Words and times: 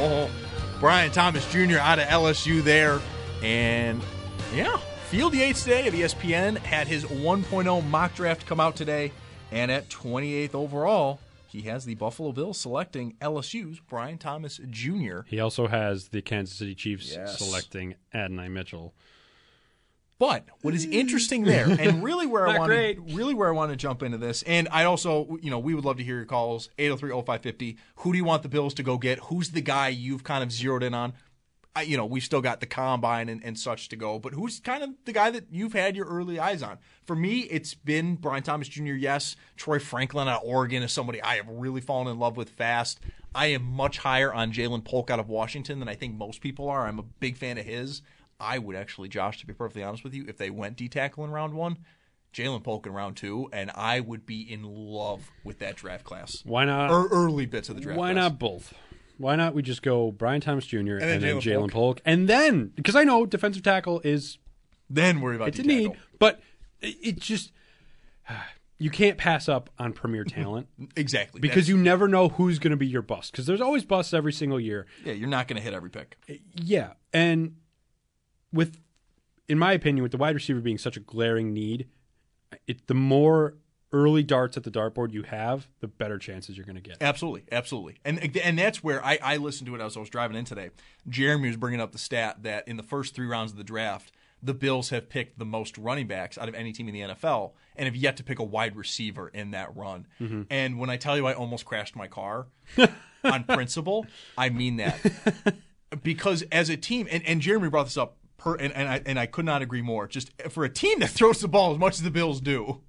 Brian 0.80 1.10
Thomas 1.10 1.50
Jr. 1.52 1.78
out 1.78 1.98
of 1.98 2.06
LSU 2.06 2.62
there. 2.62 3.00
And 3.42 4.00
yeah, 4.54 4.78
Field 5.08 5.34
Yates 5.34 5.62
today 5.64 5.86
of 5.88 5.94
ESPN 5.94 6.56
had 6.58 6.86
his 6.88 7.04
1.0 7.04 7.86
mock 7.88 8.14
draft 8.14 8.46
come 8.46 8.60
out 8.60 8.76
today. 8.76 9.12
And 9.52 9.70
at 9.70 9.88
28th 9.90 10.54
overall, 10.54 11.18
he 11.48 11.62
has 11.62 11.84
the 11.84 11.96
Buffalo 11.96 12.32
Bills 12.32 12.58
selecting 12.58 13.14
LSU's 13.20 13.80
Brian 13.80 14.16
Thomas 14.18 14.60
Jr. 14.70 15.20
He 15.26 15.40
also 15.40 15.66
has 15.66 16.08
the 16.08 16.22
Kansas 16.22 16.56
City 16.56 16.74
Chiefs 16.74 17.12
Yes. 17.12 17.38
selecting 17.38 17.96
Adonai 18.14 18.48
Mitchell. 18.48 18.94
But 20.20 20.44
what 20.60 20.74
is 20.74 20.84
interesting 20.84 21.44
there, 21.44 21.64
and 21.80 22.04
really 22.04 22.26
where 22.26 22.46
I 22.46 22.58
want 22.58 22.70
to 22.70 23.02
really 23.14 23.32
where 23.32 23.48
I 23.48 23.52
want 23.52 23.70
to 23.70 23.76
jump 23.76 24.02
into 24.02 24.18
this, 24.18 24.42
and 24.42 24.68
I 24.70 24.84
also, 24.84 25.38
you 25.40 25.50
know, 25.50 25.58
we 25.58 25.74
would 25.74 25.86
love 25.86 25.96
to 25.96 26.04
hear 26.04 26.16
your 26.16 26.26
calls 26.26 26.68
803-0550. 26.76 27.78
Who 27.96 28.12
do 28.12 28.18
you 28.18 28.24
want 28.24 28.42
the 28.42 28.50
Bills 28.50 28.74
to 28.74 28.82
go 28.82 28.98
get? 28.98 29.18
Who's 29.18 29.52
the 29.52 29.62
guy 29.62 29.88
you've 29.88 30.22
kind 30.22 30.44
of 30.44 30.52
zeroed 30.52 30.82
in 30.82 30.92
on? 30.92 31.14
I, 31.74 31.82
you 31.82 31.96
know, 31.96 32.04
we've 32.04 32.22
still 32.22 32.42
got 32.42 32.60
the 32.60 32.66
combine 32.66 33.30
and, 33.30 33.42
and 33.42 33.58
such 33.58 33.88
to 33.90 33.96
go, 33.96 34.18
but 34.18 34.34
who's 34.34 34.60
kind 34.60 34.82
of 34.82 34.90
the 35.06 35.12
guy 35.12 35.30
that 35.30 35.46
you've 35.50 35.72
had 35.72 35.96
your 35.96 36.06
early 36.06 36.38
eyes 36.38 36.62
on? 36.62 36.76
For 37.06 37.16
me, 37.16 37.40
it's 37.42 37.72
been 37.72 38.16
Brian 38.16 38.42
Thomas 38.42 38.68
Jr. 38.68 38.92
Yes, 38.92 39.36
Troy 39.56 39.78
Franklin 39.78 40.28
out 40.28 40.42
of 40.42 40.48
Oregon 40.48 40.82
is 40.82 40.92
somebody 40.92 41.22
I 41.22 41.36
have 41.36 41.48
really 41.48 41.80
fallen 41.80 42.08
in 42.08 42.18
love 42.18 42.36
with 42.36 42.50
fast. 42.50 43.00
I 43.34 43.46
am 43.46 43.62
much 43.62 43.98
higher 43.98 44.34
on 44.34 44.52
Ja'Lynn 44.52 44.84
Polk 44.84 45.08
out 45.10 45.20
of 45.20 45.30
Washington 45.30 45.78
than 45.78 45.88
I 45.88 45.94
think 45.94 46.16
most 46.16 46.42
people 46.42 46.68
are. 46.68 46.86
I'm 46.86 46.98
a 46.98 47.04
big 47.04 47.38
fan 47.38 47.56
of 47.56 47.64
his. 47.64 48.02
I 48.40 48.58
would 48.58 48.76
actually, 48.76 49.08
Josh, 49.08 49.38
to 49.40 49.46
be 49.46 49.52
perfectly 49.52 49.82
honest 49.82 50.04
with 50.04 50.14
you, 50.14 50.24
if 50.28 50.36
they 50.38 50.50
went 50.50 50.76
D 50.76 50.88
tackle 50.88 51.24
in 51.24 51.30
round 51.30 51.54
one, 51.54 51.78
Ja'Lynn 52.32 52.62
Polk 52.62 52.86
in 52.86 52.92
round 52.92 53.16
two, 53.16 53.48
and 53.52 53.70
I 53.74 54.00
would 54.00 54.24
be 54.24 54.40
in 54.40 54.62
love 54.62 55.30
with 55.44 55.58
that 55.58 55.76
draft 55.76 56.04
class. 56.04 56.42
Why 56.44 56.64
not? 56.64 56.90
Or 56.90 57.08
early 57.08 57.46
bits 57.46 57.68
of 57.68 57.76
the 57.76 57.82
draft. 57.82 57.98
Why 57.98 58.12
class. 58.12 58.22
not 58.22 58.38
both? 58.38 58.74
Why 59.18 59.36
not 59.36 59.54
we 59.54 59.62
just 59.62 59.82
go 59.82 60.10
Brian 60.10 60.40
Thomas 60.40 60.64
Jr. 60.64 60.76
and, 60.78 61.00
then 61.02 61.20
then 61.20 61.36
Ja'Lynn 61.40 61.70
Polk. 61.70 61.72
Polk. 61.72 62.00
and 62.06 62.28
then 62.28 62.72
because 62.74 62.96
I 62.96 63.04
know 63.04 63.26
defensive 63.26 63.62
tackle 63.62 64.00
is 64.02 64.38
Then 64.88 65.20
worry 65.20 65.36
about 65.36 65.48
it's 65.48 65.58
a 65.58 65.62
D-tackle. 65.62 65.92
need, 65.92 66.00
but 66.18 66.40
it, 66.80 66.96
it 67.02 67.20
just 67.20 67.52
you 68.78 68.88
can't 68.88 69.18
pass 69.18 69.46
up 69.46 69.68
on 69.78 69.92
premier 69.92 70.24
mm-hmm. 70.24 70.40
talent 70.40 70.68
Exactly. 70.96 71.40
because 71.40 71.66
That's- 71.66 71.68
you 71.68 71.76
never 71.76 72.08
know 72.08 72.30
who's 72.30 72.58
going 72.58 72.70
to 72.70 72.78
be 72.78 72.86
your 72.86 73.02
bust 73.02 73.32
because 73.32 73.44
there's 73.44 73.60
always 73.60 73.84
busts 73.84 74.14
every 74.14 74.32
single 74.32 74.58
year. 74.58 74.86
yeah, 75.04 75.12
you're 75.12 75.28
not 75.28 75.48
going 75.48 75.58
to 75.58 75.62
hit 75.62 75.74
every 75.74 75.90
pick. 75.90 76.16
Yeah, 76.54 76.92
and 77.12 77.56
with, 78.52 78.80
in 79.48 79.58
my 79.58 79.72
opinion, 79.72 80.02
with 80.02 80.12
the 80.12 80.18
wide 80.18 80.34
receiver 80.34 80.60
being 80.60 80.78
such 80.78 80.96
a 80.96 81.00
glaring 81.00 81.52
need, 81.52 81.88
it 82.66 82.86
the 82.86 82.94
more 82.94 83.54
early 83.92 84.22
darts 84.22 84.56
at 84.56 84.62
the 84.62 84.70
dartboard 84.70 85.12
you 85.12 85.22
have, 85.24 85.68
the 85.80 85.88
better 85.88 86.18
chances 86.18 86.56
you're 86.56 86.66
going 86.66 86.76
to 86.76 86.82
get. 86.82 86.98
Absolutely, 87.00 87.44
absolutely, 87.50 87.96
and 88.04 88.36
and 88.36 88.58
that's 88.58 88.82
where 88.82 89.04
I, 89.04 89.18
I 89.22 89.36
listened 89.36 89.66
to 89.66 89.74
it 89.74 89.80
as 89.80 89.96
I 89.96 90.00
was 90.00 90.10
driving 90.10 90.36
in 90.36 90.44
today. 90.44 90.70
Jeremy 91.08 91.48
was 91.48 91.56
bringing 91.56 91.80
up 91.80 91.92
the 91.92 91.98
stat 91.98 92.42
that 92.42 92.66
in 92.68 92.76
the 92.76 92.82
first 92.82 93.14
three 93.14 93.26
rounds 93.26 93.52
of 93.52 93.58
the 93.58 93.64
draft, 93.64 94.12
the 94.42 94.54
Bills 94.54 94.90
have 94.90 95.08
picked 95.08 95.38
the 95.38 95.44
most 95.44 95.76
running 95.76 96.06
backs 96.06 96.38
out 96.38 96.48
of 96.48 96.54
any 96.54 96.72
team 96.72 96.88
in 96.88 96.94
the 96.94 97.00
NFL, 97.00 97.52
and 97.76 97.86
have 97.86 97.96
yet 97.96 98.16
to 98.18 98.24
pick 98.24 98.38
a 98.38 98.44
wide 98.44 98.76
receiver 98.76 99.28
in 99.28 99.50
that 99.50 99.74
run. 99.76 100.06
Mm-hmm. 100.20 100.42
And 100.50 100.78
when 100.78 100.90
I 100.90 100.96
tell 100.96 101.16
you 101.16 101.26
I 101.26 101.34
almost 101.34 101.64
crashed 101.64 101.96
my 101.96 102.06
car 102.06 102.46
on 103.24 103.44
principle, 103.44 104.06
I 104.38 104.48
mean 104.50 104.76
that 104.76 104.98
because 106.02 106.42
as 106.52 106.68
a 106.68 106.76
team, 106.76 107.08
and, 107.10 107.24
and 107.26 107.40
Jeremy 107.40 107.68
brought 107.68 107.84
this 107.84 107.96
up, 107.96 108.16
per, 108.40 108.54
and 108.56 108.72
and 108.72 108.88
I 108.88 109.02
and 109.06 109.18
I 109.18 109.26
could 109.26 109.44
not 109.44 109.62
agree 109.62 109.82
more. 109.82 110.08
Just 110.08 110.30
for 110.50 110.64
a 110.64 110.68
team 110.68 110.98
that 111.00 111.10
throws 111.18 111.40
the 111.40 111.48
ball 111.48 111.72
as 111.72 111.78
much 111.78 111.94
as 111.94 112.02
the 112.02 112.10
Bills 112.10 112.40
do, 112.40 112.80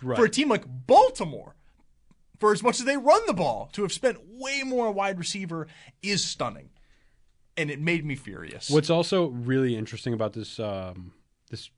Right. 0.00 0.16
for 0.16 0.24
a 0.24 0.30
team 0.30 0.48
like 0.48 0.64
Baltimore, 0.66 1.56
for 2.38 2.52
as 2.52 2.62
much 2.62 2.78
as 2.80 2.86
they 2.86 2.96
run 2.96 3.20
the 3.26 3.34
ball, 3.34 3.68
to 3.72 3.82
have 3.82 3.92
spent 3.92 4.18
way 4.24 4.62
more 4.64 4.88
on 4.88 4.94
wide 4.94 5.18
receiver 5.18 5.66
is 6.02 6.24
stunning, 6.24 6.70
and 7.56 7.70
it 7.70 7.80
made 7.80 8.04
me 8.04 8.14
furious. 8.14 8.70
What's 8.70 8.90
also 8.90 9.26
really 9.26 9.76
interesting 9.76 10.14
about 10.14 10.32
this 10.32 10.58
um, 10.60 11.12
this 11.50 11.70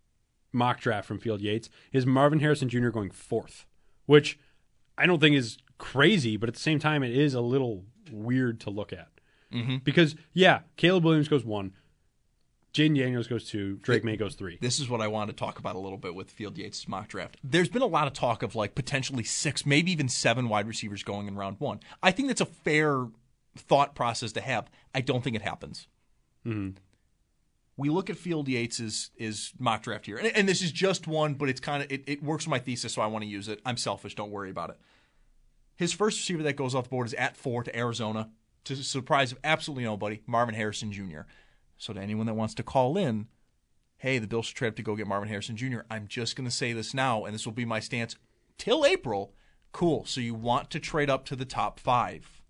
mock 0.53 0.81
draft 0.81 1.09
from 1.09 1.19
Field 1.19 1.41
Yates 1.41 1.69
is 1.93 2.07
Marvin 2.07 2.41
Harrison 2.41 2.69
Jr. 2.69 2.91
going 2.91 3.11
fourth, 3.11 3.67
which 4.07 4.39
I 4.97 5.07
don't 5.07 5.19
think 5.21 5.35
is 5.35 5.59
crazy, 5.79 6.37
but 6.37 6.49
at 6.49 6.55
the 6.55 6.61
same 6.61 6.79
time, 6.79 7.03
it 7.03 7.11
is 7.17 7.35
a 7.35 7.41
little 7.41 7.85
weird 8.13 8.61
to 8.61 8.71
look 8.71 8.93
at. 8.93 9.09
Mm-hmm. 9.53 9.79
Because 9.85 10.15
yeah, 10.33 10.61
Caleb 10.77 11.05
Williams 11.05 11.29
goes 11.29 11.45
one, 11.45 11.73
Jayden 12.75 12.99
Daniels 12.99 13.29
goes 13.29 13.49
two, 13.49 13.77
Drake 13.77 14.03
Maye 14.03 14.17
goes 14.17 14.35
three. 14.35 14.59
this 14.61 14.81
is 14.81 14.89
what 14.89 15.01
I 15.01 15.07
want 15.07 15.31
to 15.31 15.37
talk 15.37 15.61
about 15.61 15.77
a 15.77 15.79
little 15.79 15.97
bit 15.97 16.15
with 16.15 16.29
Field 16.29 16.59
Yates' 16.59 16.89
mock 16.89 17.07
draft. 17.07 17.37
There's 17.45 17.69
been 17.69 17.83
a 17.83 17.87
lot 17.87 18.09
of 18.09 18.15
talk 18.15 18.43
of 18.43 18.57
like 18.57 18.75
potentially 18.75 19.23
six, 19.23 19.65
maybe 19.65 19.93
even 19.93 20.09
seven 20.09 20.49
wide 20.49 20.67
receivers 20.67 21.05
going 21.05 21.29
in 21.29 21.37
round 21.37 21.61
one. 21.61 21.79
I 22.03 22.11
think 22.11 22.29
that's 22.29 22.41
a 22.41 22.47
fair 22.47 23.07
thought 23.57 23.95
process 23.95 24.33
to 24.33 24.41
have. 24.41 24.69
I 24.93 25.03
don't 25.03 25.23
think 25.23 25.37
it 25.37 25.43
happens. 25.43 25.87
Mm-hmm. 26.45 26.77
We 27.77 27.91
look 27.91 28.11
at 28.11 28.17
Field 28.17 28.49
Yates' 28.49 28.81
is 28.81 29.11
is 29.17 29.53
mock 29.57 29.85
draft 29.85 30.07
here, 30.07 30.17
and, 30.17 30.27
and 30.37 30.49
this 30.49 30.61
is 30.61 30.73
just 30.73 31.07
one, 31.07 31.35
but 31.35 31.49
it's 31.49 31.61
kind 31.61 31.83
of 31.83 31.93
it, 31.93 32.03
it 32.09 32.23
works 32.25 32.45
with 32.45 32.51
my 32.51 32.59
thesis, 32.59 32.93
so 32.93 33.03
I 33.03 33.07
want 33.07 33.23
to 33.23 33.31
use 33.31 33.47
it. 33.47 33.61
I'm 33.65 33.77
selfish, 33.77 34.17
don't 34.17 34.33
worry 34.33 34.51
about 34.51 34.71
it. 34.71 34.81
His 35.77 35.93
first 35.93 36.19
receiver 36.19 36.43
that 36.43 36.57
goes 36.57 36.75
off 36.75 36.85
the 36.85 36.91
board 36.91 37.07
is 37.07 37.15
at 37.15 37.37
four 37.37 37.63
to 37.63 37.77
Arizona, 37.77 38.31
to 38.65 38.75
the 38.75 38.83
surprise 38.83 39.31
of 39.31 39.39
absolutely 39.45 39.85
nobody, 39.85 40.23
Marvin 40.27 40.55
Harrison 40.55 40.93
Jr. 40.93 41.23
So 41.77 41.93
to 41.93 42.01
anyone 42.01 42.27
that 42.27 42.35
wants 42.35 42.55
to 42.55 42.63
call 42.63 42.97
in, 42.97 43.27
hey, 43.99 44.19
the 44.19 44.27
Bills 44.27 44.47
should 44.47 44.57
trade 44.57 44.69
up 44.69 44.77
to 44.77 44.83
go 44.83 44.97
get 44.97 45.07
Marvin 45.07 45.29
Harrison 45.29 45.57
Jr. 45.57 45.81
I'm 45.91 46.07
just 46.07 46.37
going 46.37 46.49
to 46.49 46.55
say 46.55 46.73
this 46.73 46.95
now, 46.95 47.25
and 47.25 47.35
this 47.35 47.45
will 47.45 47.53
be 47.53 47.65
my 47.65 47.81
stance 47.81 48.17
till 48.59 48.85
April. 48.85 49.35
Cool. 49.73 50.05
So 50.05 50.21
you 50.21 50.35
want 50.35 50.71
to 50.71 50.81
trade 50.81 51.11
up 51.11 51.25
to 51.27 51.37
the 51.37 51.45
top 51.45 51.81
five. 51.81 52.43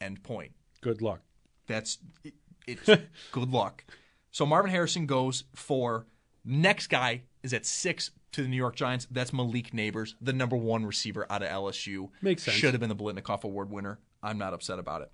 End 0.00 0.22
point. 0.22 0.52
Good 0.80 1.02
luck. 1.02 1.22
That's 1.66 1.98
it, 2.22 2.34
it's 2.66 2.86
good 3.32 3.50
luck. 3.50 3.84
So 4.30 4.44
Marvin 4.44 4.70
Harrison 4.70 5.06
goes 5.06 5.44
for 5.54 6.06
next 6.44 6.88
guy 6.88 7.22
is 7.42 7.54
at 7.54 7.64
six 7.64 8.10
to 8.32 8.42
the 8.42 8.48
New 8.48 8.56
York 8.56 8.76
Giants. 8.76 9.06
That's 9.10 9.32
Malik 9.32 9.70
Nabers, 9.72 10.14
the 10.20 10.32
number 10.32 10.56
one 10.56 10.84
receiver 10.84 11.26
out 11.30 11.42
of 11.42 11.48
LSU. 11.48 12.10
Makes 12.20 12.42
sense. 12.42 12.56
Should 12.56 12.74
have 12.74 12.80
been 12.80 12.88
the 12.88 12.96
Biletnikoff 12.96 13.44
Award 13.44 13.70
winner. 13.70 13.98
I'm 14.22 14.38
not 14.38 14.52
upset 14.52 14.78
about 14.78 15.02
it. 15.02 15.12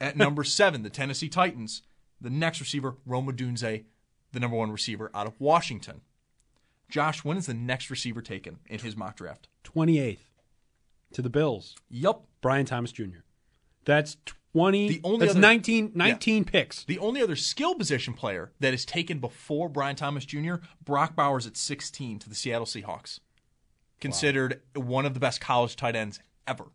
At 0.00 0.16
number 0.16 0.42
seven, 0.44 0.82
the 0.82 0.90
Tennessee 0.90 1.28
Titans. 1.28 1.82
The 2.20 2.30
next 2.30 2.60
receiver, 2.60 2.96
Rome 3.04 3.26
Odunze, 3.30 3.84
the 4.32 4.40
number 4.40 4.56
one 4.56 4.70
receiver 4.70 5.10
out 5.14 5.26
of 5.26 5.38
Washington. 5.38 6.00
Josh, 6.88 7.24
when 7.24 7.36
is 7.36 7.46
the 7.46 7.54
next 7.54 7.90
receiver 7.90 8.22
taken 8.22 8.58
in 8.66 8.78
his 8.78 8.96
mock 8.96 9.16
draft? 9.16 9.48
Twenty 9.64 9.98
eighth 9.98 10.30
to 11.12 11.22
the 11.22 11.30
Bills, 11.30 11.74
Yup. 11.88 12.26
Brian 12.40 12.66
Thomas 12.66 12.92
Jr. 12.92 13.20
That's 13.84 14.16
twenty. 14.52 14.88
The 14.88 15.00
only 15.04 15.18
that's 15.20 15.32
other- 15.32 15.40
19, 15.40 15.92
19 15.94 16.44
picks. 16.44 16.84
The 16.84 16.98
only 16.98 17.20
other 17.22 17.36
skill 17.36 17.74
position 17.74 18.14
player 18.14 18.52
that 18.60 18.72
is 18.74 18.84
taken 18.84 19.18
before 19.18 19.68
Brian 19.68 19.96
Thomas 19.96 20.24
Jr., 20.24 20.54
Brock 20.84 21.14
Bowers 21.16 21.46
at 21.46 21.56
16 21.56 22.18
to 22.20 22.28
the 22.28 22.34
Seattle 22.34 22.66
Seahawks. 22.66 23.20
Considered 24.00 24.60
one 24.74 25.06
of 25.06 25.14
the 25.14 25.20
best 25.20 25.40
college 25.40 25.74
tight 25.76 25.96
ends 25.96 26.20
ever. 26.46 26.66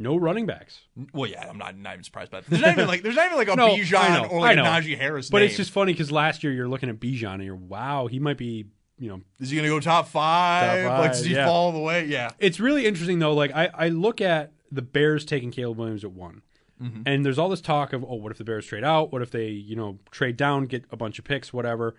No 0.00 0.16
running 0.16 0.46
backs. 0.46 0.80
Well, 1.12 1.30
yeah, 1.30 1.46
I'm 1.48 1.58
not, 1.58 1.76
not 1.76 1.92
even 1.92 2.04
surprised 2.04 2.30
by 2.30 2.40
that. 2.40 2.48
There's 2.48 2.62
not 2.62 2.72
even 2.72 2.86
like 2.88 3.02
there's 3.02 3.16
not 3.16 3.26
even 3.26 3.36
like 3.38 3.48
a 3.48 3.54
No, 3.56 3.68
Bijan 3.76 4.22
know, 4.22 4.28
or 4.30 4.40
like 4.40 4.50
I 4.50 4.52
a 4.52 4.56
know. 4.56 4.64
Najee 4.64 4.96
Harris. 4.96 5.28
But 5.28 5.38
name. 5.40 5.48
it's 5.48 5.56
just 5.58 5.70
funny 5.70 5.92
because 5.92 6.10
last 6.10 6.42
year 6.42 6.52
you're 6.52 6.68
looking 6.68 6.88
at 6.88 6.98
Bijan 6.98 7.34
and 7.34 7.44
you're 7.44 7.54
wow, 7.54 8.06
he 8.06 8.18
might 8.18 8.38
be. 8.38 8.66
You 8.98 9.08
know, 9.08 9.20
is 9.38 9.48
he 9.50 9.56
gonna 9.56 9.68
go 9.68 9.80
top 9.80 10.08
five? 10.08 10.82
Top 10.84 10.98
Like 10.98 11.08
five, 11.08 11.12
does 11.16 11.24
he 11.24 11.34
yeah. 11.34 11.46
fall 11.46 11.66
all 11.66 11.72
the 11.72 11.78
way? 11.78 12.04
Yeah. 12.06 12.30
it's 12.38 12.60
really 12.60 12.86
interesting 12.86 13.18
though. 13.18 13.32
Like 13.34 13.50
I, 13.54 13.70
I 13.72 13.88
look 13.88 14.20
at 14.20 14.52
the 14.72 14.82
Bears 14.82 15.24
taking 15.24 15.50
Caleb 15.50 15.78
Williams 15.78 16.04
at 16.04 16.12
one, 16.12 16.42
Mm-hmm. 16.82 17.02
and 17.04 17.24
there's 17.26 17.38
all 17.38 17.50
this 17.50 17.60
talk 17.60 17.92
of 17.92 18.02
oh, 18.04 18.14
what 18.14 18.32
if 18.32 18.38
the 18.38 18.44
Bears 18.44 18.64
trade 18.66 18.84
out? 18.84 19.12
What 19.12 19.20
if 19.22 19.30
they 19.30 19.48
you 19.48 19.76
know 19.76 19.98
trade 20.10 20.36
down, 20.38 20.64
get 20.66 20.84
a 20.90 20.96
bunch 20.96 21.18
of 21.18 21.24
picks, 21.26 21.52
whatever. 21.52 21.94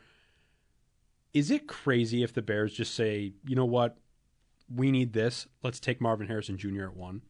Is 1.34 1.50
it 1.52 1.68
crazy 1.68 2.24
if 2.24 2.34
the 2.34 2.42
Bears 2.42 2.74
just 2.74 2.94
say, 2.94 3.34
you 3.48 3.56
know 3.56 3.66
what, 3.66 3.98
we 4.74 4.92
need 4.92 5.14
this, 5.14 5.48
let's 5.64 5.80
take 5.80 6.02
Marvin 6.02 6.28
Harrison 6.28 6.58
Jr. 6.58 6.84
at 6.86 6.96
one? 6.96 7.22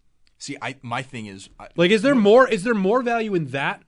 See, 0.41 0.57
I 0.59 0.75
my 0.81 1.03
thing 1.03 1.27
is 1.27 1.49
I, 1.59 1.67
Like, 1.75 1.91
is 1.91 2.01
there 2.01 2.15
more? 2.15 2.49
Is 2.49 2.63
there 2.63 2.73
more 2.73 3.03
value 3.03 3.35
in 3.35 3.45
that 3.51 3.83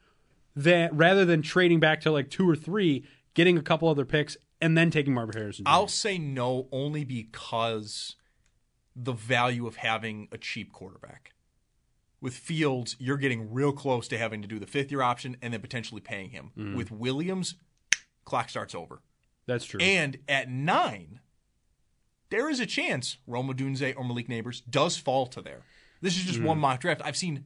that 0.55 0.93
rather 0.93 1.25
than 1.25 1.41
trading 1.41 1.79
back 1.79 1.99
to 2.01 2.11
like 2.11 2.29
two 2.29 2.47
or 2.47 2.55
three, 2.55 3.05
getting 3.33 3.57
a 3.57 3.61
couple 3.63 3.89
other 3.89 4.05
picks, 4.05 4.37
and 4.61 4.77
then 4.77 4.91
taking 4.91 5.15
Marvin 5.15 5.35
Harrison? 5.35 5.63
I'll 5.67 5.87
say 5.87 6.19
no 6.19 6.67
only 6.71 7.03
because 7.05 8.17
the 8.95 9.13
value 9.13 9.65
of 9.65 9.77
having 9.77 10.27
a 10.31 10.37
cheap 10.37 10.71
quarterback. 10.71 11.31
With 12.21 12.35
Fields, 12.35 12.95
you're 12.99 13.17
getting 13.17 13.51
real 13.51 13.71
close 13.71 14.07
to 14.09 14.17
having 14.19 14.43
to 14.43 14.47
do 14.47 14.59
the 14.59 14.67
fifth 14.67 14.91
year 14.91 15.01
option 15.01 15.35
and 15.41 15.53
then 15.53 15.59
potentially 15.59 16.01
paying 16.01 16.29
him. 16.29 16.51
Mm-hmm. 16.55 16.75
With 16.75 16.91
Williams, 16.91 17.55
clock 18.25 18.49
starts 18.49 18.75
over. 18.75 19.01
That's 19.47 19.65
true. 19.65 19.79
And 19.81 20.19
at 20.29 20.51
nine, 20.51 21.19
there 22.29 22.47
is 22.47 22.59
a 22.59 22.67
chance 22.67 23.17
Rome 23.25 23.51
Odunze 23.51 23.95
or 23.97 24.03
Malik 24.03 24.27
Nabers 24.29 24.61
does 24.69 24.97
fall 24.97 25.25
to 25.25 25.41
there. 25.41 25.63
This 26.03 26.15
is 26.17 26.23
just 26.23 26.37
Mm-hmm. 26.39 26.47
one 26.47 26.57
mock 26.59 26.81
draft. 26.81 27.01
I've 27.03 27.17
seen 27.17 27.45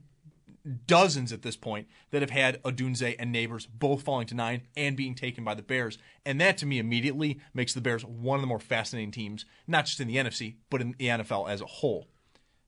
dozens 0.86 1.32
at 1.32 1.44
this 1.44 1.56
point 1.56 1.88
that 2.12 2.22
have 2.22 2.30
had 2.32 2.62
Odunze 2.64 3.16
and 3.18 3.34
Nabers 3.34 3.68
both 3.72 4.02
falling 4.04 4.28
to 4.28 4.36
nine 4.36 4.64
and 4.76 4.98
being 4.98 5.16
taken 5.16 5.44
by 5.46 5.54
the 5.54 5.62
Bears. 5.62 5.98
And 6.26 6.42
that 6.42 6.58
to 6.58 6.66
me 6.66 6.78
immediately 6.80 7.40
makes 7.54 7.74
the 7.74 7.80
Bears 7.82 8.04
one 8.04 8.36
of 8.36 8.42
the 8.42 8.48
more 8.48 8.60
fascinating 8.60 9.12
teams, 9.12 9.46
not 9.66 9.86
just 9.86 10.02
in 10.02 10.08
the 10.10 10.18
NFC, 10.18 10.56
but 10.70 10.82
in 10.82 10.96
the 10.98 11.08
NFL 11.08 11.48
as 11.50 11.62
a 11.62 11.66
whole. 11.66 12.08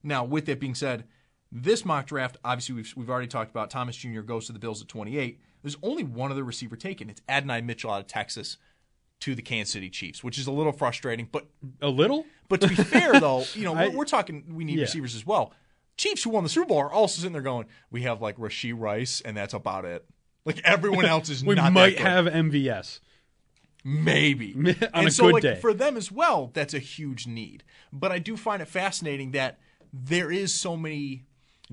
Now, 0.02 0.24
with 0.24 0.46
that 0.46 0.60
being 0.60 0.74
said, 0.74 1.04
this 1.52 1.84
mock 1.84 2.06
draft, 2.06 2.38
obviously 2.44 2.76
we've, 2.76 2.92
we've 2.96 3.10
already 3.10 3.26
talked 3.26 3.50
about 3.50 3.68
Thomas 3.70 3.96
Jr. 3.96 4.20
goes 4.20 4.46
to 4.46 4.52
the 4.54 4.58
Bills 4.58 4.80
at 4.80 4.88
28. 4.88 5.38
There's 5.62 5.76
only 5.82 6.04
one 6.04 6.30
other 6.30 6.44
receiver 6.44 6.76
taken. 6.76 7.10
It's 7.10 7.20
Adonai 7.28 7.60
Mitchell 7.60 7.90
out 7.90 8.00
of 8.00 8.06
Texas 8.06 8.56
to 9.20 9.34
the 9.34 9.42
Kansas 9.42 9.72
City 9.74 9.90
Chiefs, 9.90 10.24
which 10.24 10.38
is 10.38 10.46
a 10.46 10.52
little 10.52 10.72
frustrating. 10.72 11.28
But 11.30 11.48
a 11.82 11.88
little. 11.88 12.24
but 12.48 12.62
to 12.62 12.68
be 12.68 12.76
fair, 12.76 13.20
though, 13.20 13.44
you 13.52 13.64
know 13.64 13.74
I- 13.76 13.88
we're, 13.88 13.96
we're 13.98 14.04
talking 14.06 14.44
we 14.54 14.64
need 14.64 14.76
Yeah. 14.78 14.84
receivers 14.84 15.14
as 15.14 15.26
well. 15.26 15.52
Chiefs 16.00 16.22
who 16.22 16.30
won 16.30 16.44
the 16.44 16.48
Super 16.48 16.66
Bowl 16.66 16.78
are 16.78 16.90
also 16.90 17.18
sitting 17.18 17.34
there 17.34 17.42
going, 17.42 17.66
we 17.90 18.02
have 18.02 18.22
like 18.22 18.38
Rashee 18.38 18.72
Rice, 18.74 19.20
and 19.20 19.36
that's 19.36 19.52
about 19.52 19.84
it. 19.84 20.02
Like 20.46 20.58
everyone 20.64 21.04
else 21.04 21.28
is 21.28 21.44
We 21.44 21.56
not 21.56 21.74
might 21.74 21.98
have 21.98 22.24
MVS. 22.24 23.00
Maybe. 23.84 24.54
On 24.56 24.88
and 24.94 25.08
a 25.08 25.10
so, 25.10 25.24
good 25.24 25.34
like, 25.34 25.42
day. 25.42 25.54
For 25.56 25.74
them 25.74 25.98
as 25.98 26.10
well, 26.10 26.52
that's 26.54 26.72
a 26.72 26.78
huge 26.78 27.26
need. 27.26 27.64
But 27.92 28.12
I 28.12 28.18
do 28.18 28.38
find 28.38 28.62
it 28.62 28.68
fascinating 28.68 29.32
that 29.32 29.58
there 29.92 30.30
is 30.30 30.54
so 30.54 30.74
many 30.74 31.26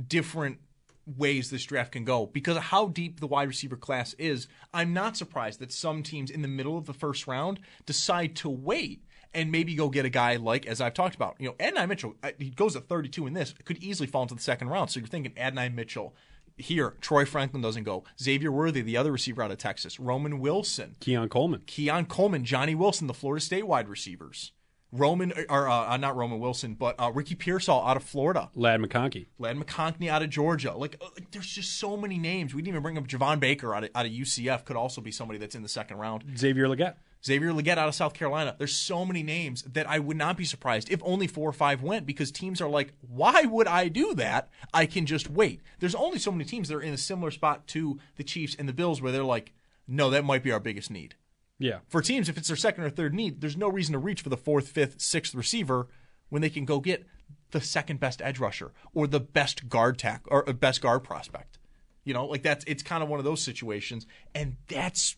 different 0.10 0.60
ways 1.06 1.50
this 1.50 1.64
draft 1.64 1.94
can 1.94 2.04
go 2.04 2.26
because 2.26 2.58
of 2.58 2.64
how 2.64 2.90
deep 2.90 3.22
the 3.22 3.28
wide 3.28 3.48
receiver 3.48 3.78
class 3.78 4.14
is. 4.16 4.50
I'm 4.74 4.92
not 4.92 5.16
surprised 5.16 5.62
that 5.62 5.72
some 5.72 6.04
teams 6.04 6.30
in 6.30 6.42
the 6.42 6.50
middle 6.50 6.78
of 6.78 6.86
the 6.86 6.94
first 6.94 7.28
round 7.28 7.62
decide 7.86 8.36
to 8.38 8.50
wait 8.50 9.06
and 9.38 9.52
maybe 9.52 9.76
go 9.76 9.88
get 9.88 10.04
a 10.04 10.10
guy 10.10 10.36
like, 10.36 10.66
as 10.66 10.82
I've 10.82 10.96
talked 10.96 11.16
about, 11.16 11.36
you 11.40 11.48
know, 11.48 11.56
Adonai 11.60 11.86
Mitchell, 11.86 12.16
uh, 12.24 12.32
he 12.40 12.50
goes 12.50 12.76
at 12.76 12.90
32 12.90 13.28
in 13.28 13.34
this, 13.34 13.54
could 13.64 13.78
easily 13.78 14.08
fall 14.08 14.24
into 14.24 14.34
the 14.34 14.42
second 14.42 14.70
round. 14.70 14.90
So 14.90 15.00
you're 15.00 15.08
thinking 15.08 15.34
Adonai 15.38 15.70
Mitchell. 15.70 16.14
Here, 16.58 16.96
Troy 17.02 17.24
Franklin 17.24 17.62
doesn't 17.62 17.84
go. 17.84 18.04
Xavier 18.20 18.52
Worthy, 18.52 18.82
the 18.82 18.98
other 18.98 19.12
receiver 19.12 19.44
out 19.44 19.52
of 19.52 19.60
Texas. 19.60 20.00
Roman 20.00 20.40
Wilson. 20.40 20.96
Keon 21.00 21.30
Coleman. 21.30 21.62
Keon 21.68 22.06
Coleman, 22.06 22.46
Johnny 22.46 22.74
Wilson, 22.74 23.06
the 23.06 23.14
Florida 23.14 23.46
State 23.46 23.68
wide 23.68 23.88
receivers. 23.88 24.54
Roman, 24.92 25.34
or 25.50 25.70
uh, 25.70 25.96
not 25.98 26.16
Roman 26.16 26.40
Wilson, 26.40 26.74
but 26.74 26.96
uh, 26.98 27.12
Ricky 27.14 27.36
Pearsall 27.36 27.86
out 27.86 27.96
of 27.96 28.04
Florida. 28.04 28.50
Ladd 28.56 28.80
McConkey. 28.80 29.28
Ladd 29.38 29.58
McConkey 29.58 30.08
out 30.08 30.24
of 30.24 30.32
Georgia. 30.32 30.74
Like, 30.74 30.98
uh, 31.00 31.10
there's 31.30 31.46
just 31.46 31.78
so 31.78 31.96
many 31.96 32.18
names. 32.18 32.56
We 32.56 32.64
didn't 32.64 32.74
even 32.74 32.82
bring 32.82 32.98
up 32.98 33.06
Javon 33.06 33.40
Baker 33.40 33.76
out 33.76 33.84
of, 33.84 33.92
out 33.94 34.08
of 34.08 34.12
UCF. 34.12 34.66
Could 34.66 34.78
also 34.78 35.00
be 35.00 35.12
somebody 35.12 35.38
that's 35.38 35.54
in 35.54 35.62
the 35.62 35.70
second 35.70 35.98
round. 35.98 36.24
Xavier 36.36 36.68
Legette. 36.68 36.96
Xavier 37.28 37.52
Legette 37.52 37.78
out 37.78 37.88
of 37.90 37.94
South 37.96 38.14
Carolina. 38.14 38.56
There's 38.58 38.74
so 38.74 39.06
many 39.06 39.22
names 39.22 39.62
that 39.64 39.88
I 39.88 40.00
would 40.00 40.18
not 40.18 40.38
be 40.38 40.46
surprised 40.46 40.90
if 40.90 41.02
only 41.04 41.28
four 41.28 41.48
or 41.50 41.54
five 41.54 41.84
went 41.84 42.06
because 42.06 42.32
teams 42.32 42.62
are 42.62 42.70
like, 42.70 42.94
why 43.02 43.42
would 43.44 43.68
I 43.68 43.90
do 43.90 44.16
that? 44.16 44.50
I 44.74 44.86
can 44.86 45.06
just 45.06 45.30
wait. 45.30 45.62
There's 45.80 45.94
only 45.94 46.20
so 46.20 46.32
many 46.32 46.46
teams 46.46 46.70
that 46.70 46.76
are 46.76 46.82
in 46.82 46.94
a 46.94 46.98
similar 46.98 47.30
spot 47.32 47.68
to 47.68 48.00
the 48.16 48.24
Chiefs 48.24 48.56
and 48.58 48.68
the 48.68 48.74
Bills 48.74 49.02
where 49.02 49.12
they're 49.12 49.24
like, 49.24 49.54
no, 49.88 50.10
that 50.10 50.24
might 50.26 50.42
be 50.42 50.52
our 50.52 50.60
biggest 50.60 50.90
need 50.90 51.16
Yeah. 51.60 51.80
for 51.90 52.02
teams, 52.02 52.30
if 52.30 52.38
it's 52.38 52.48
their 52.48 52.58
second 52.58 52.86
or 52.86 52.90
third 52.90 53.14
need, 53.14 53.42
there's 53.42 53.58
no 53.58 53.68
reason 53.70 53.94
to 53.94 54.00
reach 54.00 54.22
for 54.22 54.30
the 54.30 54.38
fourth, 54.38 54.70
fifth, 54.70 55.02
sixth 55.02 55.36
receiver 55.36 55.88
when 56.30 56.42
they 56.42 56.50
can 56.50 56.66
go 56.66 56.80
get 56.80 57.06
the 57.52 57.62
second 57.62 58.00
best 58.00 58.22
edge 58.22 58.40
rusher 58.40 58.72
or 58.94 59.06
the 59.08 59.20
best 59.20 59.70
guard 59.70 59.98
tack 59.98 60.22
or 60.28 60.48
uh, 60.50 60.54
best 60.54 60.82
guard 60.82 61.04
prospect. 61.04 61.58
You 62.04 62.14
know, 62.14 62.26
like 62.26 62.42
that's 62.44 62.64
it's 62.66 62.84
kind 62.84 63.04
of 63.04 63.10
one 63.10 63.20
of 63.20 63.26
those 63.26 63.42
situations, 63.42 64.06
and 64.34 64.56
that's 64.70 65.18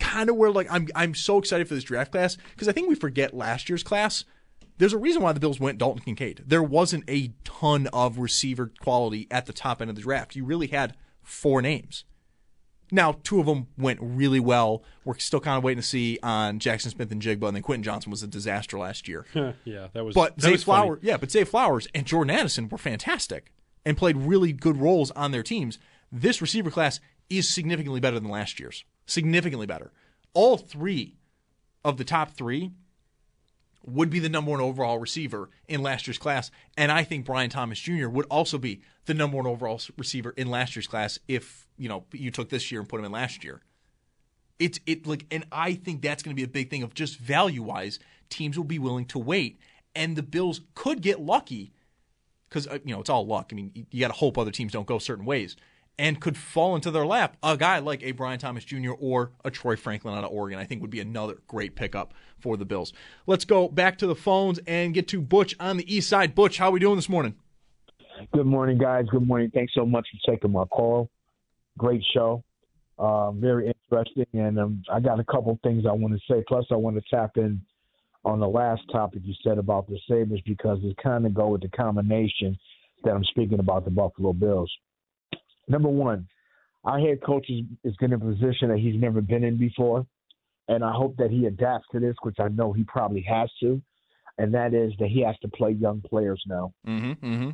kind 0.00 0.28
of 0.28 0.36
where 0.36 0.50
like 0.50 0.66
I'm 0.70 0.88
I'm 0.94 1.14
so 1.14 1.38
excited 1.38 1.68
for 1.68 1.74
this 1.74 1.84
draft 1.84 2.10
class 2.10 2.36
because 2.52 2.68
I 2.68 2.72
think 2.72 2.88
we 2.88 2.94
forget 2.94 3.34
last 3.34 3.68
year's 3.68 3.82
class. 3.82 4.24
There's 4.78 4.94
a 4.94 4.98
reason 4.98 5.22
why 5.22 5.32
the 5.32 5.40
Bills 5.40 5.60
went 5.60 5.78
Dalton 5.78 6.02
Kincaid. 6.02 6.44
There 6.46 6.62
wasn't 6.62 7.04
a 7.06 7.32
ton 7.44 7.86
of 7.88 8.18
receiver 8.18 8.72
quality 8.80 9.28
at 9.30 9.44
the 9.44 9.52
top 9.52 9.82
end 9.82 9.90
of 9.90 9.96
the 9.96 10.02
draft. 10.02 10.34
You 10.34 10.44
really 10.44 10.68
had 10.68 10.96
four 11.22 11.60
names. 11.60 12.04
Now, 12.90 13.16
two 13.22 13.38
of 13.38 13.46
them 13.46 13.68
went 13.78 14.00
really 14.02 14.40
well. 14.40 14.82
We're 15.04 15.18
still 15.18 15.38
kind 15.38 15.56
of 15.56 15.62
waiting 15.62 15.80
to 15.80 15.86
see 15.86 16.18
on 16.22 16.58
Jaxon 16.58 16.90
Smith-Njigba, 16.90 17.46
and 17.46 17.54
then 17.54 17.62
Quentin 17.62 17.84
Johnston 17.84 18.10
was 18.10 18.22
a 18.22 18.26
disaster 18.26 18.78
last 18.78 19.06
year. 19.06 19.26
yeah, 19.64 19.88
that 19.92 20.04
was. 20.04 20.14
But 20.14 20.36
that 20.36 20.42
Zay 20.42 20.52
was 20.52 20.64
funny. 20.64 20.82
Flowers, 20.82 20.98
yeah, 21.02 21.16
but 21.16 21.30
Zay 21.30 21.44
Flowers 21.44 21.86
and 21.94 22.06
Jordan 22.06 22.34
Addison 22.34 22.68
were 22.68 22.78
fantastic 22.78 23.52
and 23.84 23.96
played 23.96 24.16
really 24.16 24.52
good 24.52 24.78
roles 24.78 25.10
on 25.12 25.30
their 25.30 25.42
teams. 25.42 25.78
This 26.10 26.42
receiver 26.42 26.70
class 26.70 27.00
is 27.28 27.48
significantly 27.48 28.00
better 28.00 28.18
than 28.18 28.30
last 28.30 28.58
year's. 28.58 28.84
Significantly 29.10 29.66
better. 29.66 29.90
All 30.34 30.56
three 30.56 31.16
of 31.84 31.96
the 31.96 32.04
top 32.04 32.30
three 32.30 32.70
would 33.84 34.08
be 34.08 34.20
the 34.20 34.28
number 34.28 34.52
one 34.52 34.60
overall 34.60 34.98
receiver 34.98 35.50
in 35.66 35.82
last 35.82 36.06
year's 36.06 36.16
class, 36.16 36.52
and 36.76 36.92
I 36.92 37.02
think 37.02 37.26
Brian 37.26 37.50
Thomas 37.50 37.80
Jr. 37.80 38.06
would 38.06 38.26
also 38.26 38.56
be 38.56 38.82
the 39.06 39.14
number 39.14 39.38
one 39.38 39.48
overall 39.48 39.80
receiver 39.96 40.30
in 40.36 40.48
last 40.48 40.76
year's 40.76 40.86
class 40.86 41.18
if 41.26 41.66
you 41.76 41.88
know 41.88 42.04
you 42.12 42.30
took 42.30 42.50
this 42.50 42.70
year 42.70 42.80
and 42.80 42.88
put 42.88 43.00
him 43.00 43.04
in 43.06 43.10
last 43.10 43.42
year. 43.42 43.62
It's 44.60 44.78
it 44.86 45.08
like, 45.08 45.26
and 45.32 45.44
I 45.50 45.74
think 45.74 46.02
that's 46.02 46.22
going 46.22 46.36
to 46.36 46.40
be 46.40 46.44
a 46.44 46.48
big 46.48 46.70
thing 46.70 46.84
of 46.84 46.94
just 46.94 47.18
value 47.18 47.64
wise, 47.64 47.98
teams 48.28 48.56
will 48.56 48.64
be 48.64 48.78
willing 48.78 49.06
to 49.06 49.18
wait, 49.18 49.58
and 49.92 50.14
the 50.14 50.22
Bills 50.22 50.60
could 50.76 51.02
get 51.02 51.18
lucky 51.18 51.72
because 52.48 52.68
uh, 52.68 52.78
you 52.84 52.94
know 52.94 53.00
it's 53.00 53.10
all 53.10 53.26
luck. 53.26 53.48
I 53.50 53.56
mean, 53.56 53.72
you 53.90 54.00
got 54.00 54.12
to 54.12 54.18
hope 54.18 54.38
other 54.38 54.52
teams 54.52 54.70
don't 54.70 54.86
go 54.86 55.00
certain 55.00 55.24
ways, 55.24 55.56
and 56.00 56.18
could 56.18 56.38
fall 56.38 56.74
into 56.74 56.90
their 56.90 57.04
lap. 57.04 57.36
A 57.42 57.58
guy 57.58 57.78
like 57.78 58.02
a 58.02 58.12
Brian 58.12 58.38
Thomas 58.38 58.64
Jr. 58.64 58.92
or 58.98 59.32
a 59.44 59.50
Troy 59.50 59.76
Franklin 59.76 60.16
out 60.16 60.24
of 60.24 60.32
Oregon, 60.32 60.58
I 60.58 60.64
think, 60.64 60.80
would 60.80 60.90
be 60.90 60.98
another 60.98 61.36
great 61.46 61.76
pickup 61.76 62.14
for 62.38 62.56
the 62.56 62.64
Bills. 62.64 62.94
Let's 63.26 63.44
go 63.44 63.68
back 63.68 63.98
to 63.98 64.06
the 64.06 64.14
phones 64.14 64.58
and 64.66 64.94
get 64.94 65.06
to 65.08 65.20
Butch 65.20 65.54
on 65.60 65.76
the 65.76 65.94
east 65.94 66.08
side. 66.08 66.34
Butch, 66.34 66.56
how 66.56 66.68
are 66.68 66.72
we 66.72 66.80
doing 66.80 66.96
this 66.96 67.10
morning? 67.10 67.34
Good 68.32 68.46
morning, 68.46 68.78
guys. 68.78 69.04
Good 69.10 69.26
morning. 69.26 69.50
Thanks 69.52 69.74
so 69.74 69.84
much 69.84 70.08
for 70.10 70.32
taking 70.32 70.52
my 70.52 70.64
call. 70.64 71.10
Great 71.76 72.02
show. 72.14 72.42
Uh, 72.98 73.32
very 73.32 73.70
interesting. 73.90 74.26
And 74.32 74.58
um, 74.58 74.82
I 74.90 75.00
got 75.00 75.20
a 75.20 75.24
couple 75.24 75.58
things 75.62 75.84
I 75.86 75.92
want 75.92 76.14
to 76.14 76.20
say. 76.32 76.42
Plus, 76.48 76.64
I 76.70 76.76
want 76.76 76.96
to 76.96 77.02
tap 77.14 77.32
in 77.36 77.60
on 78.24 78.40
the 78.40 78.48
last 78.48 78.82
topic 78.90 79.20
you 79.22 79.34
said 79.44 79.58
about 79.58 79.86
the 79.86 79.98
Sabres 80.08 80.40
because 80.46 80.78
it 80.82 80.96
kind 81.02 81.26
of 81.26 81.34
go 81.34 81.48
with 81.48 81.60
the 81.60 81.68
combination 81.68 82.58
that 83.04 83.10
I'm 83.10 83.24
speaking 83.24 83.58
about 83.58 83.84
the 83.84 83.90
Buffalo 83.90 84.32
Bills. 84.32 84.72
Number 85.70 85.88
one, 85.88 86.26
our 86.84 86.98
head 86.98 87.22
coach 87.24 87.46
is, 87.48 87.62
is 87.84 87.94
in 88.00 88.12
a 88.12 88.18
position 88.18 88.68
that 88.68 88.78
he's 88.78 89.00
never 89.00 89.20
been 89.20 89.44
in 89.44 89.56
before. 89.56 90.06
And 90.68 90.84
I 90.84 90.92
hope 90.92 91.16
that 91.16 91.30
he 91.30 91.46
adapts 91.46 91.86
to 91.92 92.00
this, 92.00 92.14
which 92.22 92.36
I 92.38 92.48
know 92.48 92.72
he 92.72 92.84
probably 92.84 93.22
has 93.22 93.50
to. 93.60 93.80
And 94.38 94.52
that 94.54 94.72
is 94.74 94.92
that 94.98 95.08
he 95.08 95.22
has 95.22 95.36
to 95.42 95.48
play 95.48 95.70
young 95.72 96.00
players 96.00 96.42
now 96.46 96.72
Mm-hmm. 96.86 97.26
Mm-hmm. 97.26 97.50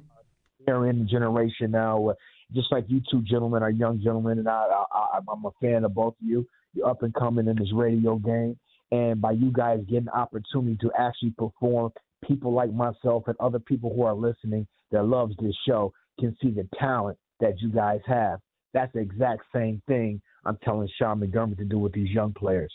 they're 0.64 0.87
in 0.87 1.00
the 1.00 1.04
generation 1.04 1.70
now. 1.70 2.08
uh, 2.11 2.14
Just 2.52 2.70
like 2.70 2.85
you 2.88 3.00
two 3.11 3.23
gentlemen 3.23 3.62
are 3.62 3.70
young 3.70 4.00
gentlemen, 4.02 4.38
and 4.38 4.49
I, 4.49 4.66
I, 4.92 5.18
I'm 5.28 5.44
a 5.44 5.50
fan 5.61 5.85
of 5.85 5.94
both 5.94 6.14
of 6.20 6.26
you. 6.26 6.46
You're 6.75 6.88
up 6.88 7.02
and 7.02 7.12
coming 7.14 7.49
in 7.49 7.56
this 7.56 7.73
radio 7.73 8.16
game, 8.16 8.56
and 8.92 9.20
by 9.20 9.32
you 9.32 9.50
guys 9.50 9.80
getting 9.88 10.04
the 10.04 10.16
opportunity 10.16 10.76
to 10.82 10.92
actually 10.99 11.30
perform, 11.37 11.90
people 12.25 12.52
like 12.52 12.73
myself 12.73 13.25
and 13.26 13.37
other 13.40 13.58
people 13.58 13.92
who 13.94 14.02
are 14.02 14.14
listening 14.14 14.66
that 14.92 15.04
loves 15.04 15.35
this 15.40 15.54
show 15.66 15.92
can 16.20 16.37
see 16.42 16.50
the 16.50 16.68
talent 16.78 17.18
that 17.40 17.61
you 17.61 17.71
guys 17.71 18.00
have. 18.07 18.40
That's 18.73 18.93
the 18.93 19.00
exact 19.00 19.43
same 19.55 19.81
thing 19.87 20.21
I'm 20.45 20.59
telling 20.64 20.88
Sean 20.99 21.21
McDermott 21.21 21.59
to 21.59 21.64
do 21.64 21.78
with 21.78 21.93
these 21.93 22.11
young 22.11 22.33
players. 22.33 22.73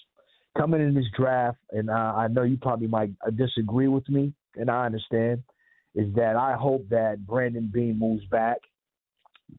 Coming 0.57 0.81
in 0.81 0.93
this 0.93 1.05
draft, 1.17 1.59
and 1.71 1.89
uh, 1.89 1.93
I 1.93 2.27
know 2.27 2.43
you 2.43 2.57
probably 2.57 2.87
might 2.87 3.11
disagree 3.35 3.87
with 3.87 4.07
me, 4.09 4.33
and 4.55 4.69
I 4.69 4.85
understand 4.85 5.43
is 5.95 6.13
that 6.15 6.35
I 6.35 6.55
hope 6.55 6.87
that 6.89 7.25
Brandon 7.25 7.69
Beane 7.71 7.99
moves 7.99 8.25
back, 8.25 8.57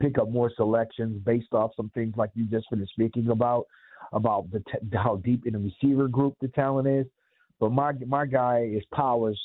pick 0.00 0.18
up 0.18 0.30
more 0.30 0.50
selections 0.56 1.22
based 1.24 1.52
off 1.52 1.72
some 1.76 1.90
things 1.94 2.14
like 2.16 2.30
you 2.34 2.44
just 2.46 2.68
finished 2.70 2.92
speaking 2.92 3.28
about, 3.28 3.66
about 4.12 4.50
the 4.50 4.60
t- 4.60 4.88
how 4.94 5.16
deep 5.16 5.46
in 5.46 5.52
the 5.52 5.58
receiver 5.58 6.08
group 6.08 6.34
the 6.40 6.48
talent 6.48 6.88
is. 6.88 7.06
But 7.60 7.72
my 7.72 7.92
my 8.06 8.26
guy 8.26 8.68
is 8.74 8.82
Powers 8.92 9.40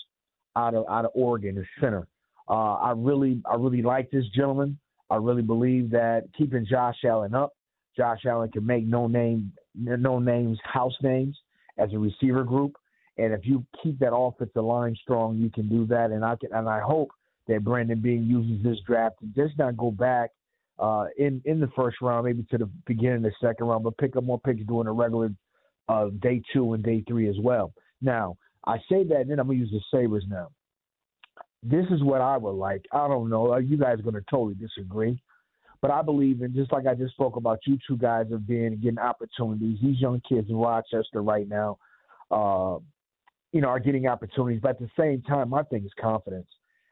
out 0.55 0.73
of 0.73 0.85
out 0.89 1.05
of 1.05 1.11
Oregon, 1.13 1.55
the 1.55 1.65
center. 1.79 2.07
Uh, 2.49 2.75
I 2.75 2.93
really 2.95 3.41
I 3.49 3.55
really 3.55 3.81
like 3.81 4.09
this 4.09 4.25
gentleman. 4.35 4.79
I 5.09 5.15
really 5.15 5.41
believe 5.41 5.89
that 5.91 6.23
keeping 6.37 6.65
Josh 6.65 6.97
Allen 7.05 7.33
up, 7.33 7.53
Josh 7.95 8.25
Allen 8.25 8.51
can 8.51 8.65
make 8.65 8.85
no 8.85 9.07
name 9.07 9.51
no 9.75 10.19
names 10.19 10.59
house 10.63 10.95
names 11.01 11.37
as 11.77 11.93
a 11.93 11.99
receiver 11.99 12.43
group. 12.43 12.75
And 13.17 13.33
if 13.33 13.41
you 13.45 13.65
keep 13.81 13.97
that 13.99 14.13
offensive 14.13 14.63
line 14.63 14.95
strong, 15.01 15.37
you 15.37 15.49
can 15.49 15.69
do 15.69 15.85
that. 15.87 16.11
And 16.11 16.23
I 16.23 16.35
can, 16.35 16.53
and 16.53 16.69
I 16.69 16.79
hope 16.79 17.09
that 17.47 17.63
Brandon 17.63 17.99
Beane 17.99 18.27
uses 18.27 18.63
this 18.63 18.77
draft 18.85 19.15
to 19.19 19.25
just 19.27 19.57
not 19.57 19.77
go 19.77 19.91
back 19.91 20.31
uh, 20.79 21.05
in 21.17 21.41
in 21.45 21.59
the 21.59 21.69
first 21.75 21.97
round, 22.01 22.25
maybe 22.25 22.45
to 22.51 22.57
the 22.57 22.69
beginning 22.85 23.17
of 23.17 23.23
the 23.23 23.31
second 23.41 23.65
round, 23.65 23.83
but 23.83 23.97
pick 23.97 24.15
up 24.15 24.23
more 24.23 24.39
picks 24.39 24.61
during 24.65 24.85
the 24.85 24.91
regular 24.91 25.31
uh, 25.89 26.07
day 26.21 26.41
two 26.53 26.73
and 26.73 26.83
day 26.83 27.03
three 27.07 27.29
as 27.29 27.37
well. 27.39 27.73
Now, 28.01 28.37
I 28.65 28.77
say 28.89 29.03
that, 29.05 29.21
and 29.21 29.31
then 29.31 29.39
I'm 29.39 29.47
gonna 29.47 29.59
use 29.59 29.71
the 29.71 29.81
Sabres 29.91 30.25
now. 30.27 30.49
This 31.63 31.85
is 31.89 32.03
what 32.03 32.21
I 32.21 32.37
would 32.37 32.51
like. 32.51 32.85
I 32.91 33.07
don't 33.07 33.29
know. 33.29 33.53
Uh, 33.53 33.57
You 33.57 33.77
guys 33.77 33.99
are 33.99 34.03
gonna 34.03 34.21
totally 34.29 34.55
disagree, 34.55 35.19
but 35.81 35.91
I 35.91 36.01
believe 36.01 36.41
in 36.41 36.53
just 36.53 36.71
like 36.71 36.85
I 36.87 36.93
just 36.93 37.13
spoke 37.13 37.35
about. 37.35 37.59
You 37.65 37.77
two 37.87 37.97
guys 37.97 38.31
are 38.31 38.37
being 38.37 38.77
getting 38.77 38.99
opportunities. 38.99 39.79
These 39.81 39.99
young 39.99 40.21
kids 40.27 40.49
in 40.49 40.55
Rochester 40.55 41.21
right 41.23 41.47
now, 41.47 41.77
uh, 42.31 42.77
you 43.51 43.61
know, 43.61 43.69
are 43.69 43.79
getting 43.79 44.07
opportunities. 44.07 44.61
But 44.61 44.71
at 44.71 44.79
the 44.79 44.89
same 44.97 45.21
time, 45.23 45.49
my 45.49 45.63
thing 45.63 45.85
is 45.85 45.91
confidence. 45.99 46.47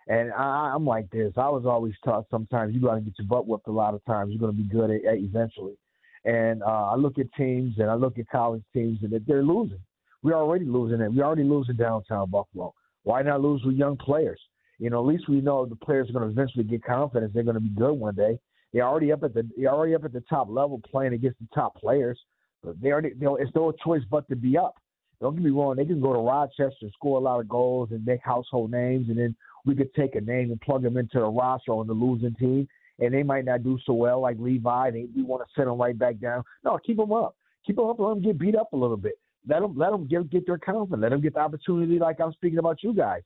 And 0.07 0.31
I, 0.33 0.71
I'm 0.75 0.85
like 0.85 1.09
this. 1.09 1.33
I 1.35 1.49
was 1.49 1.65
always 1.65 1.93
taught 2.03 2.25
sometimes 2.29 2.75
you 2.75 2.81
got 2.81 2.95
to 2.95 3.01
get 3.01 3.17
your 3.17 3.27
butt 3.27 3.47
whooped 3.47 3.67
a 3.67 3.71
lot 3.71 3.95
of 3.95 4.05
times. 4.05 4.31
You're 4.31 4.39
going 4.39 4.55
to 4.55 4.61
be 4.61 4.69
good 4.69 4.91
at, 4.91 5.03
at 5.05 5.17
eventually. 5.17 5.77
And 6.25 6.61
uh, 6.63 6.91
I 6.91 6.95
look 6.95 7.17
at 7.17 7.31
teams 7.33 7.75
and 7.77 7.89
I 7.89 7.95
look 7.95 8.17
at 8.19 8.29
college 8.29 8.63
teams 8.73 8.99
and 9.01 9.13
they're 9.27 9.43
losing. 9.43 9.79
We're 10.21 10.35
already 10.35 10.65
losing 10.65 11.01
it. 11.01 11.11
We're 11.13 11.23
already 11.23 11.43
losing 11.43 11.75
downtown 11.75 12.29
Buffalo. 12.29 12.73
Why 13.03 13.21
not 13.21 13.41
lose 13.41 13.63
with 13.63 13.75
young 13.75 13.97
players? 13.97 14.39
You 14.79 14.89
know, 14.89 14.99
at 14.99 15.05
least 15.05 15.29
we 15.29 15.41
know 15.41 15.65
the 15.65 15.75
players 15.75 16.09
are 16.09 16.13
going 16.13 16.25
to 16.25 16.31
eventually 16.31 16.63
get 16.63 16.83
confidence. 16.83 17.31
They're 17.33 17.43
going 17.43 17.55
to 17.55 17.61
be 17.61 17.69
good 17.69 17.93
one 17.93 18.15
day. 18.15 18.39
They're 18.73 18.83
already 18.83 19.11
up 19.11 19.23
at 19.23 19.33
the 19.33 19.47
they're 19.57 19.73
already 19.73 19.95
up 19.95 20.03
at 20.03 20.11
the 20.11 20.23
top 20.29 20.47
level 20.49 20.81
playing 20.91 21.13
against 21.13 21.39
the 21.39 21.47
top 21.55 21.75
players. 21.77 22.19
But 22.61 22.81
they 22.81 22.91
already 22.91 23.09
you 23.09 23.25
know, 23.25 23.37
it's 23.37 23.53
no 23.55 23.71
choice 23.71 24.01
but 24.09 24.27
to 24.29 24.35
be 24.35 24.57
up. 24.57 24.75
Don't 25.21 25.35
get 25.35 25.45
me 25.45 25.51
wrong, 25.51 25.77
they 25.77 25.85
can 25.85 26.01
go 26.01 26.11
to 26.11 26.19
Rochester, 26.19 26.89
score 26.93 27.17
a 27.17 27.21
lot 27.21 27.39
of 27.39 27.47
goals, 27.47 27.89
and 27.91 28.05
make 28.05 28.19
household 28.21 28.71
names, 28.71 29.07
and 29.07 29.17
then 29.17 29.33
we 29.65 29.73
could 29.73 29.93
take 29.93 30.15
a 30.15 30.21
name 30.21 30.51
and 30.51 30.59
plug 30.59 30.83
them 30.83 30.97
into 30.97 31.21
a 31.21 31.29
roster 31.29 31.71
on 31.71 31.87
the 31.87 31.93
losing 31.93 32.35
team, 32.35 32.67
and 32.99 33.13
they 33.13 33.23
might 33.23 33.45
not 33.45 33.63
do 33.63 33.79
so 33.85 33.93
well, 33.93 34.19
like 34.19 34.37
Levi. 34.39 34.91
They, 34.91 35.07
we 35.15 35.23
want 35.23 35.41
to 35.41 35.53
set 35.55 35.65
them 35.65 35.79
right 35.79 35.97
back 35.97 36.19
down. 36.19 36.43
No, 36.65 36.77
keep 36.85 36.97
them 36.97 37.13
up, 37.13 37.37
keep 37.65 37.77
them 37.77 37.85
up, 37.85 37.97
let 37.97 38.09
them 38.09 38.21
get 38.21 38.37
beat 38.37 38.55
up 38.55 38.73
a 38.73 38.77
little 38.77 38.97
bit. 38.97 39.17
Let 39.47 39.61
them 39.61 39.77
let 39.77 39.91
them 39.91 40.05
get 40.05 40.29
get 40.29 40.45
their 40.45 40.57
confidence. 40.57 41.01
Let 41.01 41.11
them 41.11 41.21
get 41.21 41.35
the 41.35 41.39
opportunity, 41.39 41.97
like 41.97 42.19
I'm 42.19 42.33
speaking 42.33 42.59
about 42.59 42.83
you 42.83 42.93
guys. 42.93 43.21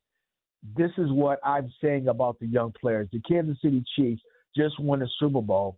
This 0.75 0.91
is 0.97 1.11
what 1.11 1.39
I'm 1.43 1.71
saying 1.81 2.07
about 2.07 2.39
the 2.39 2.47
young 2.47 2.73
players. 2.79 3.07
The 3.11 3.21
Kansas 3.21 3.57
City 3.61 3.83
Chiefs 3.95 4.21
just 4.55 4.79
won 4.79 4.99
the 4.99 5.09
Super 5.19 5.41
Bowl 5.41 5.77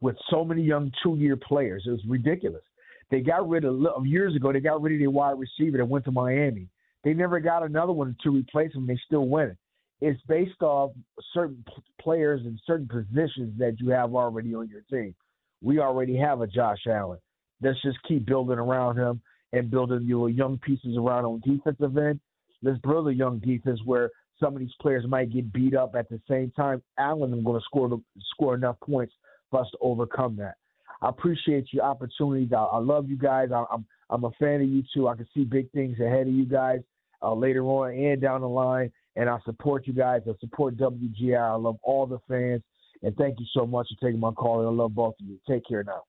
with 0.00 0.16
so 0.30 0.44
many 0.44 0.62
young 0.62 0.90
two-year 1.02 1.36
players. 1.36 1.84
It 1.86 1.90
was 1.90 2.04
ridiculous. 2.08 2.62
They 3.10 3.20
got 3.20 3.48
rid 3.48 3.64
of 3.64 4.06
years 4.06 4.34
ago. 4.34 4.52
They 4.52 4.60
got 4.60 4.82
rid 4.82 4.94
of 4.94 4.98
their 4.98 5.10
wide 5.10 5.38
receiver 5.38 5.78
that 5.78 5.84
went 5.84 6.04
to 6.06 6.12
Miami. 6.12 6.68
They 7.04 7.14
never 7.14 7.38
got 7.38 7.62
another 7.62 7.92
one 7.92 8.16
to 8.22 8.30
replace 8.30 8.74
him. 8.74 8.86
They 8.86 8.98
still 9.06 9.28
win. 9.28 9.50
It. 9.50 9.58
It's 10.00 10.20
based 10.28 10.60
off 10.60 10.92
certain 11.32 11.64
players 12.00 12.42
and 12.44 12.60
certain 12.66 12.88
positions 12.88 13.58
that 13.58 13.76
you 13.78 13.90
have 13.90 14.14
already 14.14 14.54
on 14.54 14.68
your 14.68 14.82
team. 14.90 15.14
We 15.62 15.78
already 15.78 16.16
have 16.16 16.40
a 16.40 16.46
Josh 16.46 16.86
Allen. 16.86 17.18
Let's 17.62 17.80
just 17.82 17.98
keep 18.06 18.26
building 18.26 18.58
around 18.58 18.98
him 18.98 19.22
and 19.52 19.70
building 19.70 20.02
your 20.02 20.28
young 20.28 20.58
pieces 20.58 20.96
around 20.98 21.24
on 21.24 21.40
defensive 21.44 21.96
end. 21.96 22.20
Let's 22.62 22.78
build 22.80 23.08
a 23.08 23.14
young 23.14 23.38
defense 23.38 23.80
where 23.84 24.10
some 24.40 24.54
of 24.54 24.60
these 24.60 24.74
players 24.80 25.04
might 25.06 25.32
get 25.32 25.52
beat 25.52 25.74
up 25.74 25.94
at 25.96 26.08
the 26.08 26.20
same 26.28 26.50
time. 26.52 26.82
Allen 26.98 27.32
I'm 27.32 27.44
going 27.44 27.60
to 27.60 27.64
score 27.64 27.88
the, 27.88 28.00
score 28.32 28.54
enough 28.54 28.76
points 28.80 29.14
for 29.50 29.60
us 29.60 29.68
to 29.72 29.78
overcome 29.80 30.36
that. 30.36 30.54
I 31.02 31.08
appreciate 31.08 31.72
your 31.72 31.84
opportunities. 31.84 32.52
I, 32.52 32.62
I 32.62 32.78
love 32.78 33.08
you 33.08 33.16
guys. 33.16 33.48
I, 33.54 33.64
I'm 33.70 33.84
I'm 34.08 34.24
a 34.24 34.30
fan 34.38 34.60
of 34.60 34.68
you 34.68 34.82
too. 34.94 35.08
I 35.08 35.16
can 35.16 35.26
see 35.34 35.44
big 35.44 35.70
things 35.72 35.98
ahead 35.98 36.28
of 36.28 36.32
you 36.32 36.44
guys 36.46 36.80
uh, 37.22 37.34
later 37.34 37.64
on 37.64 37.92
and 37.92 38.20
down 38.20 38.40
the 38.40 38.48
line. 38.48 38.92
And 39.16 39.28
I 39.28 39.38
support 39.44 39.86
you 39.86 39.94
guys. 39.94 40.22
I 40.28 40.32
support 40.40 40.76
WGR. 40.76 41.40
I 41.40 41.56
love 41.56 41.76
all 41.82 42.06
the 42.06 42.18
fans. 42.28 42.62
And 43.02 43.16
thank 43.16 43.40
you 43.40 43.46
so 43.52 43.66
much 43.66 43.88
for 43.88 44.06
taking 44.06 44.20
my 44.20 44.30
call. 44.30 44.60
And 44.60 44.68
I 44.68 44.82
love 44.82 44.94
both 44.94 45.14
of 45.20 45.26
you. 45.26 45.38
Take 45.48 45.66
care 45.66 45.82
now. 45.82 46.02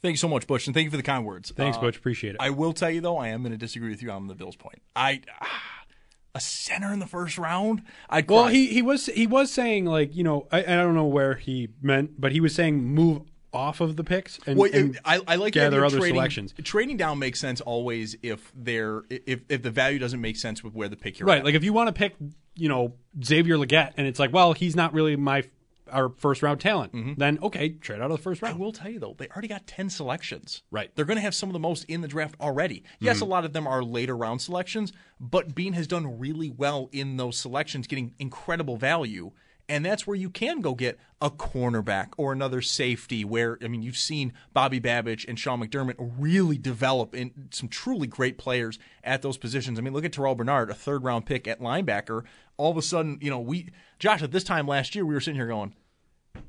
Thank 0.00 0.14
you 0.14 0.18
so 0.18 0.28
much, 0.28 0.46
Butch, 0.46 0.66
and 0.66 0.74
thank 0.74 0.84
you 0.84 0.90
for 0.92 0.96
the 0.96 1.02
kind 1.02 1.26
words. 1.26 1.50
Thanks, 1.50 1.76
Uh, 1.76 1.80
Butch. 1.80 1.96
Appreciate 1.96 2.36
it. 2.36 2.36
I 2.40 2.50
will 2.50 2.72
tell 2.72 2.90
you 2.90 3.00
though, 3.00 3.16
I 3.16 3.28
am 3.28 3.42
going 3.42 3.52
to 3.52 3.58
disagree 3.58 3.90
with 3.90 4.02
you 4.02 4.10
on 4.10 4.28
the 4.28 4.34
Bills 4.34 4.56
point. 4.56 4.80
I 4.94 5.22
ah, 5.40 5.62
a 6.34 6.40
center 6.40 6.92
in 6.92 6.98
the 6.98 7.06
first 7.06 7.36
round. 7.38 7.82
I'd 8.08 8.28
Well, 8.30 8.44
cry. 8.44 8.52
he, 8.52 8.66
he 8.68 8.82
was 8.82 9.06
he 9.06 9.26
was 9.26 9.50
saying 9.50 9.84
like 9.84 10.14
you 10.16 10.24
know 10.24 10.46
I, 10.50 10.60
I 10.60 10.76
don't 10.76 10.94
know 10.94 11.06
where 11.06 11.34
he 11.34 11.68
meant, 11.82 12.20
but 12.20 12.32
he 12.32 12.40
was 12.40 12.54
saying 12.54 12.82
move 12.84 13.22
off 13.54 13.82
of 13.82 13.96
the 13.96 14.04
picks 14.04 14.38
and, 14.46 14.58
Well, 14.58 14.70
and 14.72 14.98
I, 15.04 15.20
I 15.28 15.36
like 15.36 15.52
gather 15.52 15.84
other 15.84 15.98
trading, 15.98 16.14
selections. 16.16 16.54
Trading 16.64 16.96
down 16.96 17.18
makes 17.18 17.38
sense 17.38 17.60
always 17.60 18.16
if 18.22 18.50
they're 18.54 19.02
if 19.10 19.40
if 19.50 19.62
the 19.62 19.70
value 19.70 19.98
doesn't 19.98 20.20
make 20.22 20.36
sense 20.38 20.64
with 20.64 20.72
where 20.74 20.88
the 20.88 20.96
pick 20.96 21.18
you're 21.18 21.26
Right, 21.28 21.40
at. 21.40 21.44
like 21.44 21.54
if 21.54 21.62
you 21.62 21.74
want 21.74 21.88
to 21.88 21.92
pick, 21.92 22.14
you 22.54 22.68
know, 22.70 22.94
Xavier 23.22 23.56
Legette, 23.58 23.92
and 23.98 24.06
it's 24.06 24.18
like, 24.18 24.32
well, 24.32 24.54
he's 24.54 24.74
not 24.74 24.94
really 24.94 25.16
my 25.16 25.44
our 25.92 26.08
first 26.08 26.42
round 26.42 26.60
talent. 26.60 26.92
Mm-hmm. 26.92 27.12
Then 27.16 27.38
okay, 27.42 27.70
trade 27.70 28.00
out 28.00 28.10
of 28.10 28.16
the 28.16 28.22
first 28.22 28.42
round. 28.42 28.54
I 28.54 28.58
will 28.58 28.72
tell 28.72 28.90
you 28.90 28.98
though, 28.98 29.14
they 29.18 29.28
already 29.28 29.48
got 29.48 29.66
ten 29.66 29.90
selections. 29.90 30.62
Right. 30.70 30.90
They're 30.94 31.04
going 31.04 31.16
to 31.18 31.22
have 31.22 31.34
some 31.34 31.48
of 31.48 31.52
the 31.52 31.58
most 31.58 31.84
in 31.84 32.00
the 32.00 32.08
draft 32.08 32.34
already. 32.40 32.82
Yes, 32.98 33.16
Mm-hmm. 33.16 33.24
a 33.24 33.28
lot 33.28 33.44
of 33.44 33.52
them 33.52 33.66
are 33.66 33.82
later 33.82 34.16
round 34.16 34.40
selections, 34.40 34.92
but 35.20 35.54
Beane 35.54 35.74
has 35.74 35.86
done 35.86 36.18
really 36.18 36.50
well 36.50 36.88
in 36.92 37.16
those 37.16 37.36
selections, 37.36 37.86
getting 37.86 38.14
incredible 38.18 38.76
value. 38.76 39.32
And 39.68 39.86
that's 39.86 40.06
where 40.08 40.16
you 40.16 40.28
can 40.28 40.60
go 40.60 40.74
get 40.74 40.98
a 41.20 41.30
cornerback 41.30 42.08
or 42.16 42.32
another 42.32 42.60
safety. 42.60 43.24
Where 43.24 43.58
I 43.62 43.68
mean, 43.68 43.80
you've 43.80 43.96
seen 43.96 44.32
Bobby 44.52 44.80
Babich 44.80 45.24
and 45.26 45.38
Sean 45.38 45.62
McDermott 45.62 45.94
really 46.18 46.58
develop 46.58 47.14
in 47.14 47.48
some 47.52 47.68
truly 47.68 48.06
great 48.08 48.38
players 48.38 48.78
at 49.04 49.22
those 49.22 49.38
positions. 49.38 49.78
I 49.78 49.82
mean, 49.82 49.92
look 49.94 50.04
at 50.04 50.12
Terrel 50.12 50.36
Bernard, 50.36 50.68
a 50.70 50.74
third 50.74 51.04
round 51.04 51.26
pick 51.26 51.46
at 51.46 51.60
linebacker. 51.60 52.24
All 52.56 52.70
of 52.72 52.76
a 52.76 52.82
sudden, 52.82 53.18
you 53.22 53.30
know, 53.30 53.38
we 53.38 53.68
Josh 53.98 54.20
at 54.22 54.32
this 54.32 54.44
time 54.44 54.66
last 54.66 54.94
year, 54.94 55.06
we 55.06 55.14
were 55.14 55.20
sitting 55.20 55.36
here 55.38 55.46
going, 55.46 55.74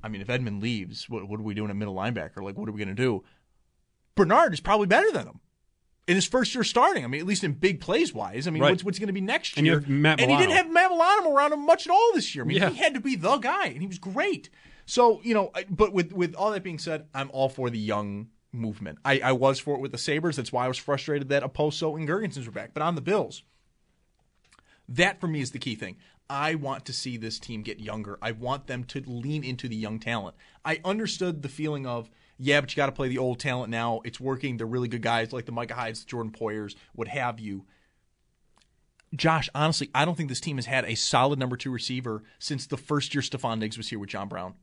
I 0.04 0.08
mean, 0.10 0.22
if 0.22 0.30
Edmund 0.30 0.62
leaves, 0.62 1.10
what, 1.10 1.28
what 1.28 1.40
are 1.40 1.44
we 1.44 1.54
doing 1.54 1.70
at 1.70 1.76
middle 1.76 1.96
linebacker? 1.96 2.42
Like, 2.42 2.58
what 2.58 2.68
are 2.70 2.72
we 2.72 2.80
going 2.84 2.96
to 2.96 3.02
do? 3.02 3.24
Bernard 4.16 4.54
is 4.54 4.60
probably 4.60 4.88
better 4.88 5.12
than 5.12 5.28
him 5.28 5.40
in 6.08 6.16
his 6.16 6.26
first 6.28 6.54
year 6.54 6.64
starting. 6.64 7.04
I 7.04 7.08
mean, 7.08 7.22
at 7.22 7.28
least 7.28 7.44
in 7.44 7.54
big 7.54 7.80
plays 7.82 8.14
wise. 8.14 8.48
I 8.48 8.52
mean, 8.52 8.62
Right. 8.62 8.72
what's 8.72 8.84
what's 8.84 9.00
going 9.00 9.08
to 9.08 9.14
be 9.14 9.22
next 9.22 9.58
And 9.58 9.66
year? 9.66 9.82
Matt 9.88 10.20
and 10.22 10.30
he 10.30 10.38
didn't 10.38 10.56
have 10.56 10.70
Matt 10.70 10.92
Milano 10.92 11.32
around 11.34 11.54
him 11.54 11.66
much 11.66 11.88
at 11.88 11.92
all 11.92 12.12
this 12.14 12.36
year. 12.36 12.44
I 12.44 12.48
mean, 12.48 12.58
Yeah. 12.58 12.70
he 12.70 12.78
had 12.78 12.94
to 12.94 13.00
be 13.00 13.16
the 13.16 13.38
guy, 13.38 13.68
and 13.68 13.82
he 13.82 13.88
was 13.88 14.00
great. 14.00 14.50
So 14.86 15.22
you 15.24 15.34
know, 15.34 15.52
but 15.70 15.94
with 15.94 16.12
with 16.14 16.36
all 16.36 16.52
that 16.52 16.64
being 16.64 16.80
said, 16.80 17.08
I'm 17.14 17.32
all 17.32 17.50
for 17.50 17.70
the 17.70 17.80
young 17.80 18.28
movement. 18.52 19.00
I, 19.04 19.20
I 19.20 19.32
was 19.32 19.58
for 19.60 19.76
it 19.76 19.82
with 19.82 19.92
the 19.94 19.98
Sabres. 19.98 20.36
That's 20.36 20.52
why 20.52 20.66
I 20.66 20.68
was 20.68 20.78
frustrated 20.78 21.30
that 21.30 21.42
Okposo 21.42 21.98
and 21.98 22.08
Girgensons 22.08 22.46
were 22.46 22.52
back. 22.52 22.72
But 22.76 22.84
on 22.84 22.94
the 22.96 23.02
Bills, 23.02 23.42
that 24.90 25.20
for 25.20 25.28
me 25.28 25.42
is 25.42 25.52
the 25.52 25.60
key 25.60 25.76
thing. 25.76 25.98
I 26.34 26.56
want 26.56 26.86
to 26.86 26.94
see 26.94 27.16
this 27.16 27.38
team 27.38 27.62
get 27.62 27.80
younger. 27.80 28.18
I 28.20 28.32
want 28.32 28.66
them 28.66 28.86
to 28.86 29.04
lean 29.06 29.44
into 29.44 29.68
the 29.68 29.76
young 29.76 30.00
talent. 30.00 30.36
I 30.66 30.80
understood 30.84 31.44
the 31.44 31.48
feeling 31.48 31.86
of, 31.86 32.10
yeah, 32.40 32.60
but 32.60 32.72
you 32.72 32.76
got 32.76 32.88
to 32.88 32.92
play 32.92 33.08
the 33.08 33.20
old 33.20 33.40
talent 33.40 33.70
now. 33.70 34.02
It's 34.04 34.20
working. 34.20 34.58
They're 34.58 34.66
really 34.66 34.88
good 34.88 35.04
guys 35.04 35.32
like 35.32 35.46
the 35.46 35.52
Micah 35.52 35.76
Hydes, 35.76 36.04
Jordan 36.04 36.32
Poyers, 36.32 36.74
what 36.94 37.08
have 37.08 37.40
you. 37.40 37.66
Josh, 39.16 39.48
honestly, 39.54 39.92
I 39.94 40.06
don't 40.06 40.16
think 40.16 40.30
this 40.30 40.42
team 40.42 40.56
has 40.56 40.66
had 40.66 40.86
a 40.86 40.96
solid 40.96 41.38
number 41.38 41.56
two 41.56 41.70
receiver 41.70 42.24
since 42.40 42.66
the 42.66 42.78
first 42.78 43.14
year 43.14 43.22
Stefon 43.22 43.60
Diggs 43.60 43.78
was 43.78 43.90
here 43.90 44.00
with 44.00 44.10
John 44.10 44.28
Brown. 44.28 44.56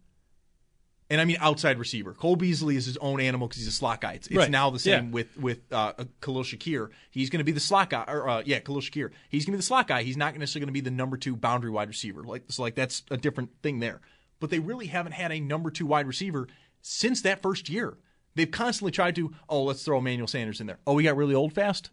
And 1.10 1.20
I 1.20 1.24
mean 1.24 1.38
outside 1.40 1.78
receiver. 1.78 2.14
Cole 2.14 2.36
Beasley 2.36 2.76
is 2.76 2.86
his 2.86 2.96
own 2.98 3.20
animal 3.20 3.48
because 3.48 3.58
he's 3.62 3.68
a 3.68 3.72
slot 3.72 4.00
guy. 4.00 4.12
It's, 4.12 4.28
it's 4.28 4.36
Right. 4.36 4.50
now 4.50 4.70
the 4.70 4.78
same 4.78 5.06
Yeah. 5.06 5.10
with 5.10 5.36
with 5.36 5.72
uh, 5.72 5.92
Khalil 6.20 6.44
Shakir. 6.44 6.90
He's 7.10 7.30
going 7.30 7.38
to 7.38 7.44
be 7.44 7.50
the 7.52 7.58
slot 7.60 7.90
guy. 7.90 8.04
Or 8.06 8.28
uh, 8.28 8.42
yeah, 8.46 8.60
Khalil 8.60 8.80
Shakir. 8.80 9.10
He's 9.28 9.44
going 9.44 9.52
to 9.52 9.56
be 9.56 9.60
the 9.60 9.62
slot 9.64 9.88
guy. 9.88 10.04
He's 10.04 10.16
not 10.16 10.36
necessarily 10.36 10.66
going 10.66 10.74
to 10.74 10.80
be 10.80 10.88
the 10.88 10.90
number 10.94 11.16
two 11.16 11.34
boundary 11.34 11.70
wide 11.70 11.88
receiver. 11.88 12.22
Like 12.22 12.44
so, 12.48 12.62
like 12.62 12.76
that's 12.76 13.02
a 13.10 13.16
different 13.16 13.50
thing 13.62 13.80
there. 13.80 14.00
But 14.38 14.50
they 14.50 14.60
really 14.60 14.86
haven't 14.86 15.12
had 15.12 15.32
a 15.32 15.40
number 15.40 15.70
two 15.70 15.84
wide 15.84 16.06
receiver 16.06 16.46
since 16.80 17.20
that 17.22 17.42
first 17.42 17.68
year. 17.68 17.98
They've 18.36 18.50
constantly 18.50 18.92
tried 18.92 19.16
to. 19.16 19.32
Oh, 19.48 19.64
let's 19.64 19.82
throw 19.84 19.98
Emmanuel 19.98 20.28
Sanders 20.28 20.60
in 20.60 20.68
there. 20.68 20.78
Oh, 20.86 20.94
we 20.94 21.02
got 21.02 21.16
really 21.16 21.34
old 21.34 21.52
fast. 21.52 21.90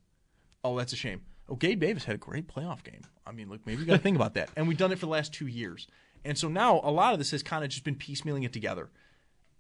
Oh, 0.63 0.77
that's 0.77 0.93
a 0.93 0.95
shame. 0.95 1.21
Oh, 1.49 1.55
Gabe 1.55 1.79
Davis 1.79 2.03
had 2.03 2.13
a 2.15 2.19
great 2.19 2.47
playoff 2.47 2.83
game. 2.83 3.01
I 3.25 3.31
mean, 3.31 3.49
look, 3.49 3.65
maybe 3.65 3.79
we 3.81 3.85
got 3.85 3.93
to 3.97 4.01
think 4.03 4.15
about 4.15 4.35
that. 4.35 4.49
And 4.55 4.67
we've 4.67 4.77
done 4.77 4.91
it 4.91 4.99
for 4.99 5.05
the 5.07 5.11
last 5.11 5.33
two 5.33 5.47
years. 5.47 5.87
And 6.23 6.37
so 6.37 6.47
now 6.49 6.81
a 6.83 6.91
lot 6.91 7.13
of 7.13 7.19
this 7.19 7.31
has 7.31 7.41
kind 7.41 7.63
of 7.63 7.69
just 7.69 7.83
been 7.83 7.95
piecemealing 7.95 8.43
it 8.45 8.51
together. 8.53 8.89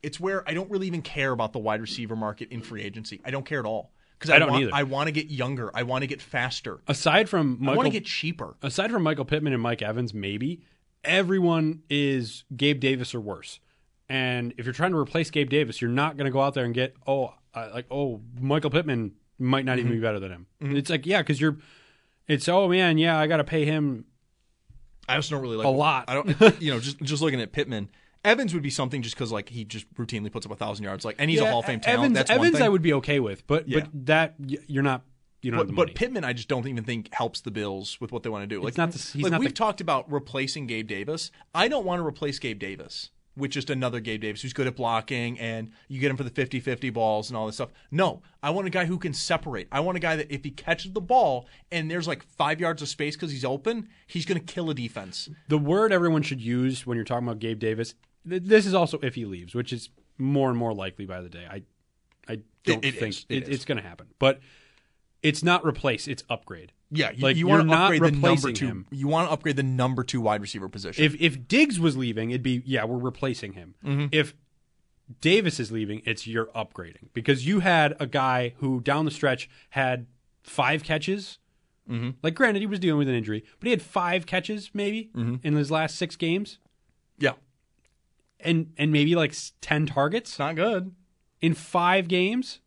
It's 0.03 0.19
where 0.19 0.47
I 0.47 0.53
don't 0.53 0.69
really 0.69 0.87
even 0.87 1.01
care 1.01 1.31
about 1.31 1.53
the 1.53 1.59
wide 1.59 1.81
receiver 1.81 2.15
market 2.15 2.51
in 2.51 2.61
free 2.61 2.83
agency. 2.83 3.21
I 3.25 3.31
don't 3.31 3.45
care 3.45 3.59
at 3.59 3.65
all. 3.65 3.91
because 4.19 4.29
I 4.29 4.39
don't 4.39 4.51
want, 4.51 4.63
either. 4.63 4.71
I 4.73 4.83
want 4.83 5.07
to 5.07 5.11
get 5.11 5.27
younger. 5.27 5.71
I 5.73 5.83
want 5.83 6.03
to 6.03 6.07
get 6.07 6.21
faster. 6.21 6.79
Aside 6.87 7.29
from 7.29 7.67
I 7.67 7.75
want 7.75 7.87
to 7.87 7.91
get 7.91 8.05
cheaper. 8.05 8.55
aside 8.61 8.91
from 8.91 9.03
Michael 9.03 9.25
Pittman 9.25 9.53
and 9.53 9.61
Mike 9.61 9.81
Evans, 9.81 10.13
maybe 10.13 10.61
everyone 11.03 11.83
is 11.89 12.43
Gabe 12.55 12.79
Davis 12.79 13.15
or 13.15 13.19
worse. 13.19 13.59
And 14.09 14.53
if 14.57 14.65
you're 14.65 14.73
trying 14.73 14.91
to 14.91 14.97
replace 14.97 15.29
Gabe 15.31 15.49
Davis, 15.49 15.81
you're 15.81 15.91
not 15.91 16.15
going 16.15 16.25
to 16.25 16.31
go 16.31 16.41
out 16.41 16.53
there 16.53 16.65
and 16.65 16.73
get 16.73 16.95
oh 17.05 17.33
uh, 17.53 17.69
like 17.73 17.87
oh 17.91 18.21
Michael 18.39 18.69
Pittman 18.69 19.13
might 19.39 19.65
not 19.65 19.79
even 19.79 19.91
be 19.91 19.99
better 19.99 20.19
than 20.19 20.31
him. 20.31 20.47
It's 20.61 20.89
like 20.89 21.05
yeah, 21.05 21.21
because 21.21 21.41
you're. 21.41 21.57
It's 22.27 22.47
oh 22.49 22.67
man, 22.67 22.97
yeah, 22.97 23.17
I 23.17 23.27
got 23.27 23.37
to 23.37 23.43
pay 23.43 23.65
him. 23.65 24.05
I 25.07 25.15
just 25.15 25.29
don't 25.29 25.41
really 25.41 25.55
like 25.55 25.65
A 25.65 25.69
lot. 25.69 26.05
I 26.09 26.13
don't, 26.15 26.27
you 26.61 26.73
know, 26.73 26.79
just 26.79 27.01
just 27.01 27.21
looking 27.21 27.41
at 27.41 27.51
Pittman. 27.51 27.89
Evans 28.27 28.53
would 28.53 28.61
be 28.63 28.69
something 28.69 29.01
just 29.01 29.15
because 29.15 29.31
like 29.31 29.49
he 29.49 29.63
just 29.65 29.91
routinely 29.95 30.31
puts 30.31 30.45
up 30.45 30.51
a 30.51 30.55
thousand 30.55 30.83
yards, 30.83 31.05
like, 31.05 31.15
and 31.19 31.29
he's 31.29 31.39
a 31.39 31.49
Hall 31.49 31.59
of 31.59 31.65
Fame 31.65 31.79
talent. 31.79 31.99
Evans, 31.99 32.13
That's 32.15 32.29
one 32.31 32.47
Evans. 32.47 32.61
I 32.61 32.69
would 32.69 32.81
be 32.81 32.93
okay 32.93 33.19
with, 33.19 33.47
but 33.47 33.67
Yeah. 33.67 33.79
but 33.81 34.05
that 34.05 34.35
you're 34.67 34.83
not. 34.83 35.03
You 35.41 35.51
don't 35.51 35.67
But, 35.67 35.75
but. 35.75 35.95
Pittman, 35.95 36.23
I 36.23 36.33
just 36.33 36.47
don't 36.47 36.67
even 36.67 36.83
think 36.83 37.13
helps 37.13 37.41
the 37.41 37.51
Bills 37.51 38.01
with 38.01 38.11
what 38.11 38.23
they 38.23 38.29
want 38.29 38.41
to 38.43 38.47
do. 38.47 38.61
Like, 38.61 38.75
not 38.75 38.91
the- 38.91 38.97
he's 38.97 39.21
like 39.23 39.31
not 39.31 39.39
we've 39.39 39.49
the- 39.49 39.55
talked 39.55 39.81
about 39.81 40.11
replacing 40.11 40.65
Gabe 40.67 40.87
Davis. 40.87 41.31
I 41.55 41.67
don't 41.67 41.85
want 41.85 41.99
to 42.01 42.05
replace 42.05 42.39
Gabe 42.39 42.57
Davis 42.59 43.11
with 43.37 43.51
just 43.51 43.69
another 43.69 43.99
Gabe 43.99 44.19
Davis 44.21 44.41
who's 44.41 44.51
good 44.51 44.65
at 44.65 44.75
blocking 44.75 45.39
and 45.39 45.69
you 45.87 45.99
get 45.99 46.09
him 46.09 46.17
for 46.17 46.23
the 46.23 46.31
50-50 46.31 46.91
balls 46.91 47.29
and 47.29 47.37
all 47.37 47.45
this 47.45 47.53
stuff. 47.57 47.69
No, 47.91 48.23
I 48.41 48.49
want 48.49 48.65
a 48.65 48.71
guy 48.71 48.85
who 48.85 48.97
can 48.97 49.13
separate. 49.13 49.67
I 49.71 49.79
want 49.79 49.95
a 49.95 49.99
guy 49.99 50.15
that 50.15 50.33
if 50.33 50.43
he 50.43 50.49
catches 50.49 50.91
the 50.93 51.01
ball 51.01 51.47
and 51.71 51.89
there's 51.89 52.07
like 52.07 52.23
five 52.23 52.59
yards 52.59 52.81
of 52.81 52.87
space 52.87 53.15
because 53.15 53.31
he's 53.31 53.45
open, 53.45 53.89
he's 54.07 54.25
going 54.25 54.43
to 54.43 54.53
kill 54.53 54.71
a 54.71 54.73
defense. 54.73 55.29
the 55.49 55.59
word 55.59 55.93
everyone 55.93 56.23
should 56.23 56.41
use 56.41 56.87
when 56.87 56.95
you're 56.95 57.05
talking 57.05 57.27
about 57.27 57.37
Gabe 57.37 57.59
Davis. 57.59 57.93
Th- 58.27 58.41
this 58.43 58.65
is 58.65 58.73
also 58.73 58.99
if 59.01 59.15
he 59.15 59.25
leaves, 59.25 59.53
which 59.55 59.73
is 59.73 59.89
more 60.17 60.49
and 60.49 60.57
more 60.57 60.73
likely 60.73 61.05
by 61.05 61.21
the 61.21 61.29
day. 61.29 61.45
I 61.49 61.63
I 62.31 62.39
don't 62.63 62.83
it 62.85 62.95
think 62.95 63.09
is. 63.15 63.25
It 63.29 63.35
it- 63.37 63.43
is. 63.43 63.49
it's 63.49 63.65
going 63.65 63.77
to 63.77 63.83
happen, 63.87 64.07
but 64.19 64.39
it's 65.23 65.43
not 65.43 65.65
replace. 65.65 66.07
It's 66.07 66.23
upgrade. 66.29 66.71
Yeah, 66.89 67.11
you, 67.11 67.21
Like, 67.23 67.35
you 67.35 67.47
want 67.47 67.63
to 67.63 67.67
not 67.67 67.91
upgrade 67.93 68.01
the 68.01 68.11
number 68.11 68.27
replacing 68.29 68.53
two. 68.55 68.65
him. 68.67 68.87
You 68.91 69.07
want 69.09 69.27
to 69.27 69.33
upgrade 69.33 69.57
the 69.57 69.63
number 69.63 70.03
two 70.05 70.21
wide 70.21 70.41
receiver 70.41 70.69
position. 70.69 71.03
If 71.03 71.19
if 71.19 71.47
Diggs 71.47 71.79
was 71.79 71.97
leaving, 71.97 72.31
it'd 72.31 72.43
be 72.43 72.63
yeah, 72.65 72.85
we're 72.85 72.97
replacing 72.97 73.53
him. 73.53 73.75
Mm-hmm. 73.83 74.05
If 74.13 74.35
Davis 75.21 75.59
is 75.59 75.71
leaving, 75.71 76.01
it's 76.05 76.27
you're 76.27 76.47
upgrading 76.47 77.09
because 77.13 77.45
you 77.47 77.59
had 77.61 77.95
a 77.99 78.07
guy 78.07 78.53
who 78.57 78.79
down 78.81 79.05
the 79.05 79.11
stretch 79.11 79.49
had 79.71 80.05
five 80.43 80.83
catches. 80.83 81.39
Mm-hmm. 81.89 82.11
Like, 82.21 82.35
granted, 82.35 82.59
he 82.59 82.65
was 82.65 82.79
dealing 82.79 82.99
with 82.99 83.07
an 83.07 83.15
injury, 83.15 83.45
but 83.59 83.67
he 83.67 83.71
had 83.71 83.81
five 83.81 84.25
catches 84.25 84.71
maybe 84.73 85.09
Mm-hmm. 85.15 85.35
in 85.47 85.55
his 85.55 85.71
last 85.71 85.95
six 85.95 86.17
games, 86.17 86.59
yeah, 87.17 87.31
and 88.39 88.73
and 88.77 88.91
maybe 88.91 89.15
like 89.15 89.33
ten 89.61 89.85
targets 89.85 90.31
it's 90.31 90.39
not 90.39 90.55
good. 90.55 90.93
in 91.41 91.53
five 91.53 92.07
games 92.07 92.59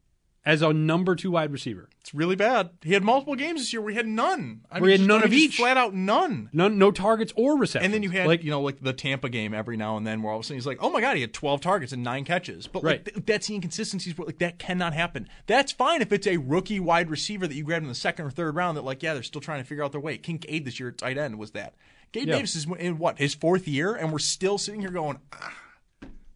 as 0.44 0.62
a 0.62 0.72
number 0.72 1.14
two 1.14 1.30
wide 1.32 1.52
receiver. 1.52 1.88
It's 2.00 2.14
really 2.14 2.34
bad. 2.34 2.70
He 2.82 2.94
had 2.94 3.04
multiple 3.04 3.34
games 3.36 3.60
this 3.60 3.74
year 3.74 3.82
where 3.82 3.90
he 3.90 3.96
had 3.96 4.06
none. 4.06 4.62
I 4.70 4.80
Where 4.80 4.90
he 4.90 4.96
had 4.96 5.06
none 5.06 5.22
of 5.22 5.30
mean, 5.30 5.38
each. 5.38 5.56
flat 5.58 5.76
out 5.76 5.92
none. 5.94 6.48
None, 6.50 6.78
no 6.78 6.90
targets 6.90 7.30
or 7.36 7.58
receptions. 7.58 7.84
And 7.84 7.92
then 7.92 8.02
you 8.02 8.08
had 8.08 8.26
like 8.26 8.42
you 8.42 8.50
know 8.50 8.62
like 8.62 8.80
the 8.80 8.94
Tampa 8.94 9.28
game 9.28 9.52
every 9.52 9.76
now 9.76 9.98
and 9.98 10.06
then 10.06 10.22
where 10.22 10.32
all 10.32 10.38
of 10.38 10.44
a 10.44 10.46
sudden 10.46 10.56
he's 10.56 10.66
like, 10.66 10.78
oh 10.80 10.88
my 10.90 11.02
god, 11.02 11.16
he 11.16 11.20
had 11.20 11.34
twelve 11.34 11.60
targets 11.60 11.92
and 11.92 12.02
nine 12.02 12.24
catches. 12.24 12.66
But 12.66 12.82
like, 12.82 12.90
Right. 12.90 13.04
th- 13.04 13.26
that's 13.26 13.46
the 13.48 13.54
inconsistencies. 13.56 14.16
Where, 14.16 14.24
like 14.26 14.38
that 14.38 14.58
cannot 14.58 14.94
happen. 14.94 15.28
That's 15.46 15.72
fine 15.72 16.00
if 16.00 16.10
it's 16.10 16.26
a 16.26 16.38
rookie 16.38 16.80
wide 16.80 17.10
receiver 17.10 17.46
that 17.46 17.54
you 17.54 17.62
grabbed 17.64 17.82
in 17.82 17.88
the 17.90 17.94
second 17.94 18.24
or 18.24 18.30
third 18.30 18.56
round. 18.56 18.78
That 18.78 18.84
like 18.84 19.02
yeah, 19.02 19.12
they're 19.12 19.22
still 19.22 19.42
trying 19.42 19.60
to 19.62 19.68
figure 19.68 19.84
out 19.84 19.92
their 19.92 20.00
way. 20.00 20.16
Kincaid 20.16 20.64
this 20.64 20.80
year 20.80 20.88
at 20.88 20.98
tight 20.98 21.18
end 21.18 21.38
was 21.38 21.50
that. 21.50 21.74
Gabe 22.12 22.28
Yeah. 22.28 22.36
Davis 22.36 22.54
is 22.56 22.66
in 22.78 22.98
what 22.98 23.18
his 23.18 23.34
fourth 23.34 23.66
year, 23.68 23.94
and 23.94 24.12
we're 24.12 24.18
still 24.18 24.58
sitting 24.58 24.80
here 24.80 24.90
going. 24.90 25.18
Ah, 25.32 25.54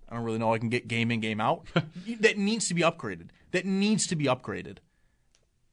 I 0.09 0.15
don't 0.17 0.25
really 0.25 0.39
know. 0.39 0.55
I 0.55 0.59
can 0.59 0.69
get 0.69 0.87
game 0.89 1.11
in, 1.11 1.21
game 1.21 1.41
out. 1.41 1.67
that 2.21 2.39
needs 2.39 2.69
to 2.69 2.75
be 2.75 2.83
upgraded. 2.83 3.29
That 3.51 3.65
needs 3.67 4.07
to 4.09 4.17
be 4.17 4.27
upgraded. 4.27 4.79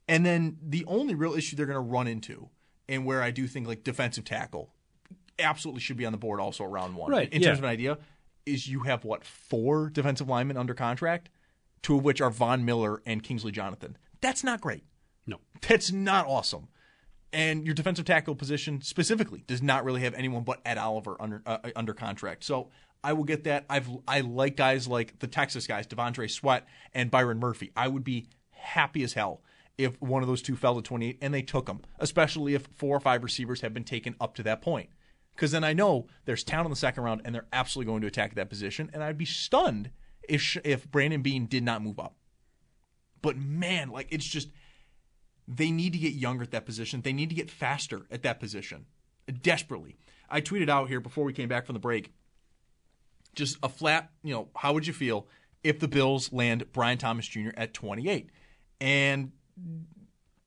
And 0.07 0.25
then 0.25 0.57
the 0.61 0.83
only 0.87 1.15
real 1.15 1.33
issue 1.33 1.55
they're 1.55 1.65
going 1.65 1.75
to 1.75 1.79
run 1.79 2.07
into, 2.07 2.49
and 2.89 3.05
where 3.05 3.21
I 3.21 3.31
do 3.31 3.47
think 3.47 3.67
like 3.67 3.83
defensive 3.83 4.25
tackle 4.25 4.73
absolutely 5.39 5.81
should 5.81 5.97
be 5.97 6.05
on 6.05 6.11
the 6.11 6.17
board 6.17 6.39
also 6.39 6.63
around 6.63 6.95
one. 6.95 7.11
Right, 7.11 7.31
In 7.31 7.41
yeah. 7.41 7.47
terms 7.49 7.59
of 7.59 7.63
an 7.63 7.69
idea, 7.69 7.97
is 8.45 8.67
you 8.67 8.81
have 8.81 9.05
what 9.05 9.23
four 9.23 9.89
defensive 9.89 10.27
linemen 10.27 10.57
under 10.57 10.73
contract, 10.73 11.29
two 11.81 11.97
of 11.97 12.03
which 12.03 12.19
are 12.21 12.29
Von 12.31 12.65
Miller 12.65 13.01
and 13.05 13.21
Kingsley 13.23 13.51
Jonathan. 13.51 13.97
That's 14.21 14.43
not 14.43 14.61
great. 14.61 14.83
no. 15.27 15.37
That's 15.67 15.91
not 15.91 16.25
awesome. 16.27 16.67
And 17.33 17.65
your 17.65 17.73
defensive 17.73 18.05
tackle 18.05 18.35
position 18.35 18.81
specifically 18.81 19.43
does 19.47 19.61
not 19.61 19.85
really 19.85 20.01
have 20.01 20.13
anyone 20.13 20.43
but 20.43 20.59
Ed 20.65 20.77
Oliver 20.77 21.15
under 21.19 21.41
uh, 21.45 21.59
under 21.75 21.93
contract. 21.93 22.43
So 22.43 22.69
I 23.03 23.13
will 23.13 23.23
get 23.23 23.45
that. 23.45 23.65
I've 23.69 23.89
I 24.07 24.21
like 24.21 24.57
guys 24.57 24.87
like 24.87 25.19
the 25.19 25.27
Texas 25.27 25.65
guys, 25.65 25.87
T'Vondre 25.87 26.29
Sweat 26.29 26.67
and 26.93 27.09
Byron 27.09 27.39
Murphy. 27.39 27.71
I 27.75 27.87
would 27.87 28.03
be 28.03 28.27
happy 28.51 29.03
as 29.03 29.13
hell 29.13 29.41
if 29.77 29.99
one 30.01 30.21
of 30.21 30.27
those 30.27 30.41
two 30.41 30.55
fell 30.55 30.75
to 30.75 30.81
28 30.81 31.17
and 31.21 31.33
they 31.33 31.41
took 31.41 31.65
them, 31.65 31.81
especially 31.99 32.53
if 32.53 32.67
four 32.75 32.95
or 32.95 32.99
five 32.99 33.23
receivers 33.23 33.61
have 33.61 33.73
been 33.73 33.83
taken 33.83 34.15
up 34.19 34.35
to 34.35 34.43
that 34.43 34.61
point. 34.61 34.89
Because 35.35 35.51
then 35.51 35.63
I 35.63 35.73
know 35.73 36.07
there's 36.25 36.43
talent 36.43 36.67
in 36.67 36.71
the 36.71 36.75
second 36.75 37.03
round 37.03 37.21
and 37.25 37.33
they're 37.33 37.47
absolutely 37.53 37.89
going 37.91 38.01
to 38.01 38.07
attack 38.07 38.35
that 38.35 38.49
position. 38.49 38.91
And 38.93 39.03
I'd 39.03 39.17
be 39.17 39.25
stunned 39.25 39.89
if 40.27 40.57
if 40.63 40.89
Brandon 40.91 41.21
Beane 41.21 41.47
did 41.47 41.63
not 41.63 41.81
move 41.81 41.99
up. 41.99 42.15
But 43.21 43.37
man, 43.37 43.89
like 43.89 44.07
it's 44.11 44.25
just 44.25 44.49
they 45.47 45.71
need 45.71 45.93
to 45.93 45.99
get 45.99 46.13
younger 46.13 46.43
at 46.43 46.51
that 46.51 46.65
position. 46.65 47.01
They 47.01 47.13
need 47.13 47.29
to 47.29 47.35
get 47.35 47.51
faster 47.51 48.01
at 48.11 48.23
that 48.23 48.39
position. 48.39 48.85
Desperately. 49.41 49.97
I 50.29 50.41
tweeted 50.41 50.69
out 50.69 50.87
here 50.87 50.99
before 50.99 51.23
we 51.23 51.33
came 51.33 51.49
back 51.49 51.65
from 51.65 51.73
the 51.73 51.79
break. 51.79 52.13
Just 53.35 53.57
a 53.63 53.69
flat, 53.69 54.11
you 54.23 54.33
know, 54.33 54.49
how 54.55 54.73
would 54.73 54.87
you 54.87 54.93
feel 54.93 55.27
if 55.63 55.79
the 55.79 55.87
Bills 55.87 56.33
land 56.33 56.65
Brian 56.73 56.97
Thomas 56.97 57.27
Jr. 57.27 57.49
at 57.55 57.73
28? 57.73 58.29
And 58.79 59.31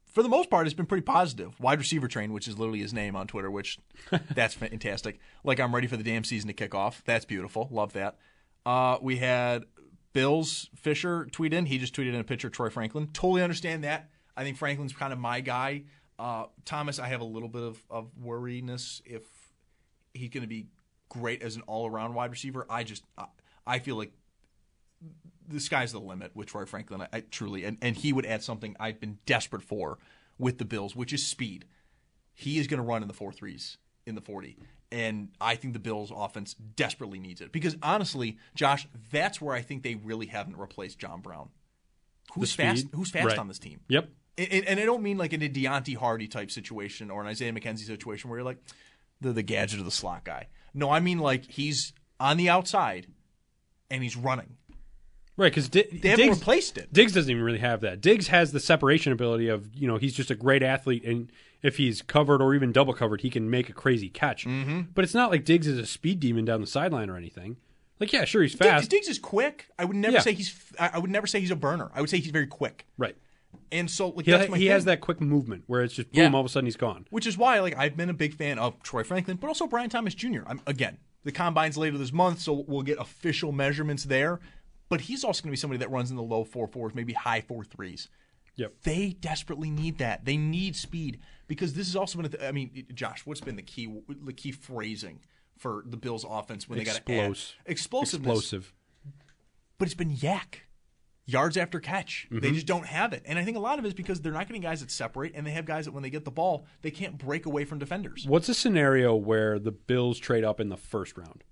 for 0.07 0.23
the 0.23 0.29
most 0.29 0.49
part, 0.49 0.67
it's 0.67 0.75
been 0.75 0.87
pretty 0.87 1.03
positive. 1.03 1.59
Wide 1.59 1.79
receiver 1.79 2.09
train, 2.09 2.33
which 2.33 2.47
is 2.47 2.59
literally 2.59 2.81
his 2.81 2.93
name 2.93 3.17
on 3.17 3.27
Twitter, 3.27 3.51
which 3.51 3.79
that's 4.35 4.55
fantastic. 4.55 5.19
Like 5.43 5.61
I'm 5.61 5.75
ready 5.75 5.87
for 5.87 5.97
the 5.97 6.05
damn 6.05 6.25
season 6.25 6.49
to 6.49 6.55
kick 6.55 6.75
off. 6.75 7.03
That's 7.05 7.25
beautiful. 7.25 7.69
Love 7.71 7.93
that. 7.95 8.19
Uh, 8.67 8.99
we 9.03 9.17
had 9.17 9.65
Bills 10.13 10.71
Fisher 10.75 11.27
tweet 11.33 11.53
in. 11.53 11.67
He 11.67 11.79
just 11.79 11.95
tweeted 11.95 12.15
in 12.15 12.21
a 12.21 12.25
picture 12.25 12.47
of 12.47 12.53
Troy 12.53 12.71
Franklin. 12.71 13.09
Totally 13.13 13.43
understand 13.43 13.85
that. 13.85 14.11
I 14.37 14.43
think 14.43 14.57
Franklin's 14.57 14.93
kind 14.93 15.13
of 15.13 15.19
my 15.19 15.41
guy. 15.41 15.85
Uh, 16.19 16.47
Thomas, 16.65 16.99
I 16.99 17.09
have 17.09 17.21
a 17.21 17.25
little 17.25 17.49
bit 17.49 17.63
of, 17.63 17.79
of 17.91 18.11
worriness 18.23 19.03
if 19.05 19.23
he's 20.13 20.31
going 20.31 20.43
to 20.43 20.49
be 20.49 20.67
great 21.09 21.43
as 21.43 21.57
an 21.57 21.63
all 21.63 21.89
around 21.89 22.15
wide 22.15 22.31
receiver. 22.31 22.67
I 22.69 22.85
just 22.85 23.05
I, 23.19 23.27
I 23.67 23.79
feel 23.79 23.97
like 23.97 24.13
the 25.47 25.61
sky's 25.61 25.93
the 25.93 26.01
limit 26.01 26.35
with 26.35 26.49
Troy 26.49 26.65
Franklin. 26.65 27.03
I, 27.03 27.09
I 27.13 27.21
truly 27.21 27.65
and, 27.65 27.79
and 27.83 27.97
he 27.97 28.13
would 28.13 28.27
add 28.27 28.43
something 28.43 28.77
I've 28.79 29.01
been 29.01 29.19
desperate 29.27 29.63
for 29.63 29.99
with 30.39 30.59
the 30.59 30.65
Bills, 30.65 30.97
which 30.97 31.13
is 31.13 31.27
speed. 31.27 31.67
He 32.33 32.59
is 32.59 32.67
going 32.67 32.79
to 32.79 32.85
run 32.87 33.03
in 33.03 33.09
the 33.09 33.15
four 33.15 33.33
threes 33.33 33.79
in 34.07 34.15
the 34.15 34.21
forty, 34.21 34.57
and 34.91 35.31
I 35.41 35.55
think 35.57 35.73
the 35.73 35.79
Bills' 35.79 36.13
offense 36.15 36.55
desperately 36.55 37.19
needs 37.19 37.41
it 37.41 37.53
because 37.53 37.77
honestly, 37.83 38.39
Josh, 38.55 38.87
that's 39.11 39.41
where 39.41 39.55
I 39.55 39.63
think 39.63 39.83
they 39.83 39.95
really 39.95 40.27
haven't 40.27 40.57
replaced 40.57 40.99
John 40.99 41.21
Brown. 41.21 41.51
Who's 42.35 42.53
fast? 42.53 42.87
Who's 42.95 43.11
fast 43.11 43.27
Right. 43.27 43.39
on 43.39 43.49
this 43.49 43.59
team? 43.59 43.81
Yep. 43.89 44.09
And, 44.37 44.81
I 44.81 44.85
don't 44.85 45.03
mean 45.03 45.17
like 45.17 45.33
in 45.33 45.43
a 45.43 45.49
Deonte 45.49 45.97
Harty 45.97 46.27
type 46.27 46.51
situation 46.51 47.11
or 47.11 47.21
an 47.21 47.29
Isaiah 47.29 47.53
McKenzie 47.53 47.87
situation 47.87 48.29
where 48.31 48.39
you're 48.41 48.45
like 48.45 48.59
the 49.21 49.33
the 49.33 49.43
gadget 49.45 49.79
of 49.79 49.85
the 49.85 49.91
slot 49.93 50.25
guy. 50.25 50.49
No, 50.75 50.91
I 50.91 50.99
mean 51.01 51.19
like 51.19 51.45
he's 51.51 51.93
on 52.19 52.37
the 52.37 52.49
outside 52.51 53.07
and 53.91 54.03
he's 54.03 54.17
running. 54.17 54.57
Right, 55.37 55.51
because 55.51 55.69
Di- 55.69 55.83
They 55.91 56.11
haven't 56.11 56.27
Diggs, 56.27 56.39
replaced 56.39 56.79
it. 56.79 56.93
Diggs 56.93 57.13
doesn't 57.13 57.31
even 57.31 57.43
really 57.43 57.59
have 57.59 57.81
that. 57.81 58.01
Diggs 58.01 58.29
has 58.29 58.53
the 58.53 58.61
separation 58.61 59.13
ability 59.13 59.49
of 59.49 59.75
you 59.75 59.87
know 59.89 59.97
he's 59.99 60.15
just 60.15 60.31
a 60.31 60.35
great 60.37 60.63
athlete, 60.63 61.05
and 61.05 61.31
if 61.63 61.77
he's 61.77 62.03
covered 62.03 62.41
or 62.43 62.55
even 62.55 62.73
double 62.73 62.93
covered, 62.95 63.21
he 63.23 63.31
can 63.31 63.49
make 63.51 63.69
a 63.69 63.73
crazy 63.73 64.09
catch. 64.09 64.45
Mm-hmm. 64.47 64.83
But 64.95 65.05
it's 65.05 65.15
not 65.15 65.31
like 65.31 65.45
Diggs 65.45 65.67
is 65.67 65.79
a 65.79 65.87
speed 65.87 66.21
demon 66.21 66.45
down 66.45 66.61
the 66.61 66.67
sideline 66.69 67.11
or 67.11 67.17
anything. 67.17 67.57
Like, 68.01 68.13
yeah, 68.13 68.25
sure, 68.25 68.43
he's 68.43 68.55
fast, 68.55 68.91
Diggs 68.91 69.09
is 69.09 69.19
quick. 69.19 69.67
I 69.79 69.85
would 69.85 69.97
never 69.97 70.15
Yeah. 70.15 70.21
say 70.21 70.33
he's. 70.35 70.55
I 70.79 70.99
would 70.99 71.11
never 71.11 71.27
say 71.29 71.41
he's 71.41 71.51
a 71.53 71.57
burner. 71.57 71.91
I 71.95 72.01
would 72.01 72.11
say 72.11 72.19
he's 72.19 72.31
very 72.33 72.47
quick. 72.49 72.87
right? 72.99 73.17
And 73.75 73.91
so 73.91 74.09
like 74.09 74.25
He, 74.27 74.31
that's 74.33 74.49
my 74.51 74.57
he 74.57 74.65
thing. 74.65 74.71
has 74.73 74.85
that 74.87 75.01
quick 75.01 75.21
movement 75.21 75.65
where 75.67 75.83
it's 75.83 75.95
just 75.95 76.11
boom, 76.13 76.23
Yeah. 76.23 76.31
all 76.33 76.41
of 76.41 76.47
a 76.47 76.49
sudden 76.49 76.67
he's 76.67 76.77
gone. 76.77 77.07
which 77.11 77.27
is 77.27 77.37
why 77.37 77.59
like 77.61 77.77
I've 77.77 77.97
been 77.97 78.09
a 78.09 78.15
big 78.15 78.35
fan 78.35 78.59
of 78.59 78.83
Troy 78.83 79.03
Franklin, 79.05 79.37
but 79.37 79.49
also 79.49 79.67
Brian 79.67 79.91
Thomas 79.91 80.15
Jr. 80.15 80.41
I'm 80.47 80.61
again 80.67 80.99
the 81.25 81.33
combines 81.33 81.77
later 81.77 81.99
this 81.99 82.13
month, 82.13 82.41
so 82.41 82.65
we'll 82.69 82.83
get 82.83 82.99
official 82.99 83.51
measurements 83.53 84.05
there. 84.05 84.41
But 84.91 85.03
he's 85.03 85.25
also 85.25 85.43
going 85.43 85.49
to 85.51 85.53
be 85.53 85.57
somebody 85.57 85.79
that 85.79 85.91
runs 85.91 86.11
in 86.11 86.17
the 86.17 86.23
low 86.23 86.45
four 86.45 86.67
fours, 86.69 86.95
maybe 86.95 87.15
high 87.15 87.41
four 87.41 87.65
threes. 87.65 88.09
Yep. 88.57 88.75
They 88.85 89.17
desperately 89.19 89.71
need 89.71 89.99
that. 89.99 90.25
They 90.27 90.37
need 90.37 90.77
speed 90.77 91.19
because 91.49 91.73
this 91.75 91.87
has 91.89 91.97
also 91.97 92.21
been. 92.21 92.31
Th- 92.31 92.43
I 92.45 92.53
mean, 92.53 92.87
Josh, 92.95 93.27
what's 93.27 93.41
been 93.41 93.57
the 93.57 93.63
key 93.63 93.93
the 94.09 94.33
key 94.33 94.53
phrasing 94.53 95.21
for 95.59 95.83
the 95.87 95.97
Bills' 95.97 96.25
offense 96.29 96.69
when 96.69 96.79
they 96.79 96.85
got 96.85 97.05
to 97.07 97.13
add 97.15 97.31
Explos- 97.33 97.53
Explosive. 97.67 98.73
but 99.79 99.87
it's 99.89 99.95
been 99.95 100.15
YAC 100.15 100.61
yards 101.27 101.57
after 101.57 101.81
catch. 101.81 102.27
They 102.31 102.39
Mm-hmm. 102.39 102.55
just 102.55 102.67
don't 102.67 102.87
have 102.87 103.13
it, 103.13 103.23
and 103.25 103.39
I 103.39 103.45
think 103.45 103.57
a 103.57 103.61
lot 103.61 103.79
of 103.79 103.85
it 103.85 103.89
is 103.89 103.95
because 103.95 104.21
they're 104.21 104.33
not 104.33 104.47
getting 104.47 104.63
guys 104.63 104.81
that 104.81 104.91
separate, 104.91 105.33
and 105.35 105.47
they 105.47 105.53
have 105.53 105.65
guys 105.65 105.85
that 105.87 105.93
when 105.93 106.03
they 106.03 106.11
get 106.11 106.25
the 106.25 106.31
ball, 106.31 106.67
they 106.83 106.91
can't 106.91 107.17
break 107.19 107.47
away 107.47 107.65
from 107.65 107.79
defenders. 107.79 108.27
What's 108.27 108.49
a 108.49 108.55
scenario 108.55 109.15
where 109.15 109.59
the 109.59 109.73
Bills 109.73 110.19
trade 110.19 110.45
up 110.45 110.61
in 110.61 110.69
the 110.69 110.77
first 110.77 111.17
round? 111.17 111.43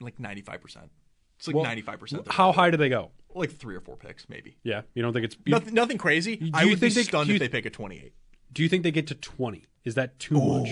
Like 0.00 0.18
ninety 0.18 0.42
five 0.42 0.60
percent. 0.60 0.90
It's 1.38 1.46
like 1.46 1.54
Well, 1.56 1.64
ninety 1.64 1.82
five 1.82 2.00
percent. 2.00 2.26
How 2.32 2.52
high 2.52 2.70
do 2.70 2.76
they 2.76 2.88
go? 2.88 3.10
Like 3.34 3.52
three 3.52 3.76
or 3.76 3.80
four 3.80 3.96
picks, 3.96 4.28
maybe. 4.28 4.56
Yeah, 4.64 4.82
you 4.94 5.02
don't 5.02 5.12
think 5.12 5.24
it's 5.26 5.36
you- 5.44 5.52
Nothing, 5.52 5.74
nothing 5.74 5.98
crazy. 5.98 6.36
do 6.36 6.50
I 6.54 6.64
would 6.64 6.72
be 6.72 6.76
think 6.90 6.94
they- 6.94 7.02
stunned 7.04 7.28
you- 7.28 7.34
if 7.34 7.40
they 7.40 7.48
pick 7.48 7.66
a 7.66 7.70
twenty 7.70 7.96
eight. 7.98 8.14
Do 8.52 8.62
you 8.62 8.68
think 8.68 8.82
they 8.82 8.90
get 8.90 9.06
to 9.08 9.14
twenty? 9.14 9.66
Is 9.84 9.94
that 9.94 10.18
too 10.18 10.40
much? 10.40 10.70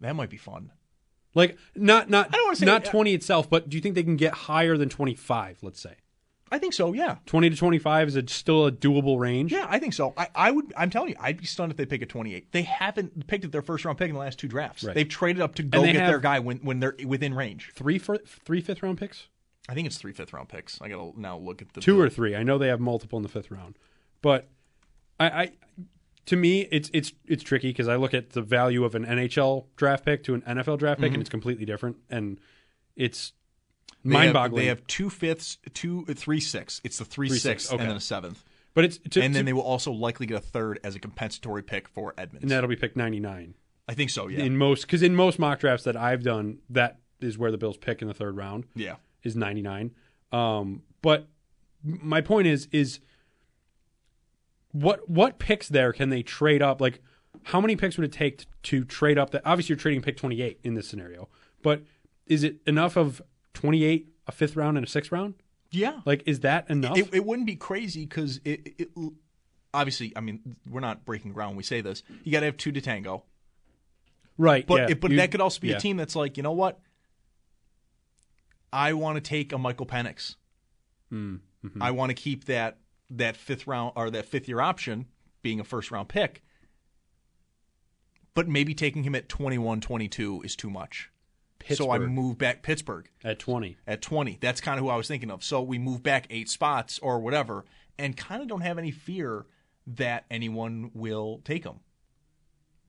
That 0.00 0.14
might 0.14 0.30
be 0.30 0.36
fun. 0.36 0.70
Like 1.34 1.58
not 1.74 2.08
not 2.08 2.28
I 2.28 2.36
don't 2.36 2.44
wanna 2.44 2.56
say- 2.56 2.66
not 2.66 2.84
twenty 2.84 3.14
itself, 3.14 3.50
but 3.50 3.68
do 3.68 3.76
you 3.76 3.80
think 3.82 3.94
they 3.94 4.02
can 4.04 4.16
get 4.16 4.32
higher 4.32 4.76
than 4.76 4.88
twenty 4.88 5.14
five? 5.14 5.58
Let's 5.62 5.80
say 5.80 5.96
I 6.50 6.58
think 6.58 6.74
so. 6.74 6.92
Yeah. 6.92 7.16
twenty 7.26 7.50
to 7.50 7.56
twenty 7.56 7.78
five 7.78 8.06
is 8.08 8.16
a, 8.16 8.26
still 8.28 8.66
a 8.66 8.72
doable 8.72 9.18
range. 9.18 9.50
Yeah, 9.52 9.66
I 9.68 9.78
think 9.78 9.94
so. 9.94 10.14
I, 10.16 10.28
I 10.34 10.50
would. 10.52 10.72
I'm 10.76 10.90
telling 10.90 11.10
you, 11.10 11.16
I'd 11.18 11.38
be 11.38 11.44
stunned 11.44 11.72
if 11.72 11.76
they 11.76 11.86
pick 11.86 12.02
a 12.02 12.06
28. 12.06 12.52
They 12.52 12.62
haven't 12.62 13.26
picked 13.26 13.50
their 13.50 13.62
first 13.62 13.84
round 13.84 13.98
pick 13.98 14.08
in 14.08 14.14
the 14.14 14.20
last 14.20 14.38
two 14.38 14.46
drafts. 14.48 14.84
Right. 14.84 14.94
They've 14.94 15.08
traded 15.08 15.42
up 15.42 15.56
to 15.56 15.62
go 15.62 15.82
get 15.82 15.94
their 16.06 16.20
guy 16.20 16.38
when 16.38 16.58
when 16.58 16.78
they're 16.80 16.94
within 17.04 17.34
range. 17.34 17.72
three 17.74 17.98
for 17.98 18.18
three 18.18 18.60
fifth 18.60 18.82
round 18.82 18.98
picks, 18.98 19.26
I 19.68 19.74
think 19.74 19.86
it's 19.86 19.98
three 19.98 20.12
fifth 20.12 20.32
round 20.32 20.48
picks. 20.48 20.80
I 20.80 20.88
gotta 20.88 21.12
now 21.20 21.36
look 21.36 21.62
at 21.62 21.72
the 21.72 21.80
two 21.80 22.00
or 22.00 22.08
three. 22.08 22.36
I 22.36 22.42
know 22.44 22.58
they 22.58 22.68
have 22.68 22.80
multiple 22.80 23.16
in 23.16 23.24
the 23.24 23.28
fifth 23.28 23.50
round, 23.50 23.76
but 24.22 24.48
I, 25.18 25.26
I 25.26 25.52
to 26.26 26.36
me 26.36 26.68
it's 26.70 26.90
it's 26.94 27.12
it's 27.26 27.42
tricky 27.42 27.70
because 27.70 27.88
I 27.88 27.96
look 27.96 28.14
at 28.14 28.30
the 28.30 28.42
value 28.42 28.84
of 28.84 28.94
an 28.94 29.04
NHL 29.04 29.66
draft 29.76 30.04
pick 30.04 30.22
to 30.24 30.34
an 30.34 30.42
NFL 30.42 30.78
draft 30.78 31.00
pick, 31.00 31.12
and 31.12 31.20
it's 31.20 31.30
completely 31.30 31.64
different, 31.64 31.96
and 32.08 32.38
it's 32.94 33.30
Mm-hmm. 33.30 33.45
Mind 34.12 34.32
boggling. 34.32 34.62
They 34.62 34.68
have 34.68 34.86
two 34.86 35.10
fifths, 35.10 35.58
two 35.74 36.04
three 36.06 36.40
six. 36.40 36.80
It's 36.84 36.98
the 36.98 37.04
three, 37.04 37.28
Three 37.28 37.38
six, 37.38 37.64
six, 37.64 37.72
okay. 37.72 37.82
and 37.82 37.90
then 37.90 37.96
a 37.96 38.00
seventh. 38.00 38.44
but 38.74 38.84
it's 38.84 38.98
to, 39.10 39.22
and 39.22 39.34
then 39.34 39.44
they 39.44 39.52
will 39.52 39.62
also 39.62 39.92
likely 39.92 40.26
get 40.26 40.36
a 40.36 40.40
third 40.40 40.78
as 40.84 40.94
a 40.94 40.98
compensatory 40.98 41.62
pick 41.62 41.88
for 41.88 42.14
Edmunds. 42.18 42.42
and 42.42 42.50
that'll 42.50 42.68
be 42.68 42.76
pick 42.76 42.96
ninety 42.96 43.20
nine. 43.20 43.54
I 43.88 43.94
think 43.94 44.10
so. 44.10 44.28
Yeah. 44.28 44.44
in 44.44 44.56
most 44.56 44.82
because 44.82 45.02
in 45.02 45.14
most 45.14 45.38
mock 45.38 45.60
drafts 45.60 45.84
that 45.84 45.96
I've 45.96 46.22
done, 46.22 46.58
that 46.70 46.98
is 47.20 47.38
where 47.38 47.50
the 47.50 47.58
Bills 47.58 47.76
pick 47.76 48.02
in 48.02 48.08
the 48.08 48.14
third 48.14 48.36
round 48.36 48.64
yeah. 48.74 48.96
is 49.22 49.36
99. 49.36 49.92
Um, 50.32 50.82
but 51.02 51.28
my 51.82 52.20
point 52.20 52.46
is 52.46 52.68
is 52.72 53.00
what 54.72 55.08
what 55.08 55.38
picks 55.38 55.68
there 55.68 55.92
can 55.92 56.10
they 56.10 56.22
trade 56.22 56.62
up? 56.62 56.80
Like 56.80 57.00
how 57.44 57.60
many 57.60 57.76
picks 57.76 57.96
would 57.96 58.04
it 58.04 58.12
take 58.12 58.38
to, 58.38 58.46
to 58.64 58.84
trade 58.84 59.18
up? 59.18 59.30
That 59.30 59.42
obviously 59.44 59.74
you're 59.74 59.78
trading 59.80 60.02
pick 60.02 60.16
28 60.16 60.58
in 60.64 60.74
this 60.74 60.88
scenario, 60.88 61.28
but 61.62 61.82
is 62.26 62.42
it 62.42 62.56
enough 62.66 62.96
of 62.96 63.22
28, 63.56 64.08
a 64.26 64.32
fifth 64.32 64.54
round, 64.54 64.76
and 64.76 64.86
a 64.86 64.88
sixth 64.88 65.10
round? 65.10 65.34
Yeah. 65.70 66.00
Like 66.04 66.22
is 66.26 66.40
that 66.40 66.70
enough? 66.70 66.96
It, 66.96 67.12
it 67.12 67.24
wouldn't 67.24 67.46
be 67.46 67.56
crazy 67.56 68.04
because 68.06 68.40
it, 68.44 68.74
it, 68.78 68.88
obviously, 69.74 70.12
I 70.14 70.20
mean, 70.20 70.56
we're 70.70 70.80
not 70.80 71.04
breaking 71.04 71.32
ground 71.32 71.50
when 71.50 71.56
we 71.56 71.62
say 71.62 71.80
this. 71.80 72.02
You 72.22 72.32
got 72.32 72.40
to 72.40 72.46
have 72.46 72.56
two 72.56 72.70
to 72.72 72.80
tango. 72.80 73.24
right, 74.38 74.66
But 74.66 74.74
yeah. 74.80 74.86
it, 74.90 75.00
but 75.00 75.10
You- 75.10 75.16
that 75.16 75.30
could 75.30 75.40
also 75.40 75.60
be 75.60 75.68
yeah. 75.68 75.76
a 75.76 75.80
team 75.80 75.96
that's 75.96 76.14
like, 76.14 76.36
you 76.36 76.42
know 76.42 76.52
what? 76.52 76.78
I 78.72 78.92
want 78.92 79.16
to 79.16 79.20
take 79.20 79.52
a 79.52 79.58
Michael 79.58 79.86
Penix. 79.86 80.36
Mm, 81.12 81.40
mm-hmm. 81.64 81.82
I 81.82 81.90
want 81.92 82.10
to 82.10 82.14
keep 82.14 82.44
that 82.44 82.78
that 83.10 83.36
fifth 83.36 83.66
round 83.66 83.92
or 83.96 84.10
that 84.10 84.26
fifth 84.26 84.48
year 84.48 84.60
option 84.60 85.06
being 85.42 85.60
a 85.60 85.64
first 85.64 85.90
round 85.90 86.08
pick. 86.08 86.42
But 88.34 88.48
maybe 88.48 88.74
taking 88.74 89.02
him 89.04 89.14
at 89.14 89.28
21, 89.28 89.80
22 89.80 90.42
is 90.44 90.56
too 90.56 90.68
much. 90.68 91.10
So 91.74 91.90
I 91.90 91.98
Pittsburgh. 91.98 92.10
move 92.12 92.38
back 92.38 92.62
Pittsburgh 92.62 93.08
at 93.24 93.38
20. 93.38 93.76
at 93.86 94.02
20. 94.02 94.38
That's 94.40 94.60
kind 94.60 94.78
of 94.78 94.84
who 94.84 94.90
I 94.90 94.96
was 94.96 95.08
thinking 95.08 95.30
of. 95.30 95.42
So 95.42 95.62
we 95.62 95.78
move 95.78 96.02
back 96.02 96.26
eight 96.30 96.48
spots 96.48 96.98
or 97.00 97.18
whatever 97.18 97.64
and 97.98 98.16
kind 98.16 98.42
of 98.42 98.48
don't 98.48 98.60
have 98.60 98.78
any 98.78 98.90
fear 98.90 99.46
that 99.86 100.24
anyone 100.30 100.90
will 100.94 101.40
take 101.44 101.64
him. 101.64 101.80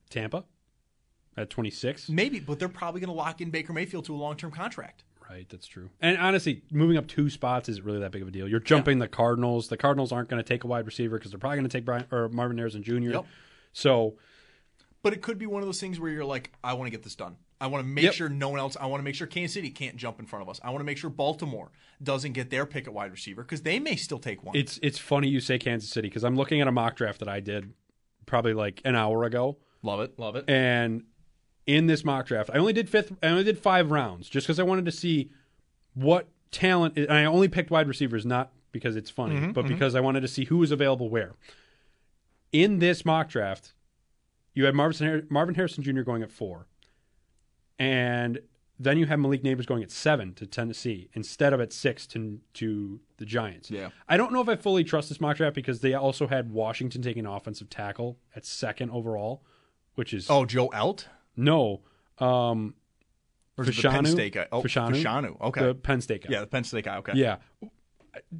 Tampa 0.09 0.45
at 1.35 1.49
26. 1.49 2.09
Maybe, 2.09 2.39
but 2.39 2.59
they're 2.59 2.69
probably 2.69 3.01
going 3.01 3.09
to 3.09 3.15
lock 3.15 3.41
in 3.41 3.49
Baker 3.49 3.73
Mayfield 3.73 4.05
to 4.05 4.15
a 4.15 4.17
long 4.17 4.35
term 4.37 4.51
contract. 4.51 5.03
Right, 5.29 5.47
that's 5.49 5.67
true. 5.67 5.89
And 5.99 6.17
honestly, 6.17 6.63
moving 6.71 6.97
up 6.97 7.05
two 7.07 7.29
spots 7.29 7.67
isn't 7.67 7.83
really 7.83 7.99
that 7.99 8.11
big 8.11 8.21
of 8.21 8.29
a 8.29 8.31
deal. 8.31 8.47
You're 8.47 8.61
jumping 8.61 8.99
the 8.99 9.09
Cardinals. 9.09 9.67
The 9.67 9.75
Cardinals 9.75 10.13
aren't 10.13 10.29
going 10.29 10.41
to 10.41 10.47
take 10.47 10.63
a 10.63 10.67
wide 10.67 10.85
receiver 10.85 11.17
because 11.17 11.31
they're 11.31 11.39
probably 11.39 11.57
going 11.57 11.67
to 11.69 11.77
take 11.77 11.83
Brian 11.83 12.05
or 12.11 12.29
Marvin 12.29 12.57
Harrison 12.57 12.81
Jr. 12.81 12.93
Yep. 12.93 13.25
So 13.73 14.15
But 15.03 15.11
it 15.13 15.21
could 15.21 15.37
be 15.37 15.45
one 15.45 15.61
of 15.61 15.67
those 15.67 15.81
things 15.81 15.99
where 15.99 16.09
you're 16.09 16.25
like, 16.25 16.53
I 16.63 16.73
want 16.73 16.87
to 16.87 16.91
get 16.91 17.03
this 17.03 17.15
done. 17.15 17.35
I 17.59 17.67
want 17.67 17.83
to 17.83 17.87
make 17.87 18.03
Yep. 18.03 18.13
sure 18.13 18.29
no 18.29 18.49
one 18.49 18.59
else. 18.59 18.77
I 18.79 18.85
want 18.85 18.99
to 18.99 19.03
make 19.03 19.15
sure 19.15 19.25
Kansas 19.25 19.53
City 19.53 19.69
can't 19.69 19.95
jump 19.97 20.19
in 20.19 20.25
front 20.25 20.43
of 20.43 20.49
us. 20.49 20.59
I 20.63 20.69
want 20.69 20.81
to 20.81 20.85
make 20.85 20.97
sure 20.97 21.09
Baltimore 21.09 21.71
doesn't 22.01 22.33
get 22.33 22.49
their 22.49 22.65
pick 22.65 22.87
at 22.87 22.93
wide 22.93 23.11
receiver 23.11 23.41
because 23.41 23.63
they 23.63 23.79
may 23.79 23.95
still 23.95 24.19
take 24.19 24.43
one. 24.43 24.55
it's 24.55 24.79
it's 24.83 24.99
funny 24.99 25.27
you 25.27 25.39
say 25.39 25.57
Kansas 25.57 25.89
City 25.89 26.07
because 26.07 26.23
I'm 26.23 26.35
looking 26.35 26.61
at 26.61 26.67
a 26.67 26.71
mock 26.71 26.95
draft 26.95 27.19
that 27.19 27.27
I 27.27 27.39
did 27.39 27.73
probably 28.25 28.53
like 28.53 28.81
an 28.85 28.95
hour 28.95 29.23
ago, 29.23 29.57
love 29.81 30.01
it, 30.01 30.19
love 30.19 30.35
it. 30.35 30.45
and 30.47 31.03
in 31.65 31.87
this 31.87 32.05
mock 32.05 32.25
draft, 32.25 32.49
I 32.53 32.57
only 32.57 32.73
did 32.73 32.89
fifth. 32.89 33.13
I 33.21 33.27
only 33.27 33.43
did 33.43 33.59
five 33.59 33.91
rounds 33.91 34.29
just 34.29 34.47
because 34.47 34.59
I 34.59 34.63
wanted 34.63 34.85
to 34.85 34.91
see 34.91 35.31
what 35.93 36.27
talent. 36.51 36.97
And 36.97 37.11
I 37.11 37.25
only 37.25 37.47
picked 37.49 37.69
wide 37.69 37.87
receivers 37.87 38.25
not 38.25 38.51
because 38.71 38.95
it's 38.95 39.09
funny, 39.09 39.35
mm-hmm, 39.35 39.51
but 39.51 39.65
mm-hmm. 39.65 39.73
because 39.73 39.95
I 39.95 39.99
wanted 39.99 40.21
to 40.21 40.27
see 40.27 40.45
who 40.45 40.57
was 40.57 40.71
available 40.71 41.09
where. 41.09 41.33
In 42.53 42.79
this 42.79 43.03
mock 43.03 43.29
draft, 43.29 43.73
you 44.53 44.65
had 44.65 44.73
Marvin, 44.75 45.27
Marvin 45.29 45.55
Harrison 45.55 45.83
Jr. 45.83 46.01
going 46.01 46.23
at 46.23 46.31
four, 46.31 46.67
and 47.79 48.39
then 48.79 48.97
you 48.97 49.05
have 49.07 49.19
Malik 49.19 49.43
Nabers 49.43 49.65
going 49.65 49.81
at 49.81 49.91
seven 49.91 50.33
to 50.35 50.45
Tennessee 50.45 51.09
instead 51.13 51.53
of 51.53 51.59
at 51.59 51.73
six 51.73 52.05
to 52.07 52.39
to 52.55 52.99
the 53.17 53.25
Giants. 53.25 53.71
Yeah. 53.71 53.89
I 54.07 54.17
don't 54.17 54.31
know 54.31 54.41
if 54.41 54.49
I 54.49 54.55
fully 54.55 54.83
trust 54.83 55.09
this 55.09 55.19
mock 55.19 55.37
draft 55.37 55.55
because 55.55 55.81
they 55.81 55.93
also 55.93 56.27
had 56.27 56.51
Washington 56.51 57.01
taking 57.01 57.25
offensive 57.25 57.69
tackle 57.69 58.17
at 58.35 58.45
second 58.45 58.91
overall, 58.91 59.43
which 59.95 60.13
is 60.13 60.29
oh, 60.29 60.45
Joe 60.45 60.69
Alt 60.73 61.07
no. 61.37 61.81
Um, 62.17 62.73
or 63.57 63.63
it 63.63 63.75
the 63.75 63.89
Penn 63.89 64.05
State 64.05 64.33
guy? 64.33 64.47
Oh, 64.51 64.61
Fashanu? 64.61 65.01
Fashanu. 65.01 65.41
Okay. 65.41 65.65
the 65.65 65.75
Penn 65.75 66.01
State 66.01 66.23
guy. 66.23 66.29
yeah, 66.31 66.41
the 66.41 66.47
Penn 66.47 66.63
State 66.63 66.85
guy. 66.85 66.97
Okay. 66.97 67.13
Yeah. 67.15 67.37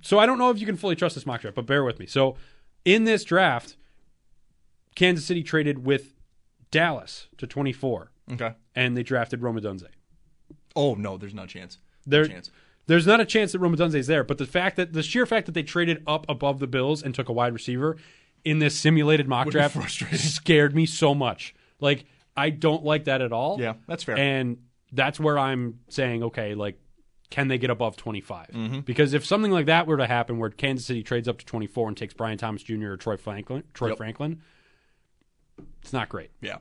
So 0.01 0.19
I 0.19 0.25
don't 0.25 0.39
know 0.39 0.49
if 0.49 0.59
you 0.59 0.65
can 0.65 0.75
fully 0.75 0.95
trust 0.95 1.15
this 1.15 1.25
mock 1.25 1.41
draft, 1.41 1.55
but 1.55 1.65
bear 1.65 1.83
with 1.83 1.99
me. 1.99 2.07
So 2.07 2.35
in 2.83 3.03
this 3.03 3.23
draft, 3.23 3.77
Kansas 4.95 5.25
City 5.25 5.43
traded 5.43 5.85
with 5.85 6.15
Dallas 6.71 7.27
to 7.37 7.45
24, 7.47 8.11
Okay. 8.31 8.53
and 8.75 8.95
they 8.97 9.03
drafted 9.03 9.41
Rome 9.41 9.59
Odunze. 9.59 9.87
Oh 10.75 10.95
no, 10.95 11.17
there's 11.17 11.33
no 11.33 11.45
chance. 11.45 11.77
There, 12.05 12.23
no 12.23 12.27
chance. 12.29 12.51
There's 12.87 13.07
not 13.07 13.19
a 13.19 13.25
chance 13.25 13.51
that 13.51 13.59
Rome 13.59 13.75
Odunze 13.75 13.95
is 13.95 14.07
there, 14.07 14.23
but 14.23 14.37
the 14.37 14.45
fact 14.45 14.75
that 14.77 14.93
the 14.93 15.03
sheer 15.03 15.25
fact 15.25 15.45
that 15.45 15.53
they 15.53 15.63
traded 15.63 16.03
up 16.07 16.25
above 16.29 16.59
the 16.59 16.67
Bills 16.67 17.03
and 17.03 17.13
took 17.13 17.29
a 17.29 17.33
wide 17.33 17.53
receiver 17.53 17.97
in 18.45 18.59
this 18.59 18.77
simulated 18.79 19.27
mock 19.27 19.45
Would 19.45 19.51
draft 19.51 19.77
scared 20.17 20.75
me 20.75 20.85
so 20.85 21.13
much. 21.13 21.53
Like 21.79 22.05
I 22.35 22.49
don't 22.49 22.83
like 22.83 23.05
that 23.05 23.21
at 23.21 23.31
all. 23.31 23.59
Yeah, 23.59 23.73
that's 23.87 24.03
fair. 24.03 24.17
And 24.17 24.57
that's 24.91 25.19
where 25.19 25.37
I'm 25.37 25.79
saying, 25.89 26.23
okay, 26.23 26.53
like, 26.55 26.79
can 27.29 27.49
they 27.49 27.57
get 27.57 27.69
above 27.69 27.97
25? 27.97 28.47
Mm-hmm. 28.47 28.79
Because 28.81 29.13
if 29.13 29.25
something 29.25 29.51
like 29.51 29.65
that 29.65 29.85
were 29.87 29.97
to 29.97 30.07
happen, 30.07 30.37
where 30.37 30.49
Kansas 30.49 30.85
City 30.85 31.03
trades 31.03 31.27
up 31.27 31.39
to 31.39 31.45
24 31.45 31.89
and 31.89 31.97
takes 31.97 32.13
Brian 32.13 32.37
Thomas 32.37 32.63
Jr. 32.63 32.91
or 32.91 32.97
Troy 32.97 33.17
Franklin, 33.17 33.63
Troy 33.73 33.89
Yep. 33.89 33.97
Franklin, 33.97 34.41
it's 35.81 35.91
not 35.91 36.07
great. 36.09 36.29
Yeah. 36.41 36.57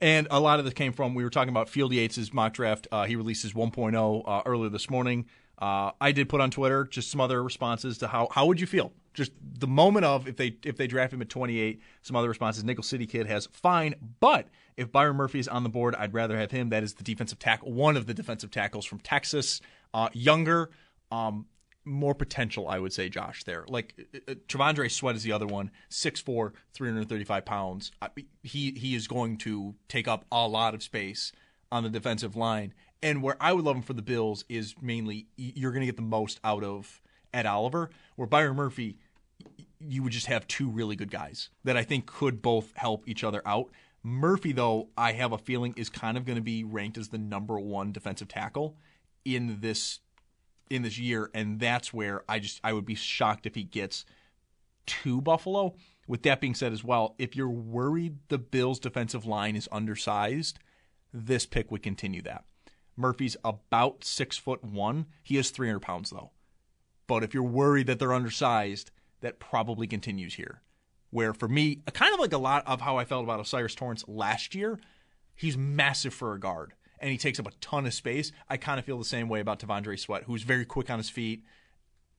And 0.00 0.26
a 0.30 0.40
lot 0.40 0.58
of 0.58 0.64
this 0.64 0.74
came 0.74 0.92
from 0.92 1.14
we 1.14 1.24
were 1.24 1.30
talking 1.30 1.50
about 1.50 1.68
Field 1.68 1.92
Yates' 1.92 2.32
mock 2.32 2.54
draft. 2.54 2.88
Uh, 2.90 3.04
he 3.04 3.16
released 3.16 3.42
his 3.42 3.52
1.0 3.52 4.22
uh, 4.26 4.42
earlier 4.46 4.70
this 4.70 4.88
morning. 4.88 5.26
Uh, 5.58 5.90
I 6.00 6.12
did 6.12 6.28
put 6.28 6.40
on 6.40 6.50
Twitter 6.50 6.84
just 6.84 7.10
some 7.10 7.20
other 7.20 7.42
responses 7.42 7.98
to 7.98 8.08
how 8.08 8.28
how 8.30 8.46
would 8.46 8.60
you 8.60 8.66
feel? 8.66 8.92
Just 9.12 9.32
the 9.42 9.66
moment 9.66 10.06
of 10.06 10.26
if 10.26 10.36
they 10.36 10.56
if 10.64 10.76
they 10.78 10.86
draft 10.86 11.12
him 11.12 11.20
at 11.20 11.28
28. 11.28 11.82
Some 12.00 12.16
other 12.16 12.28
responses. 12.28 12.64
Nickel 12.64 12.82
City 12.82 13.06
kid 13.06 13.26
has 13.26 13.46
fine, 13.52 13.94
but 14.20 14.48
if 14.78 14.90
Byron 14.90 15.16
Murphy 15.16 15.38
is 15.38 15.48
on 15.48 15.62
the 15.62 15.68
board, 15.68 15.94
I'd 15.96 16.14
rather 16.14 16.38
have 16.38 16.50
him. 16.50 16.70
That 16.70 16.82
is 16.82 16.94
the 16.94 17.04
defensive 17.04 17.38
tackle, 17.38 17.72
one 17.72 17.98
of 17.98 18.06
the 18.06 18.14
defensive 18.14 18.50
tackles 18.50 18.86
from 18.86 19.00
Texas, 19.00 19.60
uh, 19.92 20.08
younger. 20.14 20.70
Um, 21.12 21.44
more 21.84 22.14
potential, 22.14 22.68
I 22.68 22.78
would 22.78 22.92
say, 22.92 23.08
Josh. 23.08 23.44
There, 23.44 23.64
like 23.68 23.94
uh, 24.14 24.32
uh, 24.32 24.34
T'Vondre 24.48 24.90
Sweat 24.90 25.16
is 25.16 25.22
the 25.22 25.32
other 25.32 25.46
one, 25.46 25.70
6'4", 25.90 26.52
335 26.74 27.44
pounds. 27.44 27.92
I, 28.00 28.08
he 28.42 28.72
he 28.72 28.94
is 28.94 29.08
going 29.08 29.38
to 29.38 29.74
take 29.88 30.08
up 30.08 30.24
a 30.30 30.46
lot 30.46 30.74
of 30.74 30.82
space 30.82 31.32
on 31.72 31.82
the 31.82 31.90
defensive 31.90 32.36
line. 32.36 32.74
And 33.02 33.22
where 33.22 33.36
I 33.40 33.52
would 33.52 33.64
love 33.64 33.76
him 33.76 33.82
for 33.82 33.94
the 33.94 34.02
Bills 34.02 34.44
is 34.48 34.74
mainly 34.80 35.26
you're 35.36 35.72
going 35.72 35.80
to 35.80 35.86
get 35.86 35.96
the 35.96 36.02
most 36.02 36.38
out 36.44 36.62
of 36.62 37.00
Ed 37.32 37.46
Oliver. 37.46 37.90
Where 38.16 38.28
Byron 38.28 38.56
Murphy, 38.56 38.98
you 39.78 40.02
would 40.02 40.12
just 40.12 40.26
have 40.26 40.46
two 40.46 40.68
really 40.68 40.96
good 40.96 41.10
guys 41.10 41.48
that 41.64 41.76
I 41.76 41.82
think 41.82 42.06
could 42.06 42.42
both 42.42 42.72
help 42.76 43.08
each 43.08 43.24
other 43.24 43.40
out. 43.46 43.70
Murphy, 44.02 44.52
though, 44.52 44.88
I 44.96 45.12
have 45.12 45.32
a 45.32 45.38
feeling 45.38 45.74
is 45.76 45.88
kind 45.88 46.16
of 46.16 46.24
going 46.24 46.36
to 46.36 46.42
be 46.42 46.64
ranked 46.64 46.98
as 46.98 47.08
the 47.08 47.18
number 47.18 47.58
one 47.58 47.92
defensive 47.92 48.28
tackle 48.28 48.76
in 49.24 49.60
this 49.60 50.00
in 50.70 50.82
this 50.82 50.98
year, 50.98 51.30
and 51.34 51.60
that's 51.60 51.92
where 51.92 52.22
I 52.28 52.38
just 52.38 52.60
I 52.64 52.72
would 52.72 52.86
be 52.86 52.94
shocked 52.94 53.44
if 53.44 53.54
he 53.54 53.64
gets 53.64 54.04
to 54.86 55.20
Buffalo. 55.20 55.74
With 56.06 56.22
that 56.22 56.40
being 56.40 56.54
said, 56.54 56.72
as 56.72 56.82
well, 56.82 57.14
if 57.18 57.36
you're 57.36 57.48
worried 57.48 58.18
the 58.28 58.38
Bills' 58.38 58.80
defensive 58.80 59.26
line 59.26 59.54
is 59.54 59.68
undersized, 59.70 60.58
this 61.12 61.46
pick 61.46 61.70
would 61.70 61.82
continue 61.82 62.22
that. 62.22 62.44
Murphy's 62.96 63.36
about 63.44 64.04
six 64.04 64.36
foot 64.36 64.64
one. 64.64 65.06
He 65.22 65.36
is 65.36 65.50
300 65.50 65.80
pounds 65.80 66.10
though. 66.10 66.30
But 67.06 67.24
if 67.24 67.34
you're 67.34 67.42
worried 67.42 67.86
that 67.88 67.98
they're 67.98 68.12
undersized, 68.12 68.90
that 69.20 69.40
probably 69.40 69.86
continues 69.86 70.34
here. 70.34 70.62
Where 71.10 71.34
for 71.34 71.48
me, 71.48 71.82
kind 71.92 72.14
of 72.14 72.20
like 72.20 72.32
a 72.32 72.38
lot 72.38 72.66
of 72.66 72.80
how 72.80 72.96
I 72.96 73.04
felt 73.04 73.24
about 73.24 73.40
O'Cyrus 73.40 73.74
Torrence 73.74 74.04
last 74.06 74.54
year, 74.54 74.78
he's 75.34 75.56
massive 75.56 76.14
for 76.14 76.34
a 76.34 76.40
guard. 76.40 76.74
And 77.00 77.10
he 77.10 77.16
takes 77.16 77.40
up 77.40 77.46
a 77.46 77.52
ton 77.60 77.86
of 77.86 77.94
space. 77.94 78.30
I 78.48 78.56
kind 78.56 78.78
of 78.78 78.84
feel 78.84 78.98
the 78.98 79.04
same 79.04 79.28
way 79.28 79.40
about 79.40 79.58
T'Vondre 79.60 79.98
Sweat, 79.98 80.24
who's 80.24 80.42
very 80.42 80.64
quick 80.64 80.90
on 80.90 80.98
his 80.98 81.08
feet. 81.08 81.44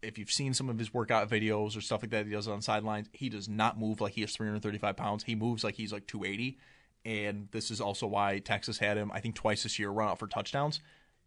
If 0.02 0.18
you've 0.18 0.32
seen 0.32 0.56
some 0.56 0.70
of 0.70 0.80
his 0.80 0.92
workout 0.92 1.30
videos 1.30 1.78
or 1.78 1.82
stuff 1.82 2.02
like 2.02 2.10
that 2.10 2.26
he 2.26 2.32
does 2.32 2.48
on 2.48 2.62
sidelines, 2.62 3.08
he 3.14 3.30
does 3.30 3.48
not 3.48 3.80
move 3.80 4.02
like 4.02 4.14
he 4.14 4.24
is 4.24 4.36
335 4.36 4.98
pounds. 4.98 5.24
He 5.24 5.36
moves 5.36 5.64
like 5.64 5.76
he's 5.76 5.94
like 5.94 6.08
280. 6.08 6.58
And 7.06 7.48
this 7.52 7.70
is 7.70 7.80
also 7.80 8.08
why 8.08 8.40
Texas 8.40 8.80
had 8.80 8.98
him, 8.98 9.12
I 9.14 9.20
think, 9.20 9.36
twice 9.36 9.64
this 9.64 9.78
year 9.78 9.90
run 9.90 10.10
out 10.10 10.20
for 10.20 10.28
touchdowns 10.28 10.80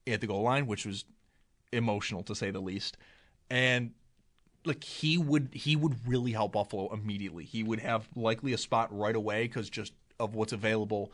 at 0.06 0.20
the 0.20 0.26
goal 0.26 0.42
line, 0.42 0.66
which 0.66 0.86
was 0.86 1.04
emotional 1.72 2.22
to 2.24 2.34
say 2.34 2.50
the 2.50 2.60
least. 2.60 2.96
And 3.50 3.92
like 4.64 4.84
he 4.84 5.18
would 5.18 5.50
he 5.52 5.76
would 5.76 6.08
really 6.08 6.32
help 6.32 6.52
Buffalo 6.52 6.92
immediately. 6.92 7.44
He 7.44 7.62
would 7.62 7.80
have 7.80 8.08
likely 8.14 8.52
a 8.52 8.58
spot 8.58 8.96
right 8.96 9.14
away 9.14 9.44
because 9.44 9.68
just 9.68 9.92
of 10.18 10.34
what's 10.34 10.52
available 10.52 11.12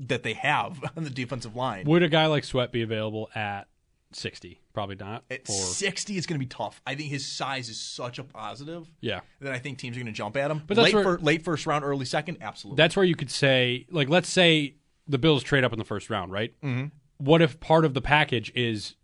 that 0.00 0.22
they 0.22 0.34
have 0.34 0.78
on 0.96 1.04
the 1.04 1.10
defensive 1.10 1.56
line. 1.56 1.86
Would 1.86 2.02
a 2.02 2.08
guy 2.08 2.26
like 2.26 2.44
Sweat 2.44 2.72
be 2.72 2.82
available 2.82 3.28
at 3.34 3.68
60? 4.12 4.60
Probably 4.72 4.96
not. 4.96 5.24
At 5.30 5.48
Or- 5.48 5.52
60 5.52 6.16
is 6.16 6.26
going 6.26 6.38
to 6.38 6.44
be 6.44 6.48
tough. 6.48 6.80
I 6.86 6.94
think 6.94 7.10
his 7.10 7.26
size 7.26 7.68
is 7.68 7.80
such 7.80 8.18
a 8.18 8.24
positive 8.24 8.90
yeah. 9.00 9.20
that 9.40 9.52
I 9.52 9.58
think 9.58 9.78
teams 9.78 9.96
are 9.96 10.00
going 10.00 10.06
to 10.06 10.12
jump 10.12 10.36
at 10.36 10.50
him. 10.50 10.62
But 10.66 10.76
that's 10.76 10.86
late, 10.86 10.94
where- 10.94 11.04
fir- 11.04 11.18
late 11.18 11.42
first 11.42 11.66
round, 11.66 11.84
early 11.84 12.04
second, 12.04 12.38
absolutely. 12.40 12.76
That's 12.76 12.96
where 12.96 13.04
you 13.04 13.16
could 13.16 13.30
say, 13.30 13.86
like, 13.90 14.08
let's 14.08 14.28
say 14.28 14.76
the 15.08 15.18
Bills 15.18 15.42
trade 15.42 15.64
up 15.64 15.72
in 15.72 15.78
the 15.78 15.84
first 15.84 16.10
round, 16.10 16.32
right? 16.32 16.52
Mm-hmm. 16.62 16.86
What 17.18 17.40
if 17.40 17.60
part 17.60 17.84
of 17.84 17.94
the 17.94 18.02
package 18.02 18.52
is, 18.54 18.94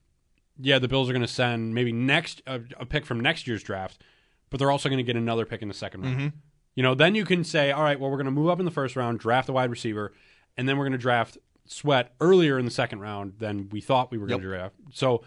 yeah, 0.61 0.79
the 0.79 0.89
Bills 0.89 1.09
are 1.09 1.13
going 1.13 1.23
to 1.23 1.29
send 1.29 1.75
maybe 1.75 1.93
next 1.93 2.43
a, 2.47 2.61
a 2.79 2.85
pick 2.85 3.07
from 3.07 3.21
next 3.21 3.47
year's 3.47 3.63
draft, 3.63 4.03
but 4.51 4.59
they're 4.59 4.71
also 4.71 4.89
going 4.89 4.99
to 4.99 5.03
get 5.03 5.17
another 5.17 5.47
pick 5.47 5.63
in 5.63 5.69
the 5.69 5.75
second 5.75 6.03
round. 6.03 6.33
You 6.75 6.83
know, 6.83 6.95
then 6.95 7.15
you 7.15 7.25
can 7.25 7.45
say, 7.45 7.71
all 7.71 7.83
right, 7.83 7.99
well, 7.99 8.11
we're 8.11 8.17
going 8.17 8.27
to 8.27 8.31
move 8.31 8.49
up 8.49 8.59
in 8.59 8.65
the 8.65 8.71
first 8.71 8.97
round, 8.97 9.19
draft 9.19 9.49
a 9.49 9.53
wide 9.53 9.71
receiver, 9.71 10.13
and 10.57 10.69
then 10.69 10.77
we're 10.79 10.85
going 10.85 10.93
to 10.93 10.99
draft 10.99 11.39
Sweat 11.67 12.13
earlier 12.21 12.59
in 12.59 12.65
the 12.65 12.71
second 12.71 13.01
round 13.01 13.35
than 13.39 13.69
we 13.71 13.81
thought 13.81 14.11
we 14.11 14.19
were 14.19 14.27
going 14.27 14.41
to 14.41 14.49
draft. 14.49 14.75
So 14.93 15.23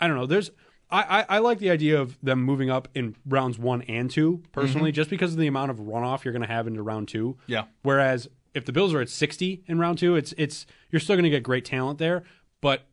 I 0.00 0.06
don't 0.06 0.16
know. 0.16 0.26
There's 0.26 0.50
I, 0.90 1.20
I, 1.20 1.26
I 1.36 1.38
like 1.38 1.58
the 1.58 1.70
idea 1.70 2.00
of 2.00 2.18
them 2.22 2.42
moving 2.42 2.70
up 2.70 2.88
in 2.94 3.16
rounds 3.26 3.58
one 3.58 3.82
and 3.82 4.10
two 4.10 4.42
personally, 4.52 4.90
mm-hmm. 4.90 4.96
just 4.96 5.10
because 5.10 5.32
of 5.32 5.38
the 5.38 5.46
amount 5.46 5.70
of 5.70 5.78
runoff 5.78 6.24
you're 6.24 6.32
going 6.32 6.42
to 6.42 6.48
have 6.48 6.66
into 6.66 6.82
round 6.82 7.08
two. 7.08 7.36
Yeah. 7.46 7.64
Whereas 7.82 8.28
if 8.54 8.64
the 8.64 8.72
Bills 8.72 8.92
are 8.94 9.00
at 9.00 9.08
60 9.08 9.64
in 9.66 9.78
round 9.78 9.98
two, 9.98 10.16
it's 10.16 10.34
it's 10.36 10.66
you're 10.90 11.00
still 11.00 11.16
going 11.16 11.24
to 11.24 11.30
get 11.30 11.42
great 11.42 11.64
talent 11.64 11.98
there, 11.98 12.24
but 12.60 12.86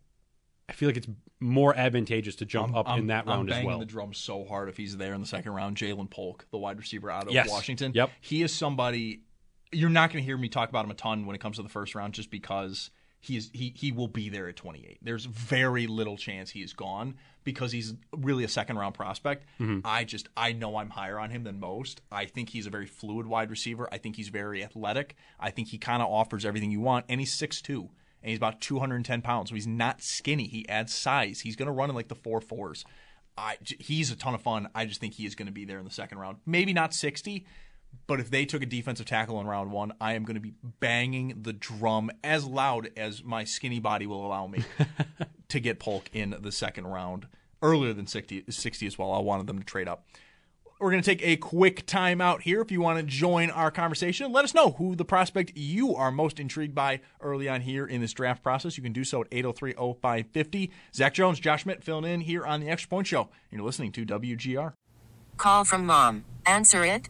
I 0.70 0.74
feel 0.74 0.90
like 0.90 0.98
it's 0.98 1.08
more 1.40 1.76
advantageous 1.76 2.36
to 2.36 2.46
jump 2.46 2.76
up 2.76 2.90
I'm, 2.90 3.00
in 3.00 3.08
that 3.08 3.24
I'm 3.28 3.30
round 3.30 3.52
as 3.52 3.64
well. 3.64 3.80
the 3.80 3.86
drum 3.86 4.14
so 4.14 4.44
hard 4.44 4.70
if 4.70 4.78
he's 4.78 4.98
there 4.98 5.14
in 5.14 5.22
the 5.22 5.28
second 5.28 5.54
round. 5.54 5.78
Ja'Lynn 5.78 6.10
Polk, 6.10 6.46
the 6.52 6.58
wide 6.58 6.78
receiver 6.78 7.12
out 7.12 7.28
of 7.28 7.34
Yes. 7.34 7.50
Washington. 7.50 7.92
Yep. 7.94 8.12
He 8.22 8.42
is 8.42 8.54
somebody 8.54 9.22
you're 9.72 9.90
not 9.90 10.12
going 10.12 10.24
to 10.24 10.26
hear 10.26 10.38
me 10.38 10.50
talk 10.50 10.70
about 10.70 10.86
him 10.86 10.92
a 10.92 10.96
ton 10.96 11.26
when 11.26 11.36
it 11.36 11.40
comes 11.40 11.58
to 11.58 11.64
the 11.64 11.70
first 11.70 11.96
round, 11.96 12.14
just 12.14 12.30
because 12.30 12.92
he 13.20 13.38
is 13.38 13.50
he 13.54 13.74
he 13.76 13.92
will 13.92 14.08
be 14.08 14.30
there 14.30 14.48
at 14.48 14.56
28. 14.56 15.00
There's 15.02 15.26
very 15.26 15.88
little 15.88 16.18
chance 16.18 16.52
he 16.52 16.62
is 16.62 16.74
gone 16.74 17.16
because 17.44 17.72
he's 17.72 17.94
really 18.16 18.44
a 18.44 18.48
second 18.48 18.78
round 18.78 18.94
prospect. 18.94 19.46
Mm-hmm. 19.60 19.80
I 19.84 20.04
just 20.04 20.30
I 20.38 20.54
know 20.54 20.78
I'm 20.78 20.90
higher 20.90 21.20
on 21.20 21.30
him 21.30 21.44
than 21.44 21.60
most. 21.60 22.02
I 22.12 22.26
think 22.26 22.50
he's 22.50 22.68
a 22.68 22.70
very 22.70 22.86
fluid 22.86 23.28
wide 23.28 23.50
receiver. 23.50 23.90
I 23.92 23.98
think 23.98 24.16
he's 24.16 24.30
very 24.30 24.64
athletic. 24.64 25.16
I 25.40 25.50
think 25.50 25.70
he 25.70 25.78
kind 25.78 26.02
of 26.02 26.10
offers 26.10 26.46
everything 26.46 26.72
you 26.72 26.82
want, 26.82 27.06
and 27.10 27.20
he's 27.20 27.36
6'2". 27.36 27.90
And 28.24 28.32
he's 28.32 28.38
about 28.38 28.62
210 28.62 29.22
pounds, 29.22 29.50
so 29.50 29.56
he's 29.56 29.68
not 29.68 30.02
skinny. 30.02 30.48
He 30.48 30.68
adds 30.68 30.94
size. 30.94 31.42
He's 31.42 31.56
going 31.56 31.68
to 31.68 31.72
run 31.72 31.90
in 31.90 31.96
like 31.96 32.08
the 32.08 32.16
four 32.16 32.42
fours. 32.42 32.84
I, 33.38 33.58
he's 33.62 34.10
a 34.10 34.16
ton 34.16 34.34
of 34.34 34.42
fun. 34.42 34.70
I 34.74 34.86
just 34.86 35.00
think 35.00 35.14
he 35.14 35.28
is 35.28 35.36
going 35.36 35.46
to 35.46 35.52
be 35.52 35.66
there 35.66 35.78
in 35.78 35.86
the 35.86 35.92
second 35.92 36.18
round. 36.18 36.38
Maybe 36.46 36.74
not 36.74 36.96
60, 36.96 37.46
but 38.08 38.22
if 38.22 38.32
they 38.32 38.46
took 38.46 38.64
a 38.64 38.66
defensive 38.66 39.06
tackle 39.06 39.40
in 39.40 39.48
round 39.48 39.72
one, 39.72 39.92
I 40.00 40.14
am 40.14 40.24
going 40.24 40.36
to 40.36 40.42
be 40.42 40.54
banging 40.80 41.40
the 41.42 41.54
drum 41.54 42.10
as 42.24 42.46
loud 42.46 42.90
as 42.96 43.24
my 43.24 43.44
skinny 43.44 43.80
body 43.80 44.08
will 44.08 44.26
allow 44.26 44.48
me 44.48 44.64
to 45.50 45.60
get 45.60 45.80
Polk 45.80 46.10
in 46.14 46.36
the 46.40 46.52
second 46.52 46.88
round. 46.88 47.28
Earlier 47.62 47.94
than 47.94 48.08
60, 48.08 48.46
60 48.50 48.88
as 48.88 48.98
well. 48.98 49.12
I 49.12 49.20
wanted 49.20 49.48
them 49.48 49.60
to 49.60 49.66
trade 49.66 49.88
up. 49.88 50.06
We're 50.80 50.92
going 50.92 51.02
to 51.02 51.10
take 51.10 51.26
a 51.26 51.38
quick 51.38 51.88
timeout 51.88 52.42
here. 52.42 52.62
If 52.62 52.72
you 52.72 52.82
want 52.82 53.00
to 53.00 53.04
join 53.04 53.50
our 53.50 53.72
conversation, 53.72 54.32
let 54.32 54.46
us 54.46 54.54
know 54.54 54.74
who 54.74 54.96
the 54.96 55.04
prospect 55.04 55.54
you 55.56 55.96
are 55.96 56.12
most 56.12 56.40
intrigued 56.40 56.76
by 56.76 57.02
early 57.20 57.50
on 57.50 57.62
here 57.62 57.88
in 57.88 58.00
this 58.00 58.14
draft 58.14 58.44
process. 58.44 58.78
You 58.78 58.84
can 58.84 58.94
do 58.94 59.04
so 59.04 59.22
at 59.22 59.28
803 59.32 59.74
0550. 59.74 60.72
Zach 60.94 61.16
Jones, 61.16 61.40
Josh 61.40 61.64
Schmidt 61.64 61.84
filling 61.84 62.06
in 62.06 62.22
here 62.22 62.46
on 62.46 62.60
the 62.60 62.70
Extra 62.70 62.90
Point 62.90 63.08
Show. 63.08 63.30
You're 63.50 63.64
listening 63.64 63.92
to 63.94 64.06
WGR. 64.06 64.74
Call 65.38 65.66
from 65.66 65.88
mom. 65.88 66.26
Answer 66.46 66.86
it. 66.86 67.10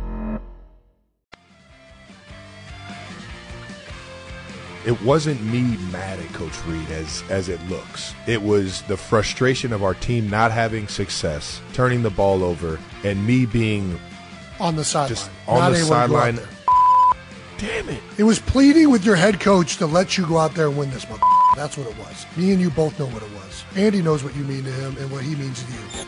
it 4.85 4.99
wasn't 5.01 5.41
me 5.43 5.77
mad 5.91 6.19
at 6.19 6.33
Coach 6.33 6.53
Reid 6.65 6.89
as 6.89 7.23
as 7.29 7.49
it 7.49 7.61
looks. 7.69 8.13
It 8.27 8.41
was 8.41 8.81
the 8.83 8.97
frustration 8.97 9.73
of 9.73 9.83
our 9.83 9.93
team 9.93 10.29
not 10.29 10.51
having 10.51 10.87
success, 10.87 11.61
turning 11.73 12.01
the 12.01 12.09
ball 12.09 12.43
over, 12.43 12.79
and 13.03 13.25
me 13.25 13.45
being 13.45 13.99
on 14.59 14.75
the 14.75 14.83
sideline. 14.83 15.09
just 15.09 15.29
on 15.47 15.59
Not 15.59 15.69
the 15.71 15.77
able 15.77 15.85
to 15.85 15.89
go 15.89 15.95
out 15.95 16.09
sideline. 16.09 16.47
Damn 17.57 17.89
it! 17.89 18.01
It 18.17 18.23
was 18.23 18.39
pleading 18.39 18.89
with 18.89 19.05
your 19.05 19.15
head 19.15 19.39
coach 19.39 19.77
to 19.77 19.85
let 19.85 20.17
you 20.17 20.25
go 20.25 20.37
out 20.37 20.55
there 20.55 20.67
and 20.67 20.77
win 20.77 20.89
this 20.89 21.07
month. 21.09 21.21
That's 21.55 21.77
what 21.77 21.87
it 21.87 21.97
was. 21.97 22.25
Me 22.35 22.51
and 22.51 22.61
you 22.61 22.69
both 22.69 22.97
know 22.97 23.07
what 23.07 23.21
it 23.21 23.31
was. 23.33 23.63
Andy 23.75 24.01
knows 24.01 24.23
what 24.23 24.35
you 24.35 24.43
mean 24.43 24.63
to 24.63 24.71
him 24.71 24.97
and 24.97 25.11
what 25.11 25.23
he 25.23 25.35
means 25.35 25.63
to 25.63 25.71
you. 25.71 26.05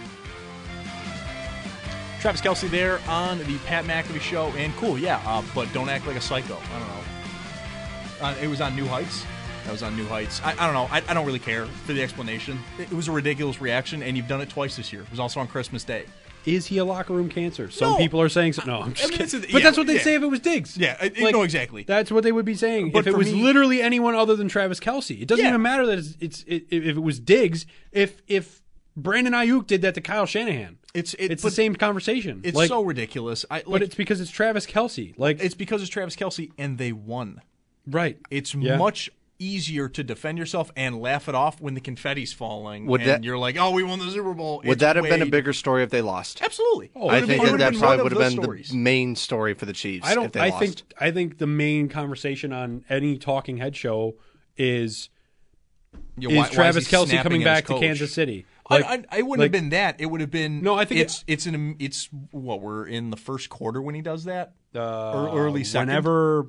Travis 2.22 2.40
Kelce 2.40 2.70
there 2.70 3.02
on 3.08 3.38
the 3.38 3.58
Pat 3.66 3.84
McAfee 3.84 4.22
show, 4.22 4.48
and 4.56 4.74
cool, 4.78 4.98
yeah, 4.98 5.22
uh, 5.26 5.44
but 5.54 5.72
don't 5.74 5.90
act 5.90 6.08
like 6.08 6.16
a 6.16 6.22
psycho. 6.22 6.56
I 6.74 6.80
don't 6.80 6.88
know. 6.88 7.13
Uh, 8.24 8.34
it 8.42 8.48
was 8.48 8.62
on 8.62 8.76
New 8.76 8.86
Heights. 8.88 9.26
That 9.66 9.72
was 9.72 9.84
on 9.84 9.96
New 9.96 10.06
Heights. 10.08 10.42
I, 10.44 10.52
I 10.54 10.66
don't 10.66 10.74
know. 10.74 10.88
I, 10.92 11.02
I 11.08 11.14
don't 11.14 11.26
really 11.26 11.40
care 11.40 11.66
for 11.66 11.94
the 11.94 12.02
explanation. 12.02 12.60
It, 12.80 12.84
it 12.84 12.94
was 12.94 13.08
a 13.08 13.12
ridiculous 13.12 13.60
reaction, 13.62 14.02
and 14.04 14.16
you've 14.18 14.28
done 14.28 14.42
it 14.42 14.50
twice 14.50 14.76
this 14.76 14.92
year. 14.94 15.02
It 15.04 15.12
was 15.12 15.20
also 15.20 15.40
on 15.40 15.48
Christmas 15.48 15.84
Day. 15.84 16.06
Is 16.46 16.66
he 16.66 16.78
a 16.78 16.86
locker 16.86 17.14
room 17.14 17.30
cancer? 17.30 17.70
Some 17.72 17.92
No. 17.92 17.98
people 17.98 18.20
are 18.22 18.28
saying 18.28 18.54
so. 18.54 18.64
No, 18.66 18.82
I'm 18.82 18.94
just 18.94 19.06
I 19.14 19.18
mean, 19.18 19.18
kidding. 19.28 19.40
a- 19.40 19.42
but 19.44 19.52
yeah, 19.54 19.60
that's 19.60 19.78
what 19.78 19.88
they'd 19.88 19.96
yeah. 19.96 20.02
say 20.02 20.16
if 20.16 20.22
it 20.24 20.28
was 20.28 20.40
Diggs. 20.42 20.76
Yeah, 20.78 20.98
I- 21.02 21.12
I 21.18 21.32
know 21.32 21.44
exactly. 21.44 21.84
That's 21.84 22.12
what 22.12 22.24
they 22.26 22.34
would 22.34 22.44
be 22.46 22.56
saying 22.56 22.92
But 22.92 23.00
if 23.00 23.08
it 23.08 23.16
was 23.18 23.32
me- 23.32 23.42
literally 23.44 23.82
anyone 23.82 24.16
other 24.16 24.36
than 24.36 24.50
Travis 24.50 24.80
Kelce. 24.82 25.22
It 25.22 25.28
doesn't 25.30 25.44
Yeah. 25.44 25.52
even 25.52 25.62
matter 25.62 25.86
that 25.86 26.00
it's, 26.00 26.18
it's 26.20 26.44
it, 26.44 26.66
if 26.70 26.98
it 26.98 27.02
was 27.04 27.20
Diggs. 27.20 27.66
If 27.94 28.22
if 28.28 28.62
Brandon 28.98 29.32
Aiyuk 29.34 29.68
did 29.68 29.82
that 29.84 29.96
to 29.96 30.02
Kyle 30.02 30.26
Shanahan, 30.26 30.78
It's 30.94 31.14
it, 31.14 31.32
it's 31.32 31.44
the 31.44 31.50
same 31.52 31.76
conversation. 31.76 32.42
It's 32.44 32.56
Like, 32.58 32.68
so 32.68 32.84
ridiculous. 32.84 33.46
I, 33.50 33.56
like, 33.58 33.66
but 33.66 33.82
it's 33.82 33.96
because 33.96 34.20
it's 34.22 34.30
Travis 34.32 34.66
Kelce. 34.66 35.14
Like 35.18 35.42
it's 35.42 35.56
because 35.56 35.82
it's 35.82 35.90
Travis 35.90 36.16
Kelce, 36.18 36.52
and 36.58 36.78
they 36.78 36.92
won. 36.92 37.42
Right. 37.88 38.18
It's 38.32 38.54
Yeah. 38.56 38.78
much 38.78 39.10
easier 39.40 39.90
to 39.90 40.04
defend 40.04 40.38
yourself 40.38 40.72
and 40.76 41.02
laugh 41.02 41.28
it 41.28 41.36
off 41.36 41.60
when 41.60 41.74
the 41.74 41.82
confetti's 41.82 42.32
falling. 42.32 42.86
Would 42.86 43.02
and 43.02 43.10
that- 43.10 43.24
you're 43.26 43.38
like, 43.38 43.58
"Oh, 43.60 43.72
we 43.72 43.84
won 43.84 44.00
the 44.00 44.10
Super 44.10 44.34
Bowl." 44.34 44.62
Would 44.64 44.74
It's 44.74 44.80
that 44.82 44.96
have 44.96 45.04
been 45.06 45.22
a 45.22 45.26
bigger 45.26 45.52
story 45.52 45.84
if 45.84 45.90
they 45.90 46.02
lost? 46.02 46.42
Absolutely. 46.42 46.92
Oh, 46.96 47.10
I 47.10 47.20
think 47.22 47.44
been- 47.44 47.58
that, 47.58 47.74
that 47.74 47.80
probably 47.80 48.04
would 48.04 48.12
have 48.14 48.22
been 48.22 48.42
stories. 48.44 48.70
the 48.70 48.78
main 48.78 49.16
story 49.16 49.54
for 49.54 49.66
the 49.66 49.74
Chiefs. 49.74 50.08
I 50.08 50.16
don't. 50.16 50.32
they 50.32 50.40
I 50.40 50.50
lost. 50.50 50.60
think. 50.60 50.82
I 51.00 51.12
think 51.12 51.40
the 51.40 51.48
main 51.48 51.90
conversation 51.90 52.54
on 52.54 52.86
any 52.90 53.18
talking 53.18 53.58
head 53.58 53.76
show 53.76 54.16
is 54.56 55.10
You 56.18 56.30
know, 56.30 56.34
is 56.36 56.38
why- 56.38 56.44
why 56.48 56.54
Travis 56.54 56.88
he 56.88 56.96
Kelce 56.96 57.22
coming 57.22 57.44
back 57.44 57.66
to? 57.66 57.80
Kansas 57.80 58.14
City. 58.14 58.46
I, 58.70 58.76
Like- 58.78 58.86
I, 58.86 59.18
I 59.18 59.22
wouldn't 59.24 59.40
like- 59.40 59.42
have 59.42 59.52
been 59.52 59.70
that. 59.72 60.00
It 60.00 60.06
would 60.06 60.22
have 60.22 60.32
been. 60.32 60.62
No, 60.62 60.76
I 60.76 60.86
think 60.86 61.02
it's 61.02 61.26
it's 61.28 61.48
an 61.48 61.76
it's 61.80 62.08
what 62.32 62.62
we're 62.62 62.86
in 62.88 63.10
the 63.10 63.18
first 63.18 63.50
quarter 63.50 63.82
when 63.82 63.94
he 63.96 64.02
does 64.02 64.24
that. 64.24 64.54
uh, 64.76 65.30
early 65.34 65.64
second? 65.66 65.90
Whenever 65.90 66.48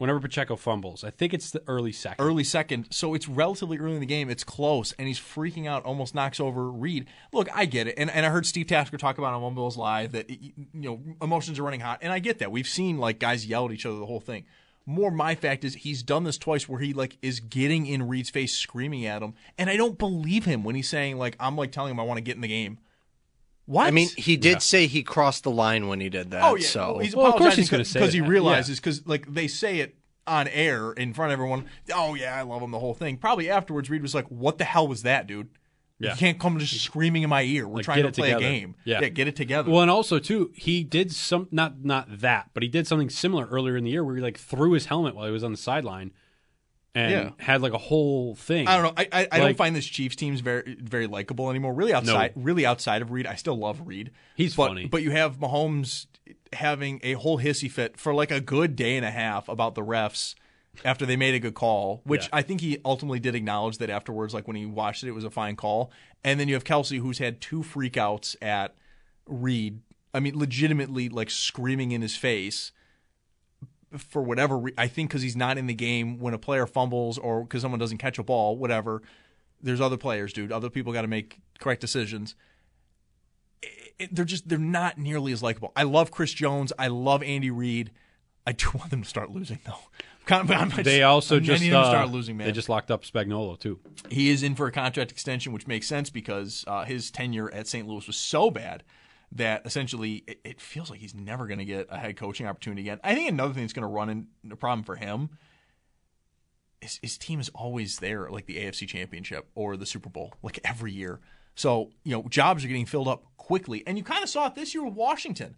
whenever 0.00 0.18
Pacheco 0.18 0.56
fumbles. 0.56 1.04
I 1.04 1.10
think 1.10 1.34
it's 1.34 1.50
the 1.50 1.62
early 1.66 1.92
second. 1.92 2.24
early 2.24 2.42
second, 2.42 2.86
so 2.90 3.12
it's 3.12 3.28
relatively 3.28 3.76
early 3.76 3.92
in 3.92 4.00
the 4.00 4.06
game. 4.06 4.30
It's 4.30 4.44
close, 4.44 4.92
and 4.98 5.06
he's 5.06 5.20
freaking 5.20 5.66
out, 5.66 5.84
almost 5.84 6.14
knocks 6.14 6.40
over 6.40 6.70
Reid. 6.70 7.06
Look, 7.34 7.48
I 7.54 7.66
get 7.66 7.86
it, 7.86 7.96
and, 7.98 8.10
and 8.10 8.24
I 8.24 8.30
heard 8.30 8.46
Steve 8.46 8.66
Tasker 8.66 8.96
talk 8.96 9.18
about 9.18 9.34
on 9.34 9.42
One 9.42 9.54
Bills 9.54 9.76
Live 9.76 10.12
that 10.12 10.30
you 10.30 10.52
know 10.72 11.00
emotions 11.20 11.58
are 11.58 11.62
running 11.62 11.80
hot, 11.80 11.98
and 12.00 12.14
I 12.14 12.18
get 12.18 12.38
that. 12.38 12.50
We've 12.50 12.66
seen 12.66 12.96
like 12.96 13.18
guys 13.18 13.44
yell 13.44 13.66
at 13.66 13.72
each 13.72 13.84
other 13.84 13.98
the 13.98 14.06
whole 14.06 14.20
thing. 14.20 14.46
More 14.86 15.10
my 15.10 15.34
fact 15.34 15.64
is 15.64 15.74
he's 15.74 16.02
done 16.02 16.24
this 16.24 16.38
twice 16.38 16.66
where 16.66 16.80
he 16.80 16.94
like 16.94 17.18
is 17.20 17.38
getting 17.40 17.84
in 17.84 18.08
Reid's 18.08 18.30
face, 18.30 18.54
screaming 18.56 19.04
at 19.04 19.20
him, 19.20 19.34
and 19.58 19.68
I 19.68 19.76
don't 19.76 19.98
believe 19.98 20.46
him 20.46 20.64
when 20.64 20.76
he's 20.76 20.88
saying 20.88 21.18
like 21.18 21.36
I'm 21.38 21.56
like 21.56 21.72
telling 21.72 21.90
him 21.90 22.00
I 22.00 22.04
want 22.04 22.16
to 22.16 22.22
get 22.22 22.36
in 22.36 22.40
the 22.40 22.48
game. 22.48 22.78
What? 23.70 23.86
I 23.86 23.92
mean, 23.92 24.08
he 24.16 24.36
did 24.36 24.62
say 24.62 24.88
he 24.88 25.04
crossed 25.04 25.44
the 25.44 25.50
line 25.52 25.86
when 25.86 26.00
he 26.00 26.08
did 26.08 26.32
that. 26.32 26.42
Oh 26.42 26.56
yeah, 26.56 26.66
so 26.66 26.98
he's 26.98 27.14
Well, 27.14 27.26
of 27.26 27.36
course 27.36 27.54
he's 27.54 27.70
gonna 27.70 27.84
say 27.84 28.00
because 28.00 28.12
he 28.12 28.20
realizes 28.20 28.80
because 28.80 29.06
like 29.06 29.32
they 29.32 29.46
say 29.46 29.78
it 29.78 29.94
on 30.26 30.48
air 30.48 30.90
in 30.92 31.14
front 31.14 31.30
of 31.30 31.34
everyone. 31.34 31.66
Oh 31.94 32.14
yeah, 32.16 32.34
I 32.34 32.42
love 32.42 32.62
him. 32.62 32.72
The 32.72 32.80
whole 32.80 32.94
thing. 32.94 33.16
Probably 33.16 33.48
afterwards, 33.48 33.88
Reid 33.88 34.02
was 34.02 34.12
like, 34.12 34.26
"What 34.26 34.58
the 34.58 34.64
hell 34.64 34.88
was 34.88 35.04
that, 35.04 35.28
dude? 35.28 35.50
Yeah. 36.00 36.10
You 36.12 36.16
can't 36.16 36.40
come 36.40 36.58
just 36.58 36.80
screaming 36.80 37.22
in 37.22 37.30
my 37.30 37.42
ear. 37.42 37.68
We're 37.68 37.76
Like, 37.76 37.84
trying 37.84 38.02
to 38.02 38.10
play 38.10 38.30
together. 38.30 38.44
a 38.44 38.50
game. 38.50 38.74
Yeah. 38.84 39.06
get 39.08 39.28
it 39.28 39.36
together. 39.36 39.70
Well, 39.70 39.82
and 39.82 39.90
also 39.90 40.18
too, 40.18 40.50
he 40.54 40.82
did 40.82 41.12
some 41.12 41.46
not 41.52 41.84
not 41.84 42.20
that, 42.20 42.50
but 42.54 42.64
he 42.64 42.68
did 42.68 42.88
something 42.88 43.08
similar 43.08 43.46
earlier 43.46 43.76
in 43.76 43.84
the 43.84 43.90
year 43.90 44.02
where 44.02 44.16
he 44.16 44.22
like 44.22 44.36
threw 44.38 44.72
his 44.72 44.86
helmet 44.86 45.14
while 45.14 45.26
he 45.26 45.32
was 45.32 45.44
on 45.44 45.52
the 45.52 45.58
sideline, 45.58 46.10
and 46.94 47.12
Yeah. 47.12 47.30
had 47.38 47.62
like 47.62 47.72
a 47.72 47.78
whole 47.78 48.34
thing. 48.34 48.66
I 48.66 48.74
don't 48.76 48.84
know. 48.84 48.92
I, 48.96 49.08
I, 49.12 49.28
I 49.32 49.38
don't 49.38 49.56
find 49.56 49.74
this 49.76 49.86
Chiefs 49.86 50.16
teams 50.16 50.40
very 50.40 50.76
very 50.80 51.06
likable 51.06 51.50
anymore. 51.50 51.72
Really 51.72 51.92
outside, 51.94 52.32
really 52.36 52.66
outside 52.66 53.02
of 53.02 53.10
Reid, 53.10 53.26
I 53.26 53.34
still 53.36 53.56
love 53.56 53.86
Reid. 53.86 54.10
He's 54.34 54.54
but, 54.56 54.68
funny. 54.68 54.86
but 54.86 55.02
you 55.02 55.10
have 55.12 55.38
Mahomes 55.38 56.06
having 56.52 57.00
a 57.02 57.12
whole 57.14 57.38
hissy 57.38 57.70
fit 57.70 57.96
for 57.98 58.12
like 58.12 58.30
a 58.30 58.40
good 58.40 58.74
day 58.76 58.96
and 58.96 59.04
a 59.06 59.10
half 59.10 59.48
about 59.48 59.74
the 59.74 59.82
refs 59.82 60.34
after 60.84 61.04
they 61.06 61.16
made 61.16 61.34
a 61.34 61.38
good 61.40 61.54
call, 61.54 62.00
which 62.04 62.22
Yeah. 62.24 62.28
I 62.32 62.42
think 62.42 62.60
he 62.60 62.78
ultimately 62.84 63.20
did 63.20 63.34
acknowledge 63.34 63.78
that 63.78 63.90
afterwards, 63.90 64.32
like 64.34 64.46
when 64.46 64.56
he 64.56 64.66
watched 64.66 65.02
it, 65.04 65.08
it 65.08 65.12
was 65.12 65.24
a 65.24 65.30
fine 65.30 65.56
call. 65.56 65.92
And 66.24 66.38
then 66.40 66.48
you 66.48 66.54
have 66.54 66.64
Kelce, 66.64 66.98
who's 67.00 67.18
had 67.18 67.40
two 67.40 67.62
freakouts 67.62 68.36
at 68.42 68.74
Reid. 69.26 69.80
I 70.12 70.20
mean, 70.20 70.36
legitimately 70.38 71.08
like 71.08 71.30
screaming 71.30 71.92
in 71.92 72.02
his 72.02 72.16
face 72.16 72.72
for 73.98 74.22
whatever 74.22 74.58
re- 74.58 74.72
I 74.78 74.86
think 74.86 75.10
because 75.10 75.22
he's 75.22 75.36
not 75.36 75.58
in 75.58 75.66
the 75.66 75.74
game 75.74 76.18
when 76.18 76.34
a 76.34 76.38
player 76.38 76.66
fumbles 76.66 77.18
or 77.18 77.42
because 77.42 77.62
someone 77.62 77.80
doesn't 77.80 77.98
catch 77.98 78.18
a 78.18 78.22
ball, 78.22 78.56
whatever. 78.56 79.02
There's 79.62 79.80
other 79.80 79.96
players, 79.96 80.32
dude. 80.32 80.52
Other 80.52 80.70
people 80.70 80.92
got 80.92 81.02
to 81.02 81.08
make 81.08 81.38
correct 81.58 81.80
decisions. 81.80 82.34
It- 83.62 83.94
it- 83.98 84.14
they're 84.14 84.24
just 84.24 84.48
they're 84.48 84.58
not 84.58 84.98
nearly 84.98 85.32
as 85.32 85.42
likable. 85.42 85.72
I 85.76 85.82
love 85.82 86.10
Chris 86.10 86.32
Jones. 86.32 86.72
I 86.78 86.88
love 86.88 87.22
Andy 87.22 87.50
Reid. 87.50 87.90
I 88.46 88.52
do 88.52 88.70
want 88.74 88.90
them 88.90 89.02
to 89.02 89.08
start 89.08 89.30
losing 89.30 89.58
though. 89.66 89.74
Kind 90.26 90.48
of- 90.50 90.70
just- 90.70 90.84
They 90.84 91.02
also 91.02 91.36
I'm- 91.36 91.44
just 91.44 91.64
uh, 91.72 92.04
losing, 92.06 92.36
man. 92.36 92.46
They 92.46 92.52
just 92.52 92.68
locked 92.68 92.90
up 92.90 93.04
Spagnuolo 93.04 93.58
too. 93.58 93.80
He 94.08 94.30
is 94.30 94.42
in 94.42 94.54
for 94.54 94.66
a 94.66 94.72
contract 94.72 95.10
extension, 95.10 95.52
which 95.52 95.66
makes 95.66 95.86
sense 95.86 96.10
because 96.10 96.64
uh, 96.66 96.84
his 96.84 97.10
tenure 97.10 97.52
at 97.52 97.66
St. 97.66 97.86
Louis 97.88 98.06
was 98.06 98.16
so 98.16 98.50
bad 98.50 98.82
that 99.32 99.64
essentially 99.64 100.24
it, 100.26 100.40
it 100.44 100.60
feels 100.60 100.90
like 100.90 101.00
he's 101.00 101.14
never 101.14 101.46
going 101.46 101.58
to 101.58 101.64
get 101.64 101.86
a 101.90 101.98
head 101.98 102.16
coaching 102.16 102.46
opportunity 102.46 102.82
again. 102.82 103.00
I 103.04 103.14
think 103.14 103.28
another 103.28 103.54
thing 103.54 103.62
that's 103.62 103.72
going 103.72 103.86
to 103.86 103.88
run 103.88 104.10
into 104.10 104.26
a 104.52 104.56
problem 104.56 104.84
for 104.84 104.96
him 104.96 105.30
is 106.82 106.98
his 107.02 107.18
team 107.18 107.40
is 107.40 107.48
always 107.50 107.98
there, 107.98 108.28
like 108.30 108.46
the 108.46 108.56
AFC 108.56 108.88
Championship 108.88 109.48
or 109.54 109.76
the 109.76 109.86
Super 109.86 110.08
Bowl, 110.08 110.34
like 110.42 110.58
every 110.64 110.92
year. 110.92 111.20
So 111.54 111.90
you 112.04 112.12
know 112.12 112.28
jobs 112.28 112.64
are 112.64 112.68
getting 112.68 112.86
filled 112.86 113.08
up 113.08 113.24
quickly, 113.36 113.82
and 113.86 113.98
you 113.98 114.04
kind 114.04 114.22
of 114.22 114.30
saw 114.30 114.46
it 114.46 114.54
this 114.54 114.74
year 114.74 114.84
with 114.84 114.94
Washington. 114.94 115.56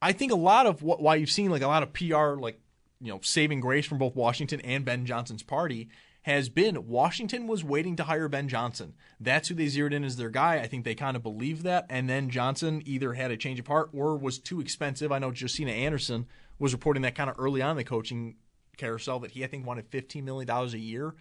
I 0.00 0.12
think 0.12 0.32
a 0.32 0.36
lot 0.36 0.66
of 0.66 0.82
what 0.82 1.02
why 1.02 1.16
you've 1.16 1.30
seen 1.30 1.50
like 1.50 1.62
a 1.62 1.66
lot 1.66 1.82
of 1.82 1.92
PR 1.92 2.34
like 2.34 2.60
you 3.00 3.12
know 3.12 3.20
saving 3.22 3.60
grace 3.60 3.86
from 3.86 3.98
both 3.98 4.16
Washington 4.16 4.60
and 4.62 4.84
Ben 4.84 5.06
Johnson's 5.06 5.42
party 5.42 5.88
has 6.28 6.50
been 6.50 6.86
Washington 6.86 7.46
was 7.46 7.64
waiting 7.64 7.96
to 7.96 8.04
hire 8.04 8.28
Ben 8.28 8.48
Johnson. 8.48 8.92
That's 9.18 9.48
who 9.48 9.54
they 9.54 9.66
zeroed 9.68 9.94
in 9.94 10.04
as 10.04 10.16
their 10.16 10.28
guy. 10.28 10.56
I 10.56 10.66
think 10.66 10.84
they 10.84 10.94
kind 10.94 11.16
of 11.16 11.22
believed 11.22 11.62
that, 11.62 11.86
and 11.88 12.06
then 12.06 12.28
Johnson 12.28 12.82
either 12.84 13.14
had 13.14 13.30
a 13.30 13.36
change 13.38 13.58
of 13.58 13.66
heart 13.66 13.88
or 13.94 14.14
was 14.18 14.38
too 14.38 14.60
expensive. 14.60 15.10
I 15.10 15.18
know 15.18 15.32
Josina 15.32 15.70
Anderson 15.70 16.26
was 16.58 16.74
reporting 16.74 17.02
that 17.02 17.14
kind 17.14 17.30
of 17.30 17.36
early 17.38 17.62
on 17.62 17.70
in 17.70 17.76
the 17.78 17.84
coaching 17.84 18.36
carousel 18.76 19.20
that 19.20 19.30
he 19.30 19.42
I 19.42 19.46
think 19.46 19.66
wanted 19.66 19.88
fifteen 19.88 20.26
million 20.26 20.46
dollars 20.46 20.74
a 20.74 20.78
year. 20.78 21.14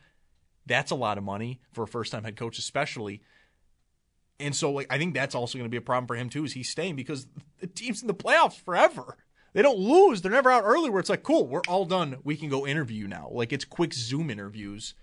That's 0.65 0.91
a 0.91 0.95
lot 0.95 1.17
of 1.17 1.23
money 1.23 1.61
for 1.71 1.83
a 1.83 1.87
first 1.87 2.11
time 2.11 2.25
head 2.25 2.35
coach, 2.35 2.59
especially. 2.59 3.21
And 4.41 4.53
so, 4.53 4.71
like, 4.71 4.87
I 4.89 4.97
think 4.97 5.13
that's 5.13 5.35
also 5.35 5.57
going 5.57 5.69
to 5.69 5.71
be 5.71 5.77
a 5.77 5.81
problem 5.81 6.07
for 6.07 6.15
him 6.15 6.29
too. 6.29 6.43
Is 6.43 6.51
he's 6.51 6.69
staying 6.69 6.97
because 6.97 7.27
the 7.59 7.67
team's 7.67 8.01
in 8.01 8.07
the 8.07 8.13
playoffs 8.13 8.59
forever. 8.59 9.15
They 9.53 9.61
don't 9.61 9.79
lose. 9.79 10.21
They're 10.21 10.31
never 10.31 10.51
out 10.51 10.63
early. 10.63 10.89
Where 10.89 10.99
it's 10.99 11.09
like, 11.09 11.23
cool, 11.23 11.47
we're 11.47 11.61
all 11.67 11.85
done. 11.85 12.17
We 12.23 12.35
can 12.35 12.49
go 12.49 12.67
interview 12.67 13.07
now. 13.07 13.29
Like 13.31 13.51
it's 13.51 13.65
quick 13.65 13.93
Zoom 13.93 14.29
interviews. 14.29 14.93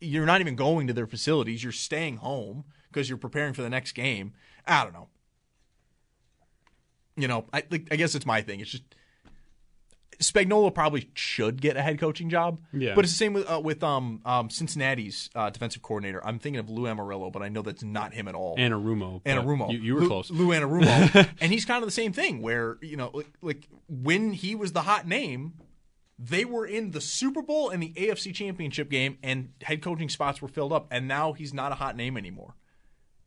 You're 0.00 0.26
not 0.26 0.40
even 0.40 0.56
going 0.56 0.86
to 0.86 0.92
their 0.92 1.06
facilities. 1.06 1.62
You're 1.62 1.72
staying 1.72 2.18
home 2.18 2.64
because 2.88 3.08
you're 3.08 3.18
preparing 3.18 3.52
for 3.52 3.62
the 3.62 3.70
next 3.70 3.92
game. 3.92 4.32
I 4.66 4.84
don't 4.84 4.92
know. 4.92 5.08
You 7.16 7.28
know, 7.28 7.46
I 7.52 7.64
like, 7.70 7.88
I 7.90 7.96
guess 7.96 8.14
it's 8.14 8.26
my 8.26 8.42
thing. 8.42 8.60
It's 8.60 8.70
just 8.70 8.84
Spagnuolo 10.20 10.72
probably 10.72 11.08
should 11.14 11.60
get 11.60 11.76
a 11.76 11.82
head 11.82 11.98
coaching 11.98 12.28
job. 12.30 12.60
Yeah. 12.72 12.94
But 12.94 13.04
it's 13.04 13.12
the 13.14 13.16
same 13.16 13.32
with 13.32 13.50
uh, 13.50 13.60
with 13.60 13.82
um, 13.82 14.20
um 14.24 14.50
Cincinnati's 14.50 15.30
uh, 15.34 15.50
defensive 15.50 15.82
coordinator. 15.82 16.24
I'm 16.26 16.38
thinking 16.38 16.60
of 16.60 16.68
Lou 16.68 16.86
Amarillo, 16.86 17.30
but 17.30 17.42
I 17.42 17.48
know 17.48 17.62
that's 17.62 17.82
not 17.82 18.12
him 18.14 18.28
at 18.28 18.34
all. 18.34 18.56
Anarumo. 18.56 19.22
Anarumo. 19.24 19.72
You, 19.72 19.78
you 19.80 19.94
were 19.94 20.02
Lou, 20.02 20.08
close. 20.08 20.30
Lou 20.30 20.48
Anarumo. 20.48 21.28
and 21.40 21.52
he's 21.52 21.64
kind 21.64 21.82
of 21.82 21.86
the 21.88 21.92
same 21.92 22.12
thing 22.12 22.42
where, 22.42 22.76
you 22.82 22.96
know, 22.96 23.10
like, 23.14 23.32
like 23.40 23.68
when 23.88 24.32
he 24.32 24.54
was 24.54 24.72
the 24.72 24.82
hot 24.82 25.08
name, 25.08 25.54
they 26.18 26.44
were 26.44 26.66
in 26.66 26.90
the 26.90 27.00
Super 27.00 27.40
Bowl 27.40 27.70
and 27.70 27.82
the 27.82 27.92
AFC 27.94 28.34
Championship 28.34 28.90
game 28.90 29.16
and 29.22 29.50
head 29.62 29.80
coaching 29.82 30.10
spots 30.10 30.42
were 30.42 30.48
filled 30.48 30.72
up 30.72 30.86
and 30.90 31.08
now 31.08 31.32
he's 31.32 31.54
not 31.54 31.72
a 31.72 31.76
hot 31.76 31.96
name 31.96 32.16
anymore. 32.18 32.56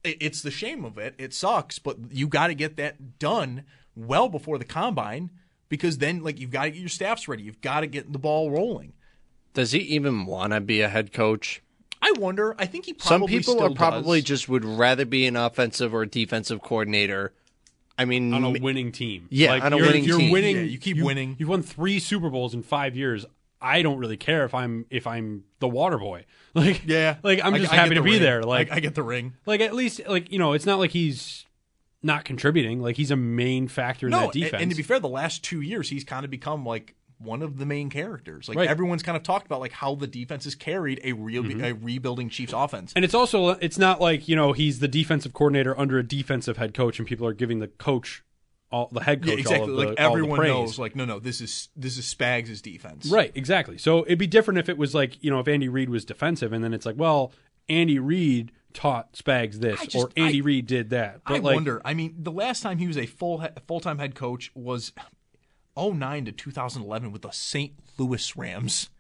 It- 0.04 0.18
It's 0.22 0.42
the 0.44 0.52
shame 0.52 0.86
of 0.86 0.98
it. 1.00 1.16
It 1.18 1.34
sucks, 1.34 1.80
but 1.80 1.98
you 2.12 2.28
got 2.28 2.48
to 2.48 2.54
get 2.54 2.78
that 2.78 3.18
done 3.18 3.64
well 3.96 4.30
before 4.30 4.60
the 4.60 4.66
combine 4.66 5.32
because 5.70 5.98
then 5.98 6.24
like 6.24 6.40
you've 6.40 6.52
got 6.52 6.66
to 6.66 6.72
get 6.72 6.80
your 6.80 6.90
staffs 6.90 7.28
ready. 7.28 7.44
You've 7.44 7.62
got 7.62 7.82
to 7.82 7.88
get 7.88 8.12
the 8.12 8.20
ball 8.20 8.52
rolling. 8.52 8.94
Does 9.54 9.72
he 9.72 9.80
even 9.80 10.26
want 10.26 10.54
to 10.54 10.62
be 10.62 10.82
a 10.82 10.90
head 10.90 11.14
coach? 11.14 11.62
I 12.02 12.12
wonder. 12.18 12.56
I 12.60 12.66
think 12.66 12.86
he 12.86 12.96
Some 13.00 13.20
probably 13.22 13.38
people 13.38 13.54
still 13.56 13.72
are 13.72 13.76
probably 13.76 14.20
does. 14.20 14.28
just 14.28 14.50
would 14.50 14.66
rather 14.66 15.06
be 15.06 15.26
an 15.26 15.36
offensive 15.36 15.94
or 15.94 16.06
defensive 16.06 16.62
coordinator. 16.62 17.34
I 17.98 18.06
mean, 18.06 18.34
on 18.34 18.44
a 18.44 18.60
winning 18.60 18.92
team. 18.92 19.28
Yeah, 19.30 19.52
like 19.52 19.64
on 19.64 19.72
a 19.74 19.78
you're, 19.78 19.86
winning 19.86 20.04
you're 20.04 20.18
team. 20.18 20.32
winning. 20.32 20.56
Yeah, 20.58 20.62
you 20.64 20.78
keep 20.80 21.02
winning. 21.02 21.36
You've 21.40 21.50
won 21.50 21.62
three 21.62 22.00
Super 22.00 22.30
Bowls 22.30 22.54
in 22.54 22.64
five 22.64 22.96
years. 22.98 23.26
I 23.62 23.82
don't 23.82 23.98
really 24.00 24.18
care 24.18 24.44
if 24.44 24.54
I'm 24.54 24.86
if 24.90 25.08
I'm 25.08 25.46
the 25.60 25.68
water 25.68 25.98
boy. 25.98 26.26
Like 26.56 26.84
yeah. 26.86 27.16
like 27.24 27.40
I'm 27.44 27.56
just 27.56 27.72
I 27.74 27.78
get 27.78 27.82
happy 27.82 27.96
to 27.96 28.02
the 28.02 28.06
be 28.06 28.12
ring. 28.12 28.22
there. 28.22 28.44
Like 28.44 28.72
I, 28.72 28.76
I 28.76 28.80
get 28.80 28.94
the 28.94 29.02
ring. 29.02 29.34
like 29.48 29.60
at 29.60 29.74
least 29.74 30.02
like 30.08 30.32
you 30.32 30.38
know 30.38 30.54
it's 30.54 30.68
not 30.68 30.78
like 30.78 30.92
he's 30.92 31.48
not 32.04 32.26
contributing. 32.26 32.82
Like 32.82 32.98
he's 32.98 33.12
a 33.12 33.16
main 33.16 33.68
factor 33.68 34.08
in 34.08 34.12
no, 34.12 34.22
that 34.22 34.34
defense. 34.34 34.62
And, 34.62 34.70
to 34.72 34.78
be 34.78 34.84
fair, 34.84 35.00
the 35.00 35.08
last 35.10 35.44
two 35.44 35.62
years 35.62 35.90
he's 35.90 36.04
kind 36.04 36.26
of 36.26 36.32
become 36.32 36.66
like 36.66 36.96
one 37.20 37.42
of 37.42 37.58
the 37.58 37.66
main 37.66 37.90
characters. 37.90 38.50
Like 38.50 38.58
Right. 38.58 38.68
everyone's 38.68 39.02
kind 39.04 39.16
of 39.16 39.24
talked 39.24 39.46
about 39.46 39.62
like 39.62 39.72
how 39.72 39.96
the 39.96 40.08
defense 40.08 40.44
has 40.44 40.56
carried 40.56 41.00
a 41.04 41.14
real 41.14 41.44
Mm-hmm. 41.44 41.64
a 41.64 41.72
rebuilding 41.74 42.28
Chiefs 42.30 42.52
offense. 42.54 42.92
And 42.96 43.06
it's 43.06 43.14
also 43.14 43.50
it's 43.50 43.78
not 43.78 44.02
like 44.02 44.28
you 44.28 44.36
know 44.36 44.52
he's 44.52 44.80
the 44.80 44.88
defensive 44.90 45.34
coordinator 45.34 45.80
under 45.80 45.98
a 45.98 46.04
defensive 46.04 46.58
head 46.58 46.74
coach, 46.74 47.00
and 47.00 47.08
people 47.08 47.26
are 47.26 47.34
giving 47.34 47.60
the 47.60 47.68
coach 47.70 48.24
all 48.72 48.90
the 48.92 49.04
head 49.04 49.22
coach 49.22 49.32
Yeah, 49.34 49.40
exactly. 49.40 49.68
the, 49.72 49.90
like 49.90 50.00
everyone 50.00 50.42
knows, 50.46 50.80
like 50.80 50.96
no, 50.96 51.06
no, 51.06 51.20
this 51.20 51.40
is 51.40 51.70
this 51.76 51.98
is 51.98 52.14
Spags' 52.14 52.62
defense. 52.62 53.06
Right, 53.06 53.32
exactly. 53.36 53.78
So 53.78 54.04
it'd 54.04 54.18
be 54.20 54.28
different 54.28 54.58
if 54.58 54.68
it 54.68 54.78
was 54.78 54.94
like, 54.96 55.24
you 55.24 55.30
know, 55.30 55.40
if 55.40 55.48
Andy 55.48 55.70
Reid 55.70 55.90
was 55.90 56.04
defensive 56.04 56.52
and 56.52 56.64
then 56.64 56.74
it's 56.74 56.86
like, 56.86 56.98
well, 56.98 57.32
Andy 57.70 58.00
Reid 58.00 58.52
taught 58.74 59.14
Spags 59.14 59.56
this 59.56 59.80
just- 59.82 59.96
or 59.96 60.10
Andy 60.18 60.42
I- 60.42 60.44
Reid 60.44 60.68
did 60.68 60.90
that. 60.92 61.22
But 61.26 61.34
I 61.36 61.38
like, 61.40 61.56
wonder. 61.56 61.82
I 61.86 61.94
mean, 61.94 62.16
the 62.18 62.32
last 62.32 62.62
time 62.62 62.78
he 62.78 62.88
was 62.88 62.98
a 62.98 63.06
full 63.06 63.46
full 63.68 63.80
time 63.80 64.00
head 64.00 64.16
coach 64.16 64.52
was 64.56 64.92
09 65.78 66.26
to 66.26 66.32
2011 66.32 67.12
with 67.12 67.22
the 67.24 67.32
St. 67.32 67.74
Louis 67.98 68.36
Rams. 68.36 68.90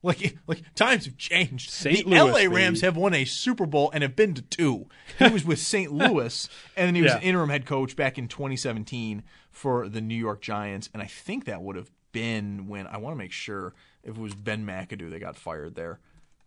Like, 0.00 0.38
like 0.46 0.62
times 0.76 1.06
have 1.06 1.16
changed. 1.16 1.70
St. 1.70 2.04
the 2.08 2.22
Louis, 2.22 2.44
LA 2.46 2.54
Rams 2.54 2.80
baby. 2.80 2.86
have 2.86 2.96
won 2.96 3.14
a 3.14 3.24
Super 3.24 3.66
Bowl 3.66 3.90
and 3.92 4.02
have 4.04 4.14
been 4.14 4.32
to 4.34 4.42
two. 4.42 4.86
He 5.18 5.28
was 5.28 5.44
with 5.44 5.58
St. 5.58 5.92
Louis, 5.92 6.48
and 6.76 6.86
then 6.86 6.94
he 6.94 7.02
was 7.02 7.10
Yeah. 7.10 7.16
an 7.16 7.22
interim 7.24 7.50
head 7.50 7.66
coach 7.66 7.96
back 7.96 8.16
in 8.16 8.28
2017 8.28 9.24
for 9.50 9.88
the 9.88 10.00
New 10.00 10.14
York 10.14 10.40
Giants. 10.40 10.88
And 10.94 11.02
I 11.02 11.06
think 11.06 11.46
that 11.46 11.62
would 11.62 11.74
have 11.74 11.90
been 12.12 12.68
when 12.68 12.86
I 12.86 12.98
want 12.98 13.14
to 13.14 13.18
make 13.18 13.32
sure 13.32 13.74
if 14.04 14.10
it 14.10 14.20
was 14.20 14.34
Ben 14.36 14.64
McAdoo 14.64 15.10
that 15.10 15.18
got 15.18 15.34
fired 15.36 15.74
there. 15.74 15.98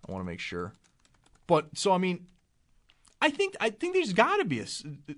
I 0.08 0.14
want 0.14 0.24
to 0.24 0.32
make 0.32 0.40
sure. 0.40 0.74
But 1.46 1.78
so 1.78 1.92
I 1.92 1.98
mean, 1.98 2.28
I 3.24 3.30
think 3.30 3.56
I 3.62 3.70
think 3.70 3.94
there's 3.94 4.14
got 4.14 4.38
to 4.38 4.46
be 4.46 4.60
a 4.60 4.66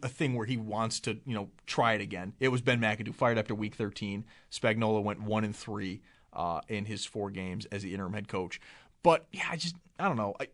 thing 0.09 0.33
where 0.35 0.45
he 0.45 0.57
wants 0.57 0.99
to 1.01 1.17
you 1.25 1.33
know 1.33 1.49
try 1.65 1.93
it 1.93 2.01
again. 2.01 2.33
It 2.39 2.49
was 2.49 2.61
Ben 2.61 2.79
McAdoo 2.81 3.15
fired 3.15 3.37
after 3.37 3.55
Week 3.55 3.75
13. 3.75 4.25
Spagnuolo 4.51 5.01
went 5.01 5.21
one 5.21 5.43
and 5.43 5.55
three 5.55 6.01
uh, 6.33 6.59
in 6.67 6.85
his 6.85 7.05
four 7.05 7.31
games 7.31 7.65
as 7.71 7.83
the 7.83 7.93
interim 7.93 8.13
head 8.13 8.27
coach. 8.27 8.59
But 9.03 9.25
yeah, 9.31 9.47
I 9.49 9.55
just 9.55 9.75
I 9.97 10.07
don't 10.07 10.17
know. 10.17 10.35
I, 10.39 10.47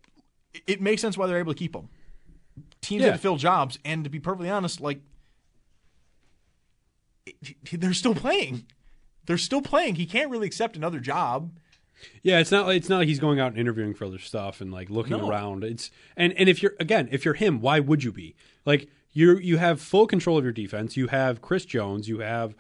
it 0.67 0.79
makes 0.81 1.01
sense 1.01 1.17
why 1.17 1.25
they're 1.27 1.39
able 1.39 1.53
to 1.53 1.57
keep 1.59 1.75
him. 1.75 1.89
Teams 2.81 3.01
Yeah. 3.01 3.07
had 3.07 3.15
to 3.15 3.21
fill 3.21 3.37
jobs, 3.37 3.79
and 3.83 4.03
to 4.03 4.09
be 4.09 4.19
perfectly 4.19 4.49
honest, 4.49 4.79
like 4.81 5.01
it- 7.25 7.79
they're 7.81 7.93
still 7.93 8.15
playing. 8.15 8.65
they're 9.25 9.37
still 9.37 9.61
playing. 9.61 9.95
He 9.95 10.07
can't 10.07 10.31
really 10.31 10.47
accept 10.47 10.75
another 10.75 10.99
job. 10.99 11.51
Yeah, 12.23 12.39
it's 12.39 12.51
not 12.51 12.65
like 12.67 12.77
it's 12.77 12.89
not 12.89 12.97
like 12.97 13.07
he's 13.07 13.19
going 13.19 13.39
out 13.39 13.51
and 13.51 13.57
interviewing 13.59 13.93
for 13.93 14.05
other 14.05 14.19
stuff 14.19 14.61
and 14.61 14.71
like 14.71 14.89
looking 14.89 15.17
No. 15.17 15.29
around. 15.29 15.63
It's 15.63 15.91
and 16.17 16.33
and 16.33 16.47
if 16.49 16.61
you're 16.63 16.75
again, 16.79 17.09
if 17.11 17.25
you're 17.25 17.33
him, 17.33 17.61
why 17.61 17.79
would 17.79 18.03
you 18.03 18.11
be? 18.11 18.35
Like 18.65 18.89
you 19.11 19.37
you 19.37 19.57
have 19.57 19.81
full 19.81 20.07
control 20.07 20.37
of 20.37 20.43
your 20.43 20.53
defense. 20.53 20.95
You 20.97 21.07
have 21.07 21.41
Chris 21.41 21.65
Jones. 21.65 22.07
You 22.07 22.19
have 22.19 22.55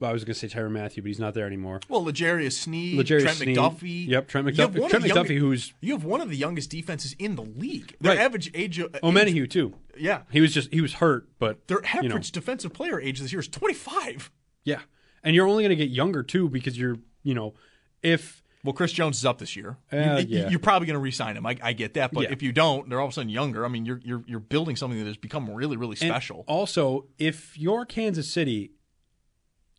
well, 0.00 0.10
I 0.10 0.12
was 0.12 0.22
going 0.24 0.34
to 0.34 0.38
say 0.38 0.46
Tyrann 0.46 0.70
Mathieu, 0.70 1.02
but 1.02 1.08
he's 1.08 1.18
not 1.18 1.34
there 1.34 1.44
anymore. 1.44 1.80
Well, 1.88 2.04
L'Jarius 2.04 2.52
Sneed, 2.52 2.96
L'Jarius 2.96 3.22
Trent 3.22 3.36
Sneed. 3.38 3.56
McDuffie. 3.56 4.06
Yep, 4.06 4.28
Trent 4.28 4.46
McDuffie. 4.46 4.88
Trent 4.88 5.04
McDuffie, 5.04 5.38
who's 5.38 5.72
you 5.80 5.92
have 5.92 6.04
one 6.04 6.20
of 6.20 6.30
the 6.30 6.36
youngest 6.36 6.70
defenses 6.70 7.16
in 7.18 7.34
the 7.34 7.42
league. 7.42 7.96
Their 8.00 8.12
Right. 8.12 8.20
average 8.20 8.48
age, 8.54 8.78
of, 8.78 8.94
oh, 9.02 9.08
age 9.10 9.14
Menahue 9.16 9.50
too. 9.50 9.74
Yeah, 9.98 10.22
He 10.30 10.40
was 10.40 10.54
just 10.54 10.72
he 10.72 10.80
was 10.80 10.94
hurt, 10.94 11.28
but 11.40 11.66
their 11.66 11.84
average 11.84 12.02
you 12.04 12.08
know, 12.10 12.18
defensive 12.18 12.72
player 12.72 13.00
age 13.00 13.18
this 13.18 13.32
year 13.32 13.40
is 13.40 13.48
25. 13.48 14.30
yeah, 14.62 14.82
and 15.24 15.34
you're 15.34 15.48
only 15.48 15.64
going 15.64 15.76
to 15.76 15.84
get 15.84 15.90
younger 15.90 16.22
too 16.22 16.48
because 16.48 16.78
you're 16.78 16.98
you 17.24 17.34
know 17.34 17.54
if 18.02 18.42
Well, 18.64 18.72
Chris 18.72 18.92
Jones 18.92 19.16
is 19.18 19.24
up 19.24 19.38
this 19.38 19.54
year. 19.56 19.76
Uh, 19.92 20.22
you, 20.26 20.38
yeah. 20.38 20.48
You're 20.50 20.58
probably 20.58 20.86
going 20.86 20.94
to 20.94 21.00
re-sign 21.00 21.36
him. 21.36 21.46
I, 21.46 21.56
I 21.62 21.72
get 21.72 21.94
that, 21.94 22.12
but 22.12 22.24
Yeah. 22.24 22.32
if 22.32 22.42
you 22.42 22.52
don't, 22.52 22.88
they're 22.88 23.00
all 23.00 23.06
of 23.06 23.12
a 23.12 23.14
sudden 23.14 23.28
younger. 23.30 23.64
I 23.64 23.68
mean, 23.68 23.86
you're 23.86 24.00
you're 24.04 24.24
you're 24.26 24.40
building 24.40 24.76
something 24.76 24.98
that 24.98 25.06
has 25.06 25.16
become 25.16 25.48
really 25.50 25.76
really 25.76 25.96
And 26.00 26.10
special. 26.10 26.44
also, 26.48 27.06
if 27.18 27.56
you're 27.58 27.84
Kansas 27.84 28.30
City, 28.30 28.72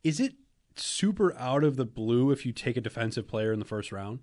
is 0.04 0.20
it 0.20 0.34
super 0.76 1.36
out 1.38 1.64
of 1.64 1.76
the 1.76 1.86
blue 1.86 2.32
if 2.32 2.46
you 2.46 2.54
take 2.54 2.78
a 2.78 2.82
defensive 2.82 3.28
player 3.28 3.52
in 3.52 3.60
the 3.60 3.66
first 3.66 3.92
round? 3.92 4.20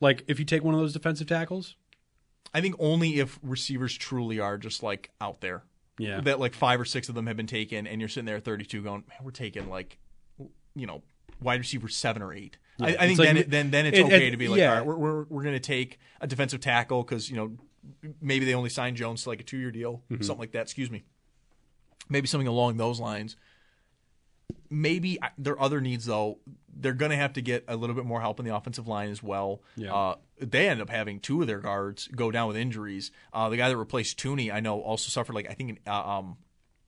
Like 0.00 0.24
if 0.26 0.38
you 0.38 0.44
take 0.44 0.64
one 0.64 0.74
of 0.74 0.80
those 0.80 0.92
defensive 0.92 1.26
tackles? 1.28 1.76
I 2.52 2.60
think 2.60 2.74
only 2.80 3.20
if 3.20 3.38
receivers 3.42 3.96
truly 3.96 4.40
are 4.40 4.58
just 4.58 4.82
like 4.82 5.10
out 5.20 5.40
there. 5.40 5.62
Yeah. 5.98 6.20
That 6.20 6.40
like 6.40 6.54
five 6.54 6.80
or 6.80 6.84
six 6.84 7.08
of 7.08 7.14
them 7.14 7.26
have 7.26 7.36
been 7.36 7.46
taken, 7.46 7.86
and 7.86 8.00
you're 8.00 8.08
sitting 8.08 8.24
there 8.24 8.36
at 8.36 8.44
32 8.44 8.82
going, 8.82 9.04
man, 9.08 9.18
we're 9.22 9.30
taking 9.30 9.68
like, 9.68 9.98
you 10.74 10.86
know, 10.86 11.02
wide 11.40 11.60
receiver 11.60 11.86
seven 11.88 12.22
or 12.22 12.32
eight. 12.32 12.56
I, 12.82 12.88
Yeah. 12.90 12.96
I 13.02 13.06
think 13.06 13.18
like- 13.18 13.28
then, 13.28 13.36
it, 13.36 13.50
then 13.50 13.70
then 13.70 13.86
it's 13.86 13.98
it- 13.98 14.04
okay 14.06 14.28
it- 14.28 14.30
to 14.32 14.36
be 14.36 14.48
like, 14.48 14.58
yeah. 14.58 14.70
all 14.70 14.76
right, 14.78 14.86
we're 14.86 14.96
we're, 14.96 15.22
we're 15.24 15.42
going 15.42 15.54
to 15.54 15.60
take 15.60 15.98
a 16.20 16.26
defensive 16.26 16.60
tackle 16.60 17.02
because 17.02 17.30
you 17.30 17.36
know 17.36 17.52
maybe 18.20 18.44
they 18.44 18.54
only 18.54 18.70
signed 18.70 18.96
Jones 18.96 19.22
to 19.24 19.28
like 19.28 19.40
a 19.40 19.44
two 19.44 19.58
year 19.58 19.70
deal, 19.70 20.02
Mm-hmm. 20.10 20.22
something 20.22 20.40
like 20.40 20.52
that. 20.52 20.62
Excuse 20.62 20.90
me. 20.90 21.02
Maybe 22.08 22.26
something 22.26 22.48
along 22.48 22.76
those 22.76 22.98
lines. 23.00 23.36
Maybe 24.68 25.20
I- 25.22 25.30
there 25.38 25.54
are 25.54 25.60
other 25.60 25.80
needs 25.80 26.04
though. 26.06 26.38
They're 26.72 26.92
going 26.94 27.10
to 27.10 27.16
have 27.16 27.32
to 27.34 27.42
get 27.42 27.64
a 27.68 27.76
little 27.76 27.94
bit 27.96 28.04
more 28.04 28.20
help 28.20 28.38
in 28.38 28.46
the 28.46 28.54
offensive 28.54 28.86
line 28.88 29.10
as 29.10 29.22
well. 29.22 29.62
Yeah. 29.76 29.92
Uh, 29.94 30.14
they 30.40 30.68
end 30.68 30.80
up 30.80 30.88
having 30.88 31.20
two 31.20 31.40
of 31.42 31.46
their 31.48 31.58
guards 31.58 32.08
go 32.08 32.30
down 32.30 32.48
with 32.48 32.56
injuries. 32.56 33.10
Uh, 33.32 33.48
the 33.48 33.56
guy 33.56 33.68
that 33.68 33.76
replaced 33.76 34.18
Thuney, 34.18 34.52
I 34.52 34.60
know, 34.60 34.80
also 34.80 35.08
suffered 35.10 35.34
like 35.34 35.50
I 35.50 35.54
think 35.54 35.70
an, 35.70 35.78
uh, 35.86 36.18
um, 36.18 36.36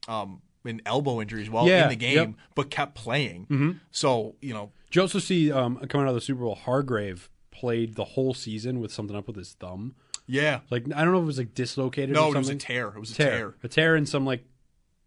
um, 0.09 0.43
an 0.65 0.81
elbow 0.87 1.21
injury 1.21 1.43
as 1.43 1.51
well 1.51 1.67
Yeah, 1.69 1.85
in 1.85 1.89
the 1.91 1.97
game, 1.97 2.15
yep. 2.17 2.27
Mm-hmm. 2.29 2.41
but 2.55 2.71
kept 2.71 2.95
playing. 2.95 3.81
So 3.91 4.37
you 4.41 4.53
know, 4.55 4.73
Did 4.87 4.97
you 4.97 5.03
also 5.03 5.19
see 5.19 5.51
um, 5.53 5.77
coming 5.89 6.07
out 6.07 6.11
of 6.11 6.15
the 6.15 6.21
Super 6.21 6.43
Bowl, 6.43 6.55
Hargrave 6.55 7.29
played 7.51 7.95
the 7.95 8.05
whole 8.05 8.35
season 8.35 8.81
with 8.81 8.93
something 8.93 9.17
up 9.17 9.27
with 9.27 9.37
his 9.37 9.53
thumb. 9.53 9.95
yeah. 10.27 10.61
Like 10.71 10.85
I 10.95 11.05
don't 11.05 11.13
know 11.13 11.19
if 11.19 11.25
it 11.25 11.27
was 11.27 11.39
like 11.39 11.55
dislocated. 11.55 12.11
No, 12.15 12.29
or 12.29 12.35
it 12.35 12.39
was 12.39 12.49
a 12.49 12.55
tear. 12.57 12.89
It 12.89 12.99
was 13.01 13.11
a 13.13 13.15
tear, 13.15 13.31
tear. 13.31 13.55
a 13.63 13.69
tear 13.69 13.97
in 13.97 14.07
some 14.07 14.25
like 14.25 14.45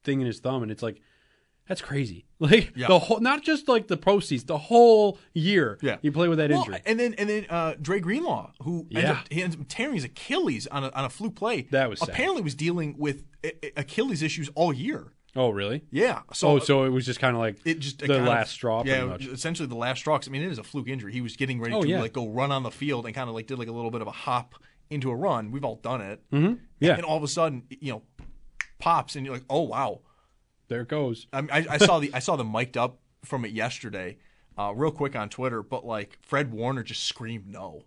thing 0.04 0.22
in 0.22 0.28
his 0.28 0.40
thumb, 0.40 0.62
and 0.64 0.72
it's 0.72 0.84
like 0.84 1.02
that's 1.68 1.82
crazy. 1.82 2.26
Like 2.38 2.74
Yeah. 2.76 2.88
the 2.88 3.00
whole, 3.00 3.22
not 3.22 3.44
just 3.44 3.70
like 3.70 3.88
the 3.88 3.96
postseason, 3.98 4.46
the 4.48 4.58
whole 4.58 5.18
year. 5.34 5.80
Yeah. 5.82 5.98
you 6.02 6.12
play 6.12 6.28
with 6.28 6.38
that 6.38 6.50
Well, 6.52 6.60
injury. 6.60 6.82
and 6.86 7.00
then 7.00 7.14
and 7.16 7.30
then 7.30 7.46
uh, 7.50 7.76
Dre 7.82 8.02
Greenlaw, 8.02 8.52
who 8.62 8.82
ended 8.92 9.04
Yeah. 9.04 9.12
up, 9.14 9.26
he 9.32 9.42
ends 9.42 9.56
up 9.56 9.62
tearing 9.70 9.96
his 9.96 10.04
Achilles 10.04 10.68
on 10.68 10.84
a, 10.84 10.90
on 10.90 11.06
a 11.06 11.10
fluke 11.10 11.36
play. 11.36 11.62
That 11.72 11.90
was 11.90 12.00
sad. 12.00 12.10
apparently 12.10 12.42
was 12.44 12.54
dealing 12.56 12.96
with 12.98 13.24
Achilles 13.78 14.22
issues 14.22 14.50
all 14.54 14.74
year. 14.74 15.14
Oh, 15.36 15.50
really? 15.50 15.84
Yeah. 15.92 16.22
So 16.34 16.48
oh, 16.50 16.60
so 16.60 16.84
it 16.84 16.90
was 16.90 17.06
just 17.06 17.20
kind 17.20 17.36
of 17.36 17.42
like 17.42 17.58
it 17.66 17.80
just 17.80 18.00
the 18.00 18.08
kind 18.08 18.22
of- 18.22 18.28
last 18.28 18.52
straw. 18.52 18.84
Yeah, 18.86 19.00
pretty 19.06 19.08
much. 19.10 19.26
essentially 19.28 19.68
the 19.68 19.76
last 19.76 20.00
straw. 20.00 20.18
'cause, 20.18 20.28
I 20.28 20.32
mean, 20.32 20.44
it 20.44 20.52
is 20.52 20.58
a 20.60 20.64
fluke 20.64 20.88
injury. 20.88 21.14
He 21.14 21.22
was 21.22 21.36
getting 21.36 21.60
ready 21.60 21.74
Oh, 21.76 21.82
to 21.82 21.88
yeah. 21.88 22.00
like 22.02 22.14
go 22.14 22.28
run 22.28 22.52
on 22.52 22.64
the 22.64 22.72
field 22.72 23.06
and 23.06 23.14
kind 23.16 23.30
of 23.30 23.36
like 23.36 23.48
did 23.48 23.60
like 23.60 23.68
a 23.68 23.72
little 23.74 23.92
bit 23.92 24.02
of 24.02 24.08
a 24.08 24.12
hop 24.12 24.56
into 24.90 25.10
a 25.12 25.16
run. 25.16 25.52
We've 25.52 25.66
all 25.66 25.78
done 25.78 26.02
it. 26.02 26.22
Mm-hmm. 26.32 26.54
Yeah, 26.80 26.96
And 26.96 27.04
all 27.06 27.18
of 27.18 27.24
a 27.24 27.28
sudden, 27.28 27.64
you 27.70 27.92
know, 27.94 28.02
pops 28.80 29.16
and 29.16 29.26
you're 29.26 29.34
like, 29.36 29.46
oh 29.50 29.62
wow. 29.62 30.02
there 30.68 30.82
it 30.82 30.88
goes. 30.88 31.28
I, 31.34 31.42
mean, 31.42 31.50
I, 31.52 31.66
I 31.72 31.78
saw 31.78 32.00
the 32.00 32.14
I 32.14 32.20
saw 32.20 32.36
the 32.36 32.44
mic'd 32.44 32.78
up 32.78 33.00
from 33.24 33.46
it 33.46 33.52
yesterday, 33.52 34.18
uh, 34.58 34.74
real 34.76 34.92
quick 34.92 35.16
on 35.16 35.30
Twitter. 35.30 35.64
But 35.64 35.86
like 35.86 36.18
Fred 36.22 36.52
Warner 36.52 36.84
just 36.84 37.04
screamed 37.04 37.48
no. 37.48 37.84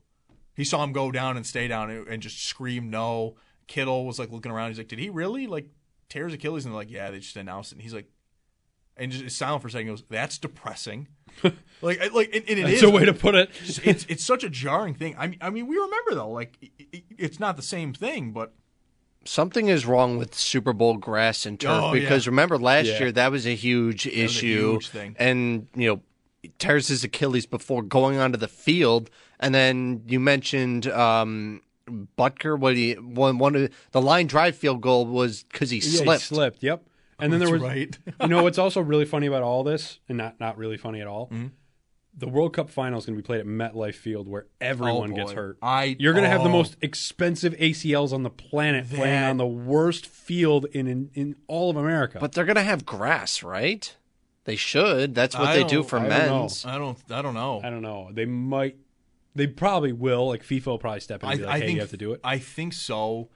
He 0.55 0.65
saw 0.65 0.83
him 0.83 0.93
go 0.93 1.13
down 1.13 1.37
and 1.37 1.47
stay 1.47 1.69
down 1.69 1.89
and, 1.91 2.07
and 2.09 2.23
just 2.23 2.45
scream 2.45 2.91
no. 2.91 3.37
Kittle 3.69 4.07
was 4.07 4.19
like 4.19 4.31
looking 4.33 4.51
around. 4.51 4.71
He's 4.71 4.79
like, 4.79 4.89
did 4.89 4.99
he 4.99 5.09
really 5.11 5.47
like 5.47 5.69
tear 6.09 6.25
his 6.27 6.35
Achilles? 6.35 6.65
And 6.65 6.73
they're 6.75 6.79
like, 6.81 6.91
yeah, 6.91 7.11
they 7.11 7.19
just 7.19 7.37
announced 7.37 7.73
it. 7.73 7.77
And 7.77 7.83
he's 7.83 7.95
like, 7.95 8.07
and 8.97 9.13
just 9.13 9.37
silent 9.37 9.63
for 9.63 9.69
a 9.69 9.71
second. 9.71 9.89
Goes, 9.89 10.03
that's 10.09 10.39
depressing. 10.39 11.09
like, 11.83 12.01
I- 12.01 12.09
like, 12.09 12.35
and, 12.35 12.45
and 12.49 12.59
it 12.59 12.63
That's 12.63 12.73
is- 12.79 12.83
a 12.83 12.91
way 12.91 13.05
to 13.05 13.13
put 13.15 13.35
it. 13.35 13.51
it's, 13.65 13.79
it's 13.79 14.07
it's 14.09 14.25
such 14.25 14.43
a 14.45 14.51
jarring 14.51 14.95
thing. 14.95 15.15
I 15.19 15.29
mean, 15.29 15.39
I 15.41 15.51
mean, 15.51 15.67
we 15.69 15.77
remember 15.77 16.15
though, 16.15 16.31
like 16.31 16.57
it, 16.61 16.71
it- 16.93 17.05
it's 17.17 17.39
not 17.41 17.57
the 17.57 17.63
same 17.63 17.93
thing, 17.95 18.33
but 18.33 18.53
Something 19.25 19.69
is 19.69 19.85
wrong 19.85 20.17
with 20.17 20.35
Super 20.35 20.73
Bowl 20.73 20.97
grass 20.97 21.45
and 21.45 21.61
turf 21.61 21.71
Oh, 21.71 21.93
yeah. 21.93 22.01
because 22.01 22.27
remember 22.27 22.57
last 22.57 22.87
Yeah. 22.87 22.99
year 22.99 23.13
that 23.13 23.31
was 23.31 23.47
a 23.47 23.55
huge 23.55 24.07
was 24.07 24.15
a 24.15 24.19
issue, 24.25 24.73
huge 24.73 24.89
thing. 24.89 25.17
and 25.19 25.67
you 25.75 25.89
know 25.89 26.51
tears 26.59 26.89
his 26.89 27.05
Achilles 27.05 27.45
before 27.45 27.83
going 27.83 28.17
onto 28.19 28.39
the 28.39 28.49
field, 28.49 29.11
and 29.39 29.55
then 29.55 30.03
you 30.07 30.19
mentioned 30.19 30.87
um, 30.87 31.61
Butker. 32.17 32.59
What 32.59 32.77
he 32.77 32.95
one 32.95 33.39
one 33.39 33.55
of 33.57 33.71
the 33.93 34.01
line 34.01 34.27
drive 34.27 34.57
field 34.57 34.81
goal 34.81 35.07
was 35.07 35.43
because 35.45 35.71
he 35.71 35.79
Yeah, 35.79 36.01
slipped. 36.03 36.23
He 36.23 36.27
slipped. 36.35 36.63
Yep. 36.63 36.85
And 37.21 37.33
then 37.33 37.41
there 37.41 37.51
was 37.51 37.63
right. 37.63 37.99
you 38.21 38.29
know 38.29 38.43
what's 38.45 38.59
also 38.59 38.81
really 38.81 39.05
funny 39.05 39.27
about 39.27 39.43
all 39.43 39.65
this, 39.65 39.99
and 40.09 40.19
not 40.19 40.39
not 40.39 40.57
really 40.57 40.77
funny 40.77 41.01
at 41.01 41.07
all. 41.07 41.27
Mm-hmm. 41.27 41.49
The 42.17 42.29
World 42.29 42.53
Cup 42.53 42.69
final 42.69 42.99
is 42.99 43.07
going 43.07 43.17
to 43.17 43.23
be 43.23 43.27
played 43.27 43.39
at 43.41 43.47
MetLife 43.47 43.95
Field, 43.95 44.27
where 44.27 44.47
everyone 44.61 45.13
Oh, 45.13 45.17
gets 45.17 45.31
hurt. 45.31 45.57
I- 45.63 45.95
You're 46.01 46.15
going 46.15 46.25
to 46.25 46.29
have 46.29 46.43
the 46.43 46.49
oh. 46.49 46.53
most 46.53 46.77
expensive 46.83 47.53
ACLs 47.55 48.13
on 48.13 48.25
the 48.25 48.31
planet 48.31 48.91
playing 48.91 49.23
on 49.23 49.37
the 49.37 49.47
worst 49.47 50.05
field 50.07 50.67
in, 50.73 50.89
in 50.89 51.11
in 51.15 51.37
all 51.47 51.71
of 51.71 51.77
America. 51.77 52.19
But 52.21 52.33
they're 52.33 52.45
gonna 52.45 52.63
have 52.65 52.85
grass, 52.85 53.43
right? 53.43 53.95
They 54.45 54.57
should. 54.57 55.15
That's 55.15 55.37
what 55.37 55.49
I 55.49 55.57
they 55.57 55.65
do 55.65 55.83
for 55.83 55.99
I 55.99 56.09
don't 56.27 56.65
I 56.67 56.79
don't 56.79 56.99
I 57.11 57.23
don't 57.23 57.35
know. 57.35 57.61
I 57.63 57.69
don't 57.71 57.83
know. 57.83 58.11
They 58.13 58.25
might. 58.25 58.77
They 59.39 59.47
probably 59.47 59.93
will. 59.93 60.29
Like 60.29 60.43
FIFA 60.45 60.67
will 60.67 60.79
probably 60.79 61.01
step 61.01 61.23
in 61.23 61.31
and 61.31 61.39
be 61.41 61.47
like, 61.47 61.63
"Hey, 61.63 61.71
you 61.71 61.81
have 61.81 61.91
to 61.91 61.97
do 61.97 62.13
it." 62.13 62.21
I 62.23 62.39
think 62.39 62.75
so. 62.75 63.31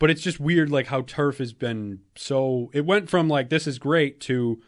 but 0.00 0.10
it's 0.10 0.22
just 0.22 0.38
weird, 0.40 0.70
like 0.70 0.86
how 0.86 1.02
turf 1.02 1.38
has 1.38 1.52
been 1.52 2.00
so. 2.16 2.70
It 2.72 2.84
went 2.86 3.08
from 3.10 3.28
like 3.28 3.48
this 3.50 3.66
is 3.66 3.78
great 3.78 4.20
to 4.22 4.60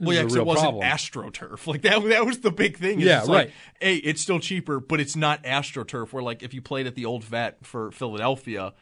Well, 0.00 0.14
yeah, 0.16 0.20
is 0.20 0.24
a 0.24 0.26
'cause 0.26 0.34
real 0.34 0.42
it 0.42 0.46
wasn't 0.46 0.64
problem. 0.80 0.84
AstroTurf. 0.88 1.66
Like 1.66 1.82
that. 1.82 2.02
That 2.08 2.26
was 2.26 2.38
the 2.40 2.50
big 2.50 2.76
thing. 2.76 3.00
Yeah, 3.00 3.20
it's 3.20 3.28
like, 3.28 3.46
right. 3.48 3.54
Hey, 3.80 3.96
it's 3.96 4.20
still 4.20 4.38
cheaper, 4.40 4.80
but 4.80 4.98
it's 5.00 5.14
not 5.16 5.42
AstroTurf. 5.44 6.12
Where 6.12 6.22
like 6.22 6.42
if 6.42 6.52
you 6.54 6.60
played 6.62 6.86
at 6.86 6.94
the 6.96 7.04
old 7.04 7.22
vet 7.24 7.64
for 7.64 7.90
Philadelphia, 7.92 8.74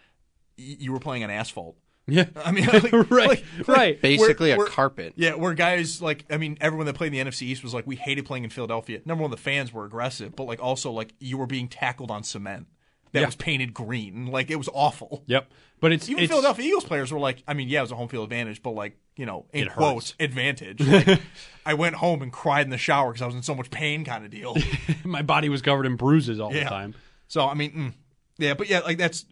y- 0.58 0.76
you 0.78 0.92
were 0.92 0.98
playing 1.00 1.24
on 1.24 1.30
asphalt. 1.30 1.76
Yeah, 2.06 2.26
I 2.44 2.52
mean, 2.52 2.66
like, 2.72 2.92
right, 2.92 3.10
like- 3.28 3.44
right. 3.68 4.00
Basically 4.00 4.48
Where- 4.50 4.56
a 4.56 4.58
where- 4.58 4.66
carpet. 4.68 5.14
Yeah, 5.16 5.34
where 5.34 5.54
guys 5.54 6.00
like 6.02 6.24
I 6.30 6.36
mean, 6.36 6.56
everyone 6.60 6.86
that 6.86 6.94
played 6.94 7.12
in 7.14 7.24
the 7.24 7.30
NFC 7.30 7.42
East 7.42 7.62
was 7.64 7.74
like, 7.74 7.86
we 7.86 7.96
hated 7.96 8.24
playing 8.26 8.44
in 8.44 8.50
Philadelphia. 8.50 9.00
Number 9.04 9.22
one, 9.22 9.30
the 9.30 9.36
fans 9.36 9.72
were 9.72 9.84
aggressive, 9.84 10.34
but 10.36 10.44
like 10.44 10.62
also 10.62 10.90
like 10.90 11.14
you 11.20 11.36
were 11.38 11.46
being 11.46 11.68
tackled 11.68 12.10
on 12.10 12.22
cement 12.22 12.66
that 13.12 13.20
Yeah. 13.20 13.26
was 13.26 13.36
painted 13.36 13.72
green. 13.74 14.26
Like 14.26 14.50
it 14.50 14.56
was 14.56 14.68
awful. 14.72 15.22
Yep. 15.26 15.50
But 15.78 15.92
it's 15.92 16.08
Even 16.08 16.24
it's, 16.24 16.30
Philadelphia 16.30 16.64
Eagles 16.66 16.84
players 16.84 17.12
were 17.12 17.18
like, 17.18 17.42
I 17.46 17.52
mean, 17.54 17.68
yeah, 17.68 17.80
it 17.80 17.82
was 17.82 17.92
a 17.92 17.96
home 17.96 18.08
field 18.08 18.24
advantage, 18.24 18.62
but 18.62 18.70
like, 18.70 18.96
you 19.14 19.26
know, 19.26 19.44
in 19.52 19.62
It 19.64 19.68
hurts. 19.68 19.76
quotes, 19.76 20.14
advantage. 20.18 20.80
Like, 20.80 21.20
I 21.66 21.74
went 21.74 21.96
home 21.96 22.22
and 22.22 22.32
cried 22.32 22.64
in 22.64 22.70
the 22.70 22.78
shower 22.78 23.10
because 23.12 23.20
I 23.22 23.26
was 23.26 23.34
in 23.34 23.42
so 23.42 23.54
much 23.54 23.70
pain, 23.70 24.04
kind 24.04 24.24
of 24.24 24.30
deal. 24.30 24.56
my 25.04 25.20
body 25.22 25.48
was 25.50 25.60
covered 25.62 25.84
in 25.86 25.96
bruises 25.96 26.40
all 26.40 26.52
Yeah. 26.54 26.64
the 26.64 26.70
time. 26.70 26.94
So 27.28 27.46
I 27.46 27.52
mean, 27.54 27.72
mm, 27.72 27.92
yeah, 28.38 28.54
but 28.54 28.68
yeah, 28.70 28.80
like 28.80 28.96
that's 28.98 29.26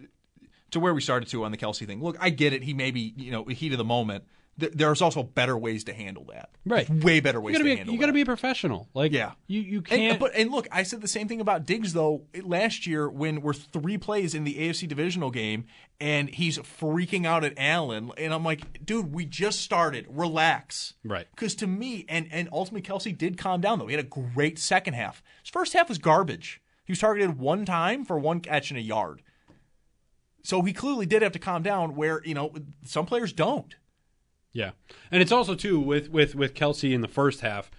to 0.74 0.80
where 0.80 0.94
we 0.94 1.00
started 1.00 1.28
to 1.30 1.44
on 1.44 1.50
the 1.50 1.56
Kelce 1.58 1.86
thing. 1.86 2.02
Look, 2.02 2.16
I 2.20 2.30
get 2.30 2.52
it. 2.52 2.62
He 2.62 2.74
may 2.74 2.90
be, 2.90 3.14
you 3.16 3.32
know, 3.32 3.44
heat 3.44 3.72
of 3.72 3.78
the 3.78 3.84
moment. 3.84 4.24
Th- 4.60 4.70
There's 4.72 5.02
also 5.02 5.24
better 5.24 5.58
ways 5.58 5.82
to 5.84 5.92
handle 5.92 6.26
that. 6.32 6.50
Right. 6.64 6.86
There's 6.86 7.02
way 7.02 7.18
better 7.18 7.40
ways 7.40 7.54
gotta 7.54 7.64
be 7.64 7.74
handle 7.74 7.92
you 7.92 7.98
gotta 7.98 8.12
be 8.12 8.20
a 8.20 8.24
professional. 8.24 8.88
Like 8.94 9.10
Yeah. 9.10 9.32
you 9.48 9.60
you 9.60 9.82
can't. 9.82 10.20
but 10.20 10.30
and 10.36 10.52
look, 10.52 10.68
I 10.70 10.84
said 10.84 11.00
the 11.00 11.08
same 11.08 11.26
thing 11.26 11.40
about 11.40 11.66
Diggs 11.66 11.92
though 11.92 12.22
last 12.40 12.86
year 12.86 13.08
when 13.10 13.40
we're 13.40 13.52
three 13.52 13.98
plays 13.98 14.32
in 14.32 14.44
the 14.44 14.54
AFC 14.54 14.86
divisional 14.86 15.32
game 15.32 15.64
and 16.00 16.28
he's 16.30 16.58
freaking 16.58 17.26
out 17.26 17.42
at 17.44 17.54
Allen, 17.56 18.12
and 18.16 18.32
I'm 18.32 18.44
like, 18.44 18.84
dude, 18.84 19.12
we 19.12 19.24
just 19.24 19.60
started. 19.60 20.06
Relax. 20.08 20.94
Right. 21.04 21.26
Because 21.34 21.56
to 21.56 21.66
me, 21.66 22.04
and 22.08 22.28
and 22.30 22.48
ultimately 22.52 22.88
Kelce 22.88 23.16
did 23.16 23.36
calm 23.36 23.60
down 23.60 23.80
though. 23.80 23.86
He 23.88 23.94
had 23.96 24.04
a 24.04 24.08
great 24.08 24.58
second 24.60 24.94
half. 24.94 25.20
His 25.42 25.50
first 25.50 25.72
half 25.72 25.88
was 25.88 25.98
garbage. 25.98 26.60
He 26.84 26.92
was 26.92 27.00
targeted 27.00 27.38
one 27.38 27.64
time 27.64 28.04
for 28.04 28.18
one 28.18 28.38
catch 28.40 28.70
and 28.70 28.78
a 28.78 28.82
yard. 28.82 29.22
So 30.44 30.62
he 30.62 30.72
clearly 30.72 31.06
did 31.06 31.22
have 31.22 31.32
to 31.32 31.38
calm 31.40 31.62
down. 31.62 31.96
Where 31.96 32.22
you 32.24 32.34
know 32.34 32.54
some 32.84 33.06
players 33.06 33.32
don't. 33.32 33.74
Yeah, 34.52 34.70
and 35.10 35.20
it's 35.20 35.32
also 35.32 35.56
too 35.56 35.80
with 35.80 36.10
with 36.10 36.36
with 36.36 36.54
Kelce 36.54 36.92
in 36.94 37.00
the 37.00 37.08
first 37.08 37.40
half. 37.40 37.70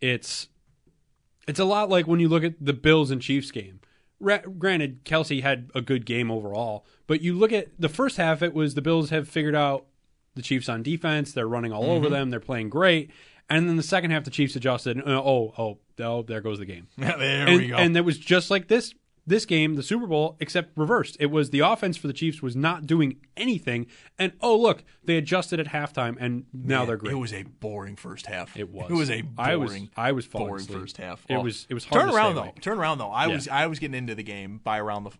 It's 0.00 0.48
it's 1.48 1.60
a 1.60 1.64
lot 1.64 1.88
like 1.88 2.06
when 2.06 2.20
you 2.20 2.28
look 2.28 2.44
at 2.44 2.54
the 2.60 2.74
Bills 2.74 3.10
and 3.10 3.22
Chiefs 3.22 3.50
game. 3.50 3.80
Ra- 4.22 4.42
granted, 4.58 5.06
Kelce 5.06 5.40
had 5.40 5.70
a 5.74 5.80
good 5.80 6.04
game 6.04 6.30
overall, 6.30 6.84
but 7.06 7.22
you 7.22 7.38
look 7.38 7.54
at 7.54 7.68
the 7.78 7.88
first 7.88 8.18
half. 8.18 8.42
It 8.42 8.52
was 8.52 8.74
the 8.74 8.82
Bills 8.82 9.08
have 9.08 9.26
figured 9.26 9.54
out 9.54 9.86
the 10.34 10.42
Chiefs 10.42 10.68
on 10.68 10.82
defense. 10.82 11.32
They're 11.32 11.48
running 11.48 11.72
all 11.72 11.90
over 11.90 12.10
them. 12.10 12.28
They're 12.28 12.38
playing 12.38 12.68
great. 12.68 13.10
And 13.48 13.68
then 13.68 13.76
the 13.76 13.82
second 13.82 14.10
half, 14.10 14.24
the 14.24 14.30
Chiefs 14.30 14.54
adjusted. 14.56 14.98
And, 14.98 15.08
uh, 15.08 15.22
oh, 15.24 15.54
oh, 15.58 15.78
oh, 15.98 16.22
there 16.22 16.40
goes 16.40 16.58
the 16.58 16.66
game. 16.66 16.86
there 16.98 17.48
and, 17.48 17.58
we 17.58 17.68
go. 17.68 17.76
And 17.76 17.96
it 17.96 18.02
was 18.02 18.18
just 18.18 18.50
like 18.50 18.68
this 18.68 18.94
this 19.26 19.44
game, 19.44 19.74
the 19.74 19.82
Super 19.82 20.06
Bowl, 20.06 20.36
except 20.40 20.76
reversed. 20.76 21.16
It 21.20 21.26
was 21.26 21.50
the 21.50 21.60
offense 21.60 21.96
for 21.96 22.06
the 22.06 22.12
Chiefs 22.12 22.42
was 22.42 22.56
not 22.56 22.86
doing 22.86 23.16
anything, 23.36 23.86
and 24.18 24.32
oh 24.40 24.56
look, 24.58 24.82
they 25.04 25.16
adjusted 25.16 25.60
at 25.60 25.66
halftime, 25.68 26.16
and 26.18 26.46
now 26.52 26.78
Man, 26.80 26.86
they're 26.88 26.96
great. 26.96 27.12
It 27.12 27.16
was 27.16 27.32
a 27.32 27.42
boring 27.44 27.96
first 27.96 28.26
half. 28.26 28.56
It 28.56 28.70
was. 28.70 28.90
It 28.90 28.94
was 28.94 29.10
a 29.10 29.22
boring. 29.22 29.50
I 29.50 29.56
was- 29.56 29.80
I 29.96 30.12
was 30.12 30.26
falling 30.26 30.48
boring 30.48 30.62
asleep. 30.64 30.78
first 30.80 30.96
half. 30.96 31.24
It 31.28 31.34
Oh. 31.34 31.42
was- 31.42 31.66
it 31.68 31.74
was 31.74 31.84
hard 31.84 32.06
turn 32.06 32.14
around 32.14 32.34
though. 32.34 32.42
awake. 32.42 32.60
Turn 32.60 32.78
around 32.78 32.98
though. 32.98 33.10
I 33.10 33.26
Yeah. 33.26 33.34
was 33.34 33.48
I 33.48 33.66
was 33.66 33.78
getting 33.78 33.94
into 33.96 34.14
the 34.14 34.22
game 34.22 34.60
by 34.64 34.78
around 34.78 35.04
the 35.04 35.10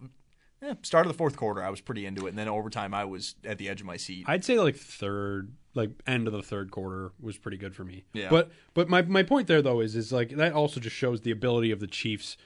eh, 0.62 0.74
start 0.82 1.06
of 1.06 1.12
the 1.12 1.16
fourth 1.16 1.36
quarter. 1.36 1.62
I 1.62 1.70
was 1.70 1.80
pretty 1.80 2.04
into 2.06 2.26
it, 2.26 2.30
and 2.30 2.38
then 2.38 2.48
overtime 2.48 2.92
I 2.94 3.04
was 3.04 3.34
at 3.44 3.58
the 3.58 3.68
edge 3.68 3.80
of 3.80 3.86
my 3.86 3.96
seat. 3.96 4.24
I'd 4.26 4.44
say 4.44 4.58
like 4.58 4.76
third, 4.76 5.52
like 5.74 5.90
end 6.06 6.26
of 6.26 6.32
the 6.32 6.42
third 6.42 6.70
quarter 6.70 7.12
was 7.20 7.36
pretty 7.38 7.56
good 7.56 7.74
for 7.76 7.84
me. 7.84 8.04
Yeah. 8.12 8.28
But 8.30 8.50
but 8.74 8.88
my 8.88 9.02
my 9.02 9.22
point 9.22 9.46
there 9.46 9.62
though 9.62 9.80
is 9.80 9.94
is 9.94 10.10
like 10.12 10.30
that 10.30 10.52
also 10.52 10.80
just 10.80 10.96
shows 10.96 11.20
the 11.20 11.30
ability 11.30 11.70
of 11.70 11.80
the 11.80 11.86
Chiefs 11.86 12.36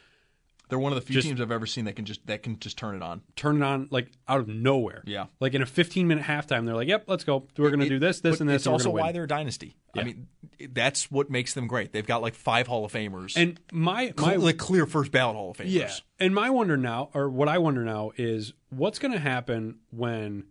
They're 0.70 0.78
one 0.78 0.92
of 0.92 0.96
the 0.96 1.02
few 1.02 1.14
Just- 1.14 1.28
teams 1.28 1.40
I've 1.40 1.50
ever 1.52 1.66
seen 1.66 1.84
that 1.84 1.94
can 1.94 2.04
just 2.06 2.26
that 2.26 2.42
can 2.42 2.58
just 2.58 2.78
turn 2.78 2.94
it 2.96 3.02
on. 3.02 3.20
turn 3.36 3.56
it 3.58 3.62
on 3.62 3.86
like 3.90 4.10
out 4.26 4.40
of 4.40 4.48
nowhere. 4.48 5.02
Yeah. 5.06 5.26
Like 5.38 5.52
in 5.54 5.60
a 5.62 5.66
15 5.66 6.08
minute 6.08 6.24
halftime, 6.24 6.64
they're 6.64 6.74
like, 6.74 6.88
"Yep, 6.88 7.04
let's 7.06 7.22
go. 7.24 7.46
We're 7.58 7.68
going 7.68 7.80
to 7.80 7.88
do 7.88 7.98
this, 7.98 8.20
this, 8.20 8.40
and 8.40 8.48
this." 8.48 8.56
It's 8.62 8.66
and 8.66 8.72
also 8.72 8.90
why 8.90 9.04
win." 9.06 9.12
they're 9.12 9.24
a 9.24 9.28
dynasty. 9.28 9.76
I 9.96 10.02
mean, 10.02 10.26
that's 10.70 11.10
what 11.10 11.30
makes 11.30 11.54
them 11.54 11.66
great. 11.66 11.92
They've 11.92 12.06
got 12.06 12.22
like 12.22 12.34
five 12.34 12.66
Hall 12.66 12.84
of 12.84 12.92
Famers 12.92 13.36
And 13.36 13.60
my 13.72 14.12
my 14.18 14.36
like 14.36 14.56
clear 14.56 14.86
first 14.86 15.12
ballot 15.12 15.36
Hall 15.36 15.50
of 15.50 15.58
Famers. 15.58 15.70
Yeah. 15.70 15.90
And 16.18 16.34
my 16.34 16.50
wonder 16.50 16.76
now, 16.76 17.10
or 17.14 17.28
what 17.28 17.48
I 17.48 17.58
wonder 17.58 17.84
now, 17.84 18.12
is 18.16 18.54
what's 18.70 18.98
going 18.98 19.12
to 19.12 19.20
happen 19.20 19.78
when 19.90 20.44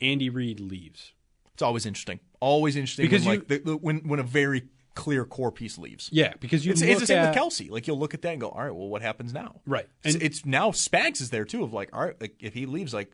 Andy 0.00 0.28
Reid 0.28 0.60
leaves? 0.60 1.12
It's 1.54 1.62
always 1.62 1.86
interesting. 1.86 2.20
Always 2.40 2.76
interesting 2.76 3.06
Because 3.06 3.24
when, 3.24 3.34
you- 3.34 3.46
like 3.48 3.64
the, 3.64 3.76
when 3.76 3.98
when 4.08 4.18
a 4.20 4.22
very 4.24 4.64
clear 4.96 5.24
core 5.24 5.52
piece 5.52 5.78
leaves. 5.78 6.08
Yeah, 6.10 6.32
because 6.40 6.66
you 6.66 6.72
it's, 6.72 6.82
it's 6.82 7.00
the 7.00 7.06
same 7.06 7.18
at, 7.18 7.28
with 7.34 7.38
Kelce. 7.38 7.70
Like 7.70 7.86
you'll 7.86 7.98
look 8.00 8.14
at 8.14 8.22
that 8.22 8.32
and 8.32 8.40
go, 8.40 8.48
all 8.48 8.62
right, 8.64 8.74
well, 8.74 8.88
what 8.88 9.02
happens 9.02 9.32
now? 9.32 9.60
Right. 9.64 9.86
And- 10.04 10.20
it's 10.20 10.44
now 10.44 10.72
Spags 10.72 11.20
is 11.20 11.30
there 11.30 11.44
too. 11.44 11.62
Of 11.62 11.72
like, 11.72 11.90
all 11.94 12.04
right, 12.04 12.20
like 12.20 12.34
if 12.40 12.54
he 12.54 12.66
leaves, 12.66 12.92
like, 12.92 13.12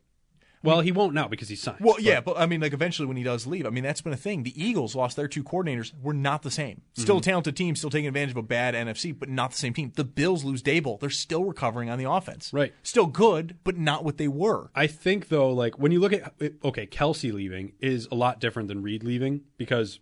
Well, 0.64 0.80
he 0.80 0.92
won't 0.92 1.12
now 1.12 1.26
because 1.26 1.48
he's 1.48 1.60
signed. 1.60 1.78
well, 1.80 1.96
yeah, 1.98 2.20
but 2.20 2.38
I 2.38 2.46
mean, 2.46 2.60
like 2.60 2.72
eventually 2.72 3.06
when 3.08 3.16
he 3.16 3.24
does 3.24 3.48
leave, 3.48 3.66
I 3.66 3.70
mean 3.70 3.82
that's 3.82 4.00
been 4.00 4.12
a 4.12 4.16
thing. 4.16 4.44
The 4.44 4.54
Eagles 4.64 4.94
lost 4.94 5.16
their 5.16 5.26
two 5.26 5.42
coordinators. 5.42 5.92
Were 6.00 6.14
not 6.14 6.42
the 6.42 6.52
same. 6.52 6.82
Still 6.94 7.16
a 7.16 7.18
Mm-hmm. 7.20 7.24
talented 7.30 7.56
team, 7.56 7.74
still 7.74 7.90
taking 7.90 8.06
advantage 8.06 8.30
of 8.30 8.36
a 8.36 8.42
bad 8.42 8.74
NFC, 8.74 9.12
but 9.18 9.28
not 9.28 9.50
the 9.50 9.58
same 9.58 9.74
team. 9.74 9.90
The 9.96 10.04
Bills 10.04 10.44
lose 10.44 10.62
Daboll. 10.62 11.00
They're 11.00 11.10
still 11.10 11.44
recovering 11.44 11.90
on 11.90 11.98
the 11.98 12.08
offense. 12.08 12.52
Right. 12.52 12.72
Still 12.84 13.06
good, 13.06 13.56
but 13.64 13.76
not 13.76 14.04
what 14.04 14.18
they 14.18 14.28
were. 14.28 14.70
I 14.74 14.86
think 14.86 15.28
though, 15.28 15.50
like 15.50 15.78
when 15.80 15.90
you 15.90 15.98
look 15.98 16.12
at 16.12 16.32
okay, 16.64 16.86
Kelce 16.86 17.32
leaving 17.32 17.72
is 17.80 18.06
a 18.12 18.14
lot 18.14 18.38
different 18.38 18.68
than 18.68 18.82
Reid 18.82 19.02
leaving 19.02 19.40
because 19.58 19.98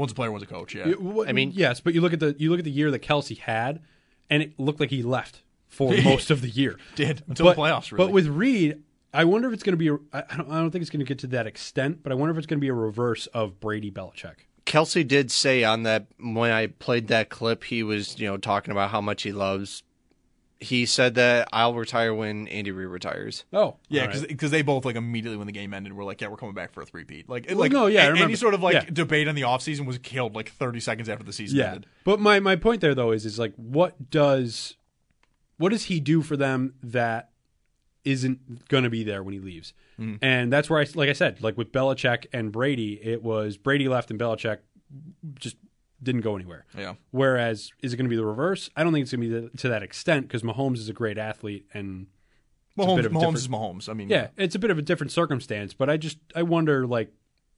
One's 0.00 0.12
a 0.12 0.14
player, 0.14 0.32
one's 0.32 0.42
a 0.42 0.46
coach. 0.46 0.74
Yeah. 0.74 0.88
it- 0.88 1.28
I 1.28 1.32
mean- 1.32 1.52
yes, 1.54 1.78
but 1.80 1.92
you 1.92 2.00
look 2.00 2.14
at 2.14 2.20
the 2.20 2.34
you 2.38 2.48
look 2.48 2.58
at 2.58 2.64
the 2.64 2.70
year 2.70 2.90
that 2.90 3.00
Kelce 3.00 3.36
had, 3.36 3.82
and 4.30 4.42
it 4.42 4.58
looked 4.58 4.80
like 4.80 4.88
he 4.88 5.02
left 5.02 5.42
for 5.68 5.92
most 6.04 6.30
of 6.30 6.40
the 6.40 6.48
year. 6.48 6.78
Did 6.94 7.22
until 7.28 7.44
but, 7.44 7.56
the 7.56 7.60
playoffs. 7.60 7.92
Really. 7.92 8.06
But 8.06 8.12
with 8.14 8.26
Reid, 8.28 8.82
I 9.12 9.24
wonder 9.24 9.48
if 9.48 9.52
it's 9.52 9.62
going 9.62 9.76
to 9.76 9.76
be. 9.76 9.88
A, 9.88 9.98
I 10.16 10.36
don't. 10.36 10.50
I 10.50 10.58
don't 10.58 10.70
think 10.70 10.80
it's 10.80 10.90
going 10.90 11.04
to 11.04 11.06
get 11.06 11.18
to 11.18 11.26
that 11.26 11.46
extent. 11.46 12.02
But 12.02 12.12
I 12.12 12.14
wonder 12.14 12.32
if 12.32 12.38
it's 12.38 12.46
going 12.46 12.58
to 12.58 12.62
be 12.62 12.68
a 12.68 12.74
reverse 12.74 13.26
of 13.28 13.60
Brady 13.60 13.90
Belichick. 13.90 14.46
Kelce 14.64 15.06
did 15.06 15.30
say 15.30 15.64
on 15.64 15.82
that 15.82 16.06
when 16.18 16.50
I 16.50 16.68
played 16.68 17.08
that 17.08 17.28
clip, 17.28 17.64
he 17.64 17.82
was 17.82 18.18
you 18.18 18.26
know 18.26 18.38
talking 18.38 18.72
about 18.72 18.88
how 18.90 19.02
much 19.02 19.22
he 19.22 19.32
loves. 19.32 19.82
He 20.62 20.84
said 20.84 21.14
that 21.14 21.48
I'll 21.54 21.72
retire 21.72 22.12
when 22.12 22.46
Andy 22.48 22.70
Reid 22.70 22.88
retires. 22.88 23.44
Oh, 23.50 23.76
Yeah, 23.88 24.02
all 24.02 24.08
right. 24.08 24.28
because 24.28 24.50
they 24.50 24.60
both 24.60 24.84
like 24.84 24.94
immediately 24.94 25.38
when 25.38 25.46
the 25.46 25.54
game 25.54 25.72
ended 25.72 25.94
were 25.94 26.04
like, 26.04 26.20
yeah, 26.20 26.28
we're 26.28 26.36
coming 26.36 26.54
back 26.54 26.70
for 26.72 26.82
a 26.82 26.86
three-peat. 26.86 27.30
Like, 27.30 27.46
Well, 27.48 27.56
like 27.58 27.72
no, 27.72 27.86
yeah, 27.86 28.08
I 28.08 28.18
a- 28.18 28.22
any 28.24 28.36
sort 28.36 28.52
of 28.52 28.62
like 28.62 28.74
Yeah. 28.74 28.84
debate 28.92 29.26
on 29.26 29.34
the 29.34 29.40
offseason 29.42 29.86
was 29.86 29.96
killed 29.96 30.34
like 30.34 30.50
30 30.52 30.78
seconds 30.80 31.08
after 31.08 31.24
the 31.24 31.32
season 31.32 31.58
yeah. 31.58 31.66
ended. 31.68 31.86
But 32.04 32.20
my 32.20 32.40
my 32.40 32.56
point 32.56 32.82
there 32.82 32.94
though 32.94 33.10
is 33.10 33.24
is 33.24 33.38
like 33.38 33.54
what 33.56 34.10
does 34.10 34.76
what 35.56 35.70
does 35.70 35.84
he 35.84 35.98
do 35.98 36.20
for 36.20 36.36
them 36.36 36.74
that 36.82 37.30
isn't 38.04 38.68
going 38.68 38.84
to 38.84 38.90
be 38.90 39.02
there 39.02 39.22
when 39.22 39.32
he 39.32 39.40
leaves? 39.40 39.72
Mm-hmm. 39.98 40.16
And 40.22 40.52
that's 40.52 40.68
where 40.68 40.80
I 40.80 40.86
like 40.94 41.08
I 41.08 41.14
said 41.14 41.42
like 41.42 41.56
with 41.56 41.72
Belichick 41.72 42.26
and 42.34 42.52
Brady, 42.52 43.00
it 43.02 43.22
was 43.22 43.56
Brady 43.56 43.88
left 43.88 44.10
and 44.10 44.20
Belichick 44.20 44.58
just 45.36 45.56
didn't 46.02 46.22
go 46.22 46.36
anywhere. 46.36 46.64
Yeah. 46.76 46.94
Whereas, 47.10 47.70
is 47.82 47.92
it 47.92 47.96
going 47.96 48.06
to 48.06 48.10
be 48.10 48.16
the 48.16 48.24
reverse? 48.24 48.70
I 48.76 48.82
don't 48.82 48.92
think 48.92 49.02
it's 49.02 49.12
going 49.12 49.22
to 49.22 49.40
be 49.40 49.48
the, 49.48 49.56
to 49.58 49.68
that 49.68 49.82
extent 49.82 50.28
because 50.28 50.42
Mahomes 50.42 50.78
is 50.78 50.88
a 50.88 50.92
great 50.92 51.18
athlete 51.18 51.66
and 51.74 52.06
Mahomes, 52.78 52.96
bit 52.96 53.06
of 53.06 53.12
a 53.12 53.18
Mahomes 53.18 53.36
is 53.36 53.48
Mahomes. 53.48 53.88
I 53.88 53.92
mean, 53.92 54.08
yeah, 54.08 54.28
it's 54.36 54.54
a 54.54 54.58
bit 54.58 54.70
of 54.70 54.78
a 54.78 54.82
different 54.82 55.12
circumstance. 55.12 55.74
But 55.74 55.90
I 55.90 55.96
just 55.96 56.18
I 56.34 56.42
wonder 56.42 56.86
like 56.86 57.12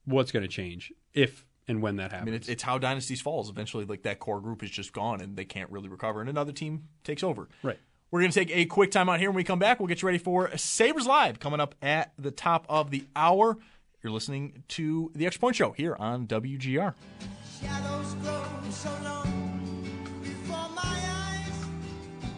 what's 0.04 0.32
going 0.32 0.42
to 0.42 0.48
change 0.48 0.92
if 1.14 1.44
and 1.68 1.80
when 1.80 1.96
that 1.96 2.10
I 2.12 2.16
happens. 2.16 2.26
mean, 2.26 2.34
it's, 2.34 2.48
it's 2.48 2.62
how 2.62 2.78
dynasties 2.78 3.20
falls. 3.20 3.48
Eventually, 3.48 3.84
like 3.84 4.02
that 4.02 4.18
core 4.18 4.40
group 4.40 4.62
is 4.62 4.70
just 4.70 4.92
gone 4.92 5.20
and 5.20 5.36
they 5.36 5.44
can't 5.44 5.70
really 5.70 5.88
recover, 5.88 6.20
and 6.20 6.28
another 6.28 6.52
team 6.52 6.88
takes 7.04 7.22
over. 7.22 7.48
right. 7.62 7.78
We're 8.10 8.20
going 8.20 8.30
to 8.30 8.38
take 8.38 8.54
a 8.54 8.66
quick 8.66 8.90
time 8.90 9.08
out 9.08 9.20
here. 9.20 9.30
When 9.30 9.36
we 9.36 9.44
come 9.44 9.58
back, 9.58 9.80
we'll 9.80 9.86
get 9.86 10.02
you 10.02 10.06
ready 10.06 10.18
for 10.18 10.54
Sabres 10.58 11.06
Live 11.06 11.40
coming 11.40 11.60
up 11.60 11.74
at 11.80 12.12
the 12.18 12.30
top 12.30 12.66
of 12.68 12.90
the 12.90 13.06
hour. 13.16 13.56
You're 14.02 14.12
listening 14.12 14.64
to 14.68 15.10
the 15.14 15.24
X 15.26 15.38
Point 15.38 15.56
Show 15.56 15.72
here 15.72 15.96
on 15.98 16.26
WGR. 16.26 16.92
Shadows 17.62 18.14
grow 18.14 18.44
so 18.70 18.90
long 19.04 19.60
before 20.22 20.68
my 20.74 20.82
eyes. 20.82 21.64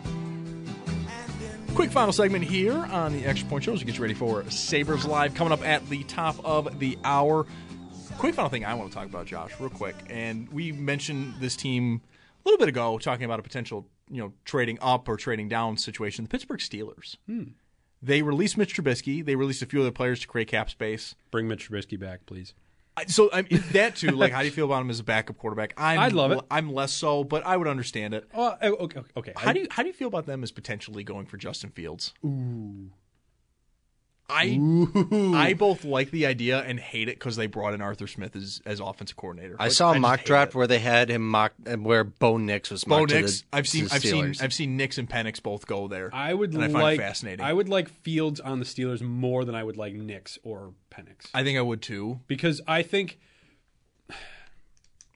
And 0.04 1.40
then 1.40 1.74
Quick 1.74 1.90
final 1.90 2.12
segment 2.12 2.44
here 2.44 2.74
on 2.74 3.12
the 3.12 3.24
Extra 3.24 3.48
Point 3.48 3.64
Shows 3.64 3.78
to 3.78 3.86
get 3.86 3.96
you 3.96 4.02
ready 4.02 4.14
for 4.14 4.48
Sabres 4.50 5.06
Live 5.06 5.34
coming 5.34 5.52
up 5.52 5.64
at 5.64 5.88
the 5.88 6.04
top 6.04 6.36
of 6.44 6.78
the 6.78 6.98
hour. 7.04 7.46
Quick 8.18 8.34
final 8.34 8.50
thing 8.50 8.64
I 8.64 8.74
want 8.74 8.90
to 8.90 8.94
talk 8.94 9.06
about, 9.06 9.26
Josh, 9.26 9.52
real 9.58 9.70
quick. 9.70 9.96
And 10.10 10.48
we 10.50 10.72
mentioned 10.72 11.34
this 11.40 11.56
team 11.56 12.02
a 12.44 12.48
little 12.48 12.58
bit 12.58 12.68
ago, 12.68 12.98
talking 12.98 13.24
about 13.24 13.40
a 13.40 13.42
potential, 13.42 13.88
you 14.10 14.22
know, 14.22 14.32
trading 14.44 14.78
up 14.82 15.08
or 15.08 15.16
trading 15.16 15.48
down 15.48 15.78
situation. 15.78 16.24
The 16.24 16.28
Pittsburgh 16.28 16.60
Steelers. 16.60 17.16
Hmm. 17.26 17.44
They 18.02 18.20
released 18.20 18.58
Mitch 18.58 18.76
Trubisky. 18.76 19.24
They 19.24 19.34
released 19.36 19.62
a 19.62 19.66
few 19.66 19.80
other 19.80 19.90
players 19.90 20.20
to 20.20 20.26
create 20.26 20.48
cap 20.48 20.68
space. 20.68 21.14
Bring 21.30 21.48
Mitch 21.48 21.70
Trubisky 21.70 21.98
back, 21.98 22.26
please. 22.26 22.52
I- 22.96 23.06
So 23.06 23.28
I 23.32 23.42
mean, 23.42 23.62
that 23.72 23.96
too. 23.96 24.10
Like, 24.10 24.32
how 24.32 24.40
do 24.40 24.44
you 24.46 24.52
feel 24.52 24.66
about 24.66 24.80
him 24.82 24.90
as 24.90 25.00
a 25.00 25.04
backup 25.04 25.36
quarterback? 25.38 25.74
I'm, 25.76 25.98
I'd 25.98 26.12
love 26.12 26.30
it. 26.32 26.40
I'm 26.50 26.72
less 26.72 26.92
so, 26.92 27.24
but 27.24 27.44
I 27.44 27.56
would 27.56 27.66
understand 27.68 28.14
it. 28.14 28.28
Oh, 28.34 28.56
okay, 28.62 29.00
okay. 29.16 29.32
How 29.36 29.52
do 29.52 29.60
you 29.60 29.66
how 29.70 29.82
do 29.82 29.88
you 29.88 29.92
feel 29.94 30.08
about 30.08 30.26
them 30.26 30.42
as 30.42 30.50
potentially 30.52 31.02
going 31.04 31.26
for 31.26 31.36
Justin 31.36 31.70
Fields? 31.70 32.14
Ooh. 32.24 32.90
I 34.28 34.58
I 35.34 35.52
both 35.52 35.84
like 35.84 36.10
the 36.10 36.24
idea 36.24 36.60
and 36.60 36.80
hate 36.80 37.08
it 37.08 37.16
because 37.18 37.36
they 37.36 37.46
brought 37.46 37.74
in 37.74 37.82
Arthur 37.82 38.06
Smith 38.06 38.34
as 38.34 38.62
as 38.64 38.80
offensive 38.80 39.16
coordinator. 39.18 39.56
I 39.58 39.64
Like, 39.64 39.72
saw 39.72 39.92
a 39.92 39.98
mock 39.98 40.24
draft 40.24 40.52
it. 40.52 40.54
where 40.56 40.66
they 40.66 40.78
had 40.78 41.10
him 41.10 41.28
mock 41.28 41.52
where 41.78 42.04
Bo 42.04 42.38
Nix 42.38 42.70
was 42.70 42.84
Bo 42.84 43.00
mocked 43.00 43.12
Nix. 43.12 43.40
the- 43.42 43.46
I've 43.52 43.68
seen 43.68 43.86
I've 43.92 44.00
seen 44.02 44.34
I've 44.40 44.54
seen 44.54 44.76
Nix 44.78 44.96
and 44.96 45.08
Penix 45.10 45.42
both 45.42 45.66
go 45.66 45.88
there. 45.88 46.08
I 46.14 46.32
would 46.32 46.54
and 46.54 46.64
I 46.64 46.68
like 46.68 46.98
it 46.98 47.02
fascinating. 47.02 47.44
I 47.44 47.52
would 47.52 47.68
like 47.68 47.88
Fields 47.90 48.40
on 48.40 48.60
the 48.60 48.64
Steelers 48.64 49.02
more 49.02 49.44
than 49.44 49.54
I 49.54 49.62
would 49.62 49.76
like 49.76 49.92
Nix 49.94 50.38
or 50.42 50.72
Penix 50.90 51.26
I 51.34 51.42
think 51.44 51.58
I 51.58 51.62
would 51.62 51.82
too. 51.82 52.20
because 52.26 52.60
I 52.66 52.82
think. 52.82 53.18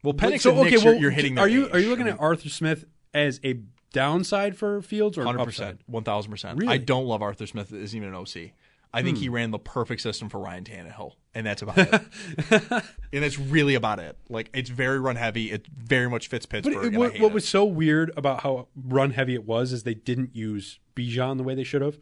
Well, 0.03 0.15
Penix 0.15 0.41
so 0.43 0.51
and 0.51 0.61
okay, 0.61 0.71
Nix, 0.71 0.85
well, 0.85 0.93
you're, 0.95 1.03
you're 1.03 1.11
hitting. 1.11 1.39
Are 1.39 1.49
you 1.49 1.67
age. 1.67 1.73
are 1.73 1.79
you 1.81 1.89
looking 1.89 2.07
I 2.07 2.11
at 2.11 2.21
Arthur 2.21 2.49
Smith 2.49 2.85
as 3.13 3.41
a 3.45 3.61
downside 3.93 4.57
for 4.57 4.81
Fields 4.81 5.19
or 5.19 5.25
Hundred 5.25 5.41
upside? 5.41 5.47
percent, 5.47 5.81
one 5.87 6.05
thousand 6.05 6.31
percent. 6.31 6.63
I 6.69 6.77
don't 6.79 7.07
love 7.07 7.21
Arthur 7.23 7.47
Smith 7.47 7.73
as 7.73 7.97
even 7.97 8.09
an 8.09 8.15
OC. 8.15 8.53
I 8.93 9.03
think 9.03 9.19
Hmm. 9.19 9.23
he 9.23 9.29
ran 9.29 9.51
the 9.51 9.59
perfect 9.59 10.01
system 10.01 10.29
for 10.29 10.39
Ryan 10.41 10.65
Tannehill, 10.65 11.13
and 11.35 11.47
that's 11.47 11.61
about 11.63 11.79
it. 11.79 12.03
and 13.13 13.23
that's 13.23 13.39
really 13.39 13.75
about 13.75 13.99
it. 13.99 14.17
Like 14.29 14.51
it's 14.55 14.71
very 14.71 14.99
run 14.99 15.17
heavy. 15.17 15.51
It 15.51 15.67
very 15.67 16.09
much 16.09 16.29
fits 16.29 16.47
But 16.47 16.65
Pittsburgh. 16.65 16.95
it, 16.95 16.99
what, 16.99 17.21
what 17.21 17.33
was 17.33 17.47
so 17.47 17.65
weird 17.65 18.11
about 18.17 18.43
how 18.43 18.69
run 18.75 19.11
heavy 19.11 19.35
it 19.35 19.45
was 19.45 19.73
is 19.73 19.83
they 19.83 19.95
didn't 19.95 20.35
use 20.35 20.79
Bijan 20.97 21.37
the 21.37 21.43
way 21.43 21.55
they 21.55 21.65
should 21.65 21.83
have. 21.83 21.99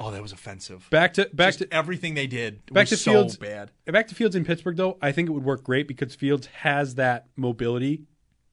oh, 0.00 0.10
that 0.10 0.20
was 0.22 0.32
offensive. 0.32 0.86
Back 0.90 1.14
to 1.14 1.30
back 1.32 1.48
Just 1.48 1.58
to 1.60 1.72
everything 1.74 2.14
they 2.14 2.26
did 2.26 2.64
back 2.66 2.82
was 2.82 2.90
to 2.90 2.96
so 2.98 3.12
Fields. 3.12 3.36
bad. 3.38 3.70
Back 3.86 4.08
to 4.08 4.14
Fields 4.14 4.36
in 4.36 4.44
Pittsburgh, 4.44 4.76
though, 4.76 4.98
I 5.00 5.12
think 5.12 5.28
it 5.28 5.32
would 5.32 5.44
work 5.44 5.64
great 5.64 5.88
because 5.88 6.14
Fields 6.14 6.46
has 6.48 6.96
that 6.96 7.28
mobility 7.36 8.02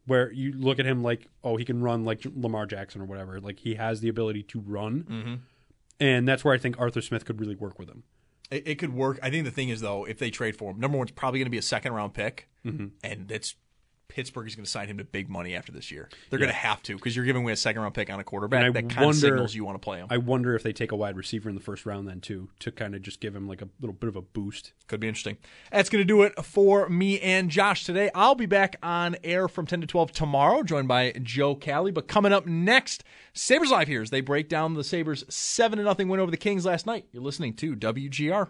where 0.06 0.32
you 0.32 0.54
look 0.54 0.80
at 0.80 0.86
him 0.86 1.04
like, 1.04 1.28
oh, 1.44 1.58
he 1.58 1.66
can 1.66 1.82
run 1.82 2.06
like 2.06 2.24
Lamar 2.36 2.66
Jackson 2.66 3.02
or 3.02 3.06
whatever. 3.06 3.40
Like 3.40 3.60
he 3.60 3.76
has 3.76 4.00
the 4.02 4.08
ability 4.10 4.44
to 4.44 4.60
run, 4.62 5.04
Mm-hmm. 5.10 5.34
And 6.02 6.28
that's 6.28 6.44
where 6.44 6.54
I 6.54 6.58
think 6.58 6.78
Arthur 6.80 7.02
Smith 7.02 7.24
could 7.24 7.40
really 7.40 7.56
work 7.56 7.80
with 7.80 7.88
him. 7.88 8.04
It, 8.50 8.68
it 8.68 8.76
could 8.76 8.94
work. 8.94 9.18
I 9.24 9.30
think 9.30 9.46
the 9.46 9.52
thing 9.52 9.70
is 9.70 9.80
though, 9.80 10.04
if 10.06 10.20
they 10.20 10.30
trade 10.30 10.58
for 10.58 10.72
him, 10.72 10.80
number 10.82 10.98
one, 10.98 11.08
it's 11.08 11.16
probably 11.16 11.40
going 11.40 11.46
to 11.46 11.52
be 11.52 11.58
a 11.58 11.62
second 11.62 11.94
round 11.94 12.14
pick, 12.14 12.50
Mm-hmm. 12.66 12.88
and 13.04 13.28
that's 13.30 13.56
Pittsburgh 14.12 14.46
is 14.46 14.56
going 14.56 14.66
to 14.66 14.70
sign 14.70 14.90
him 14.90 14.98
to 14.98 15.06
big 15.06 15.30
money 15.30 15.56
after 15.56 15.72
this 15.72 15.90
year. 15.90 16.10
They're 16.30 16.38
going 16.38 16.50
to 16.50 16.54
have 16.54 16.84
to 16.84 16.96
because 16.96 17.16
you're 17.16 17.24
giving 17.24 17.44
away 17.44 17.54
a 17.54 17.56
second 17.56 17.82
round 17.82 17.94
pick 17.94 18.10
on 18.10 18.20
a 18.20 18.26
quarterback. 18.26 18.66
And 18.66 18.78
I 18.78 18.82
that 18.82 18.90
kind 18.90 19.04
of 19.04 19.06
wonder- 19.06 19.20
signals 19.20 19.56
you 19.56 19.64
want 19.64 19.76
to 19.76 19.80
play 19.80 20.00
him. 20.00 20.08
I 20.10 20.18
wonder 20.18 20.54
if 20.54 20.64
they 20.64 20.74
take 20.74 20.92
a 20.92 20.98
wide 20.98 21.16
receiver 21.16 21.48
in 21.48 21.56
the 21.56 21.62
first 21.62 21.86
round 21.86 22.10
then 22.10 22.20
too 22.20 22.50
to 22.60 22.74
kind 22.74 22.94
of 22.94 23.02
just 23.02 23.22
give 23.22 23.34
him 23.34 23.48
like 23.48 23.62
a 23.62 23.70
little 23.80 23.94
bit 23.94 24.10
of 24.10 24.18
a 24.18 24.22
boost. 24.22 24.74
Could 24.88 25.00
be 25.00 25.08
interesting. 25.08 25.38
That's 25.72 25.90
going 25.90 26.02
to 26.02 26.06
do 26.06 26.24
it 26.24 26.44
for 26.44 26.90
me 26.90 27.22
and 27.22 27.50
Josh 27.50 27.86
today. 27.86 28.12
I'll 28.14 28.36
be 28.36 28.46
back 28.46 28.76
on 28.84 29.16
air 29.24 29.48
from 29.48 29.66
10 29.66 29.80
to 29.80 29.88
12 29.88 30.12
tomorrow, 30.12 30.62
joined 30.62 30.90
by 30.90 31.14
Joe 31.24 31.56
Callie. 31.56 31.92
But 31.92 32.10
coming 32.10 32.34
up 32.34 32.46
next, 32.46 33.06
Sabres 33.32 33.72
Live 33.72 33.88
here 33.88 34.02
as 34.02 34.10
they 34.10 34.20
break 34.20 34.50
down 34.50 34.74
the 34.74 34.84
Sabres 34.84 35.24
7 35.30 35.80
0 35.80 35.96
win 36.10 36.20
over 36.20 36.32
the 36.32 36.36
Kings 36.36 36.66
last 36.66 36.86
night. 36.86 37.06
You're 37.14 37.24
listening 37.24 37.54
to 37.56 37.78
WGR. 37.78 38.50